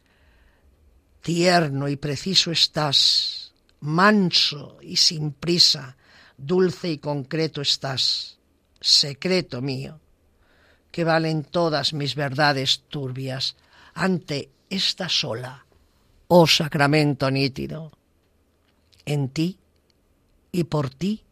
Tierno 1.22 1.90
y 1.90 1.96
preciso 1.96 2.50
estás, 2.50 3.54
manso 3.82 4.80
y 4.82 4.96
sin 4.96 5.32
prisa, 5.32 5.96
dulce 6.38 6.90
y 6.90 6.98
concreto 6.98 7.62
estás, 7.62 8.40
secreto 8.82 9.62
mío, 9.62 10.00
que 10.90 11.04
valen 11.04 11.44
todas 11.44 11.94
mis 11.94 12.16
verdades 12.16 12.82
turbias 12.90 13.58
ante 13.94 14.50
esta 14.72 15.08
sola, 15.08 15.68
oh 16.30 16.48
sacramento 16.48 17.30
nítido. 17.30 17.92
En 19.06 19.30
ti 19.30 19.60
y 20.52 20.64
por 20.66 20.90
ti 20.90 21.24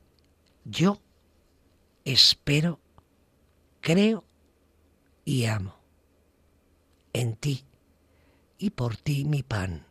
yo 0.65 1.01
espero, 2.03 2.79
creo 3.81 4.23
y 5.23 5.45
amo. 5.45 5.75
En 7.13 7.35
ti 7.35 7.63
y 8.57 8.71
por 8.71 8.97
ti 8.97 9.25
mi 9.25 9.43
pan, 9.43 9.85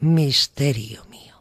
misterio 0.00 1.04
mío. 1.06 1.39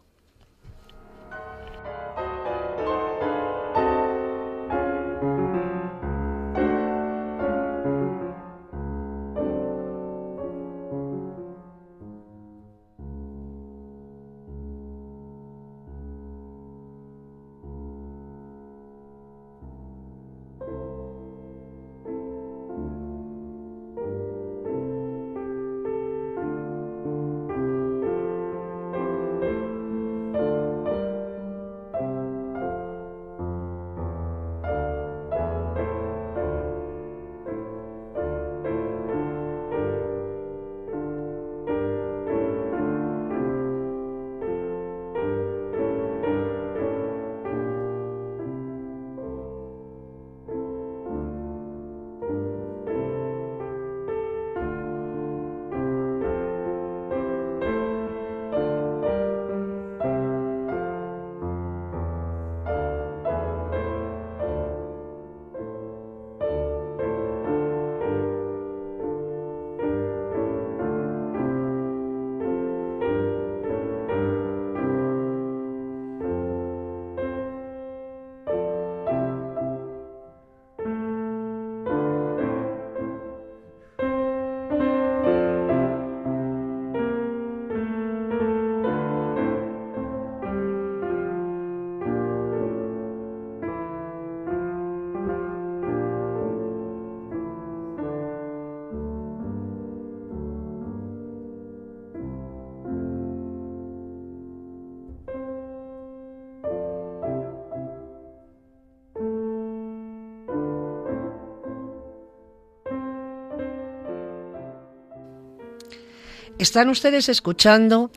Están 116.60 116.90
ustedes 116.90 117.30
escuchando 117.30 118.12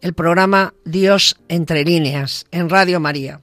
el 0.00 0.14
programa 0.14 0.72
Dios 0.84 1.36
entre 1.48 1.84
líneas 1.84 2.46
en 2.52 2.70
Radio 2.70 3.00
María. 3.00 3.40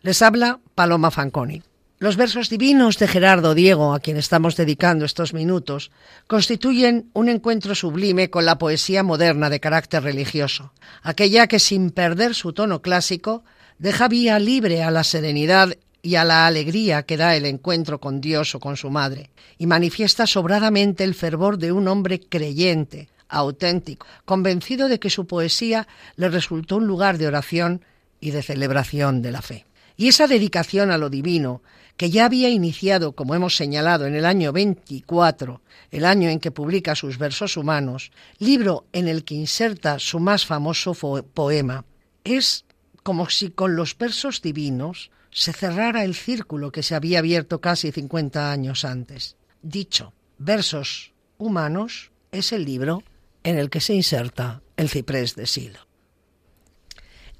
Les 0.00 0.22
habla 0.22 0.60
Paloma 0.74 1.10
Fanconi. 1.10 1.62
Los 1.98 2.16
versos 2.16 2.48
divinos 2.48 2.98
de 2.98 3.06
Gerardo 3.06 3.54
Diego, 3.54 3.92
a 3.92 4.00
quien 4.00 4.16
estamos 4.16 4.56
dedicando 4.56 5.04
estos 5.04 5.34
minutos, 5.34 5.90
constituyen 6.26 7.10
un 7.12 7.28
encuentro 7.28 7.74
sublime 7.74 8.30
con 8.30 8.46
la 8.46 8.56
poesía 8.56 9.02
moderna 9.02 9.50
de 9.50 9.60
carácter 9.60 10.02
religioso, 10.02 10.72
aquella 11.02 11.46
que 11.46 11.58
sin 11.58 11.90
perder 11.90 12.34
su 12.34 12.54
tono 12.54 12.80
clásico 12.80 13.44
deja 13.78 14.08
vía 14.08 14.38
libre 14.38 14.82
a 14.82 14.90
la 14.90 15.04
serenidad 15.04 15.76
y 16.00 16.14
a 16.14 16.24
la 16.24 16.46
alegría 16.46 17.02
que 17.02 17.18
da 17.18 17.36
el 17.36 17.44
encuentro 17.44 18.00
con 18.00 18.22
Dios 18.22 18.54
o 18.54 18.60
con 18.60 18.78
su 18.78 18.88
madre, 18.88 19.28
y 19.58 19.66
manifiesta 19.66 20.26
sobradamente 20.26 21.04
el 21.04 21.14
fervor 21.14 21.58
de 21.58 21.70
un 21.72 21.86
hombre 21.86 22.18
creyente, 22.20 23.10
auténtico, 23.28 24.06
convencido 24.24 24.88
de 24.88 24.98
que 24.98 25.10
su 25.10 25.26
poesía 25.26 25.86
le 26.16 26.28
resultó 26.28 26.76
un 26.76 26.86
lugar 26.86 27.18
de 27.18 27.26
oración 27.26 27.84
y 28.20 28.30
de 28.30 28.42
celebración 28.42 29.22
de 29.22 29.32
la 29.32 29.42
fe. 29.42 29.66
Y 29.96 30.08
esa 30.08 30.26
dedicación 30.26 30.90
a 30.90 30.98
lo 30.98 31.10
divino, 31.10 31.62
que 31.96 32.10
ya 32.10 32.26
había 32.26 32.48
iniciado, 32.48 33.12
como 33.12 33.34
hemos 33.34 33.56
señalado, 33.56 34.06
en 34.06 34.14
el 34.14 34.24
año 34.24 34.52
24, 34.52 35.60
el 35.90 36.04
año 36.04 36.28
en 36.28 36.38
que 36.38 36.52
publica 36.52 36.94
sus 36.94 37.18
versos 37.18 37.56
humanos, 37.56 38.12
libro 38.38 38.86
en 38.92 39.08
el 39.08 39.24
que 39.24 39.34
inserta 39.34 39.98
su 39.98 40.20
más 40.20 40.46
famoso 40.46 40.94
poema, 40.94 41.84
es 42.22 42.64
como 43.02 43.28
si 43.28 43.50
con 43.50 43.74
los 43.74 43.98
versos 43.98 44.42
divinos 44.42 45.10
se 45.30 45.52
cerrara 45.52 46.04
el 46.04 46.14
círculo 46.14 46.70
que 46.70 46.82
se 46.82 46.94
había 46.94 47.18
abierto 47.18 47.60
casi 47.60 47.90
50 47.90 48.52
años 48.52 48.84
antes. 48.84 49.36
Dicho, 49.62 50.12
versos 50.38 51.12
humanos 51.38 52.12
es 52.30 52.52
el 52.52 52.64
libro 52.64 53.02
en 53.42 53.58
el 53.58 53.70
que 53.70 53.80
se 53.80 53.94
inserta 53.94 54.62
el 54.76 54.88
ciprés 54.88 55.34
de 55.36 55.46
silo. 55.46 55.80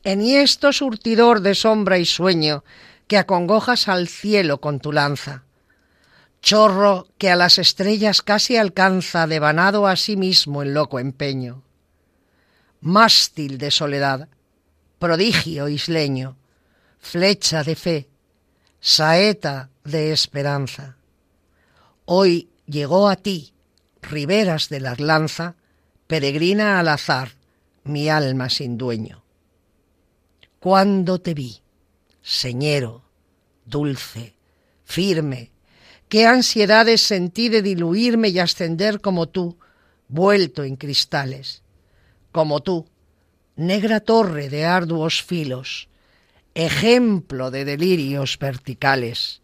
Enhiesto 0.05 0.73
surtidor 0.73 1.41
de 1.41 1.55
sombra 1.55 1.99
y 1.99 2.05
sueño, 2.05 2.65
que 3.07 3.19
acongojas 3.19 3.89
al 3.89 4.07
cielo 4.09 4.61
con 4.61 4.81
tu 4.81 4.93
lanza, 4.93 5.45
chorro 6.41 7.09
que 7.19 7.31
a 7.31 7.37
las 7.37 7.59
estrellas 7.59 8.23
casi 8.23 8.57
alcanza, 8.57 9.27
devanado 9.27 9.87
a 9.87 9.97
sí 9.97 10.17
mismo 10.17 10.63
en 10.63 10.75
loco 10.75 10.99
empeño, 10.99 11.63
mástil 12.81 13.59
de 13.59 13.71
soledad, 13.71 14.29
prodigio 14.99 15.69
isleño, 15.69 16.37
flecha 17.01 17.65
de 17.65 17.77
fe, 17.77 18.09
saeta 18.81 19.71
de 19.85 20.13
esperanza. 20.13 20.97
Hoy 22.05 22.51
llegó 22.67 23.09
a 23.09 23.17
ti, 23.17 23.53
riberas 24.03 24.69
de 24.69 24.81
la 24.81 24.95
lanza, 24.97 25.57
peregrina 26.09 26.81
al 26.81 26.89
azar, 26.89 27.33
mi 27.85 28.09
alma 28.09 28.49
sin 28.49 28.79
dueño. 28.79 29.23
Cuando 30.59 31.21
te 31.21 31.35
vi, 31.35 31.61
señero, 32.23 33.05
dulce, 33.67 34.35
firme, 34.85 35.53
qué 36.09 36.27
ansiedades 36.27 37.03
sentí 37.03 37.51
de 37.51 37.63
diluirme 37.63 38.31
y 38.31 38.39
ascender 38.39 39.01
como 39.01 39.29
tú, 39.29 39.59
vuelto 40.09 40.65
en 40.65 40.77
cristales, 40.77 41.63
como 42.33 42.61
tú, 42.61 42.89
negra 43.55 44.01
torre 44.01 44.49
de 44.49 44.65
arduos 44.65 45.23
filos, 45.23 45.89
ejemplo 46.55 47.51
de 47.51 47.67
delirios 47.67 48.39
verticales, 48.39 49.43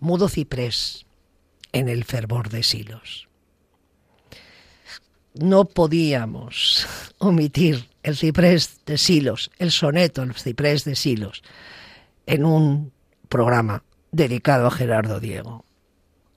mudo 0.00 0.28
ciprés 0.28 1.06
en 1.72 1.88
el 1.88 2.04
fervor 2.04 2.50
de 2.50 2.64
silos 2.64 3.29
no 5.34 5.64
podíamos 5.64 6.86
omitir 7.18 7.88
el 8.02 8.16
ciprés 8.16 8.80
de 8.86 8.98
Silos, 8.98 9.50
el 9.58 9.70
soneto, 9.70 10.22
el 10.22 10.34
ciprés 10.34 10.84
de 10.84 10.96
Silos, 10.96 11.42
en 12.26 12.44
un 12.44 12.92
programa 13.28 13.82
dedicado 14.10 14.66
a 14.66 14.70
Gerardo 14.70 15.20
Diego. 15.20 15.64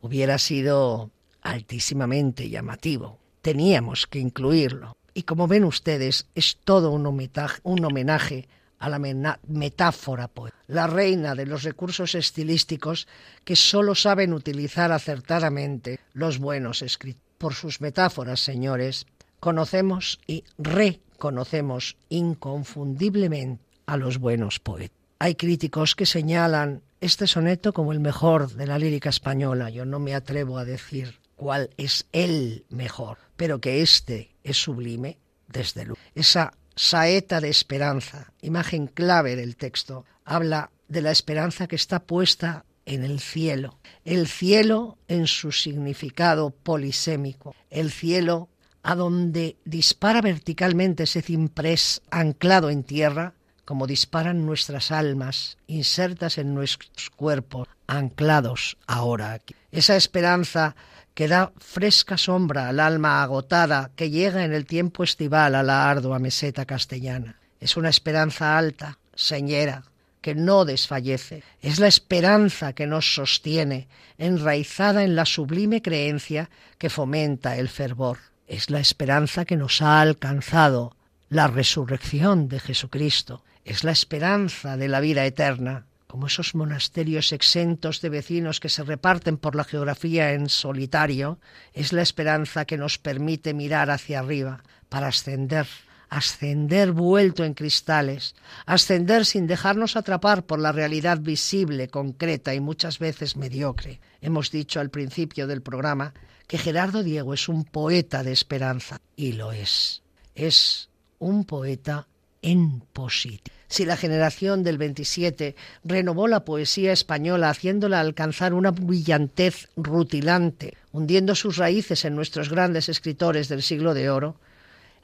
Hubiera 0.01 0.37
sido 0.37 1.11
altísimamente 1.41 2.49
llamativo. 2.49 3.19
Teníamos 3.41 4.07
que 4.07 4.19
incluirlo. 4.19 4.97
Y 5.13 5.23
como 5.23 5.47
ven 5.47 5.63
ustedes, 5.63 6.27
es 6.35 6.57
todo 6.63 6.91
un 6.91 7.05
homenaje, 7.05 8.47
a 8.79 8.89
la 8.89 8.99
metáfora, 8.99 10.29
la 10.67 10.87
reina 10.87 11.35
de 11.35 11.45
los 11.45 11.63
recursos 11.63 12.15
estilísticos 12.15 13.07
que 13.45 13.55
solo 13.55 13.95
saben 13.95 14.33
utilizar 14.33 14.91
acertadamente 14.91 16.01
los 16.11 16.37
buenos 16.37 16.81
escritores 16.81 17.32
por 17.43 17.55
sus 17.55 17.81
metáforas, 17.81 18.39
señores, 18.39 19.05
conocemos 19.41 20.21
y 20.25 20.45
reconocemos 20.57 21.97
inconfundiblemente 22.07 23.61
a 23.85 23.97
los 23.97 24.17
buenos 24.17 24.61
poetas. 24.61 24.95
Hay 25.19 25.35
críticos 25.35 25.93
que 25.93 26.05
señalan 26.05 26.83
este 27.01 27.27
soneto 27.27 27.73
como 27.73 27.91
el 27.91 27.99
mejor 27.99 28.49
de 28.53 28.65
la 28.65 28.79
lírica 28.79 29.09
española. 29.09 29.69
Yo 29.69 29.83
no 29.83 29.99
me 29.99 30.15
atrevo 30.15 30.57
a 30.57 30.63
decir 30.63 31.19
cuál 31.35 31.69
es 31.75 32.05
el 32.13 32.63
mejor, 32.69 33.17
pero 33.35 33.59
que 33.59 33.81
este 33.81 34.33
es 34.45 34.55
sublime, 34.55 35.17
desde 35.49 35.83
luego. 35.83 35.99
Esa 36.15 36.53
saeta 36.77 37.41
de 37.41 37.49
esperanza, 37.49 38.31
imagen 38.41 38.87
clave 38.87 39.35
del 39.35 39.57
texto, 39.57 40.05
habla 40.23 40.71
de 40.87 41.01
la 41.01 41.11
esperanza 41.11 41.67
que 41.67 41.75
está 41.75 41.99
puesta 41.99 42.63
en 42.85 43.03
el 43.03 43.19
cielo. 43.19 43.79
El 44.05 44.27
cielo 44.27 44.97
en 45.07 45.27
su 45.27 45.51
significado 45.51 46.51
polisémico. 46.51 47.55
El 47.69 47.91
cielo 47.91 48.49
a 48.83 48.95
donde 48.95 49.55
dispara 49.63 50.21
verticalmente 50.21 51.03
ese 51.03 51.21
cimprés 51.21 52.01
anclado 52.11 52.69
en 52.69 52.83
tierra, 52.83 53.33
como 53.65 53.87
disparan 53.87 54.45
nuestras 54.45 54.91
almas, 54.91 55.57
insertas 55.67 56.37
en 56.37 56.53
nuestros 56.53 57.09
cuerpos, 57.09 57.69
anclados 57.87 58.77
ahora 58.87 59.31
aquí. 59.33 59.55
Esa 59.71 59.95
esperanza 59.95 60.75
que 61.13 61.27
da 61.27 61.53
fresca 61.59 62.17
sombra 62.17 62.67
al 62.67 62.79
alma 62.79 63.23
agotada 63.23 63.91
que 63.95 64.09
llega 64.09 64.43
en 64.43 64.53
el 64.53 64.65
tiempo 64.65 65.03
estival 65.03 65.55
a 65.55 65.63
la 65.63 65.89
ardua 65.89 66.19
meseta 66.19 66.65
castellana. 66.65 67.39
Es 67.59 67.77
una 67.77 67.89
esperanza 67.89 68.57
alta, 68.57 68.99
señera, 69.15 69.83
que 70.23 70.33
no 70.33 70.63
desfallece, 70.63 71.43
es 71.61 71.79
la 71.79 71.87
esperanza 71.87 72.73
que 72.73 72.87
nos 72.87 73.13
sostiene, 73.13 73.89
enraizada 74.17 75.03
en 75.03 75.15
la 75.15 75.25
sublime 75.25 75.81
creencia 75.81 76.49
que 76.79 76.89
fomenta 76.89 77.57
el 77.57 77.67
fervor. 77.67 78.17
Es 78.47 78.69
la 78.69 78.79
esperanza 78.79 79.43
que 79.43 79.57
nos 79.57 79.81
ha 79.81 79.99
alcanzado, 79.99 80.95
la 81.29 81.47
resurrección 81.47 82.47
de 82.47 82.59
Jesucristo. 82.61 83.43
Es 83.65 83.83
la 83.83 83.91
esperanza 83.91 84.77
de 84.77 84.87
la 84.87 85.01
vida 85.01 85.25
eterna, 85.25 85.85
como 86.07 86.27
esos 86.27 86.55
monasterios 86.55 87.33
exentos 87.33 87.99
de 87.99 88.09
vecinos 88.09 88.61
que 88.61 88.69
se 88.69 88.83
reparten 88.83 89.35
por 89.35 89.55
la 89.55 89.65
geografía 89.65 90.31
en 90.31 90.47
solitario, 90.47 91.37
es 91.73 91.91
la 91.91 92.01
esperanza 92.01 92.63
que 92.63 92.77
nos 92.77 92.97
permite 92.97 93.53
mirar 93.53 93.91
hacia 93.91 94.19
arriba 94.19 94.63
para 94.87 95.07
ascender 95.07 95.67
ascender 96.13 96.91
vuelto 96.91 97.43
en 97.43 97.55
cristales, 97.55 98.35
ascender 98.67 99.25
sin 99.25 99.47
dejarnos 99.47 99.95
atrapar 99.95 100.45
por 100.45 100.59
la 100.59 100.71
realidad 100.71 101.17
visible, 101.19 101.87
concreta 101.87 102.53
y 102.53 102.59
muchas 102.59 102.99
veces 102.99 103.35
mediocre. 103.35 103.99
Hemos 104.21 104.51
dicho 104.51 104.79
al 104.79 104.91
principio 104.91 105.47
del 105.47 105.63
programa 105.63 106.13
que 106.45 106.59
Gerardo 106.59 107.01
Diego 107.01 107.33
es 107.33 107.49
un 107.49 107.65
poeta 107.65 108.23
de 108.23 108.31
esperanza, 108.31 109.01
y 109.15 109.33
lo 109.33 109.53
es. 109.53 110.03
Es 110.35 110.89
un 111.17 111.45
poeta 111.45 112.07
en 112.43 112.81
positivo. 112.93 113.55
Si 113.67 113.83
la 113.83 113.97
generación 113.97 114.63
del 114.63 114.77
27 114.77 115.55
renovó 115.83 116.27
la 116.27 116.45
poesía 116.45 116.91
española 116.91 117.49
haciéndola 117.49 117.99
alcanzar 117.99 118.53
una 118.53 118.69
brillantez 118.69 119.67
rutilante, 119.75 120.77
hundiendo 120.91 121.33
sus 121.33 121.57
raíces 121.57 122.05
en 122.05 122.15
nuestros 122.15 122.51
grandes 122.51 122.87
escritores 122.87 123.49
del 123.49 123.63
siglo 123.63 123.95
de 123.95 124.11
oro, 124.11 124.37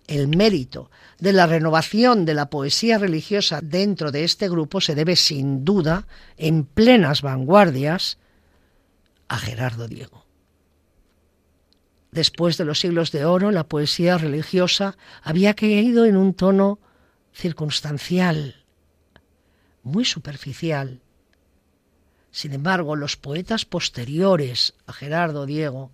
el 0.10 0.28
mérito 0.28 0.90
de 1.20 1.34
la 1.34 1.46
renovación 1.46 2.26
de 2.26 2.34
la 2.34 2.50
poesía 2.50 2.98
religiosa 2.98 3.60
dentro 3.62 4.12
de 4.12 4.24
este 4.24 4.50
grupo 4.50 4.82
se 4.82 4.96
debe 4.96 5.16
sin 5.16 5.64
duda, 5.64 6.08
en 6.36 6.66
plenas 6.66 7.22
vanguardias, 7.22 8.18
a 9.28 9.38
Gerardo 9.38 9.88
Diego. 9.88 10.26
Después 12.12 12.58
de 12.58 12.66
los 12.66 12.80
siglos 12.80 13.12
de 13.12 13.26
oro, 13.26 13.52
la 13.52 13.68
poesía 13.68 14.18
religiosa 14.18 14.98
había 15.22 15.54
caído 15.54 16.06
en 16.06 16.18
un 16.18 16.34
tono 16.34 16.80
circunstancial, 17.32 18.66
muy 19.84 20.06
superficial. 20.06 21.02
Sin 22.32 22.54
embargo, 22.54 22.96
los 22.96 23.16
poetas 23.16 23.66
posteriores 23.66 24.74
a 24.88 24.94
Gerardo 24.94 25.46
Diego 25.46 25.92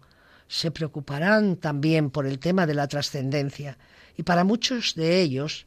se 0.47 0.71
preocuparán 0.71 1.57
también 1.57 2.11
por 2.11 2.25
el 2.25 2.39
tema 2.39 2.65
de 2.65 2.75
la 2.75 2.87
trascendencia 2.87 3.77
y 4.17 4.23
para 4.23 4.43
muchos 4.43 4.95
de 4.95 5.21
ellos, 5.21 5.65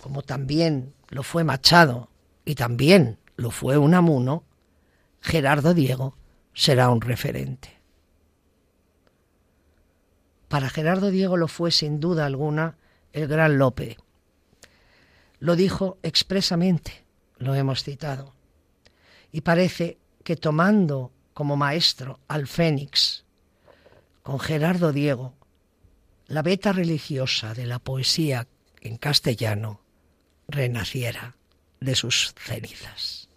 como 0.00 0.22
también 0.22 0.94
lo 1.08 1.22
fue 1.22 1.44
Machado 1.44 2.10
y 2.44 2.54
también 2.54 3.18
lo 3.36 3.50
fue 3.50 3.78
Unamuno, 3.78 4.44
Gerardo 5.20 5.74
Diego 5.74 6.16
será 6.54 6.90
un 6.90 7.00
referente. 7.00 7.78
Para 10.48 10.70
Gerardo 10.70 11.10
Diego 11.10 11.36
lo 11.36 11.46
fue 11.46 11.70
sin 11.70 12.00
duda 12.00 12.24
alguna 12.24 12.76
el 13.12 13.28
gran 13.28 13.58
Lope. 13.58 13.98
Lo 15.40 15.56
dijo 15.56 15.98
expresamente, 16.02 17.04
lo 17.36 17.54
hemos 17.54 17.84
citado. 17.84 18.34
Y 19.30 19.42
parece 19.42 19.98
que 20.24 20.36
tomando 20.36 21.12
como 21.34 21.56
maestro 21.56 22.18
al 22.28 22.46
Fénix, 22.46 23.24
con 24.22 24.40
Gerardo 24.40 24.92
Diego, 24.92 25.34
la 26.28 26.42
beta 26.42 26.72
religiosa 26.72 27.54
de 27.54 27.66
la 27.66 27.78
poesía 27.78 28.46
en 28.80 28.98
castellano 28.98 29.80
renaciera 30.46 31.36
de 31.80 31.94
sus 31.94 32.34
cenizas. 32.36 33.27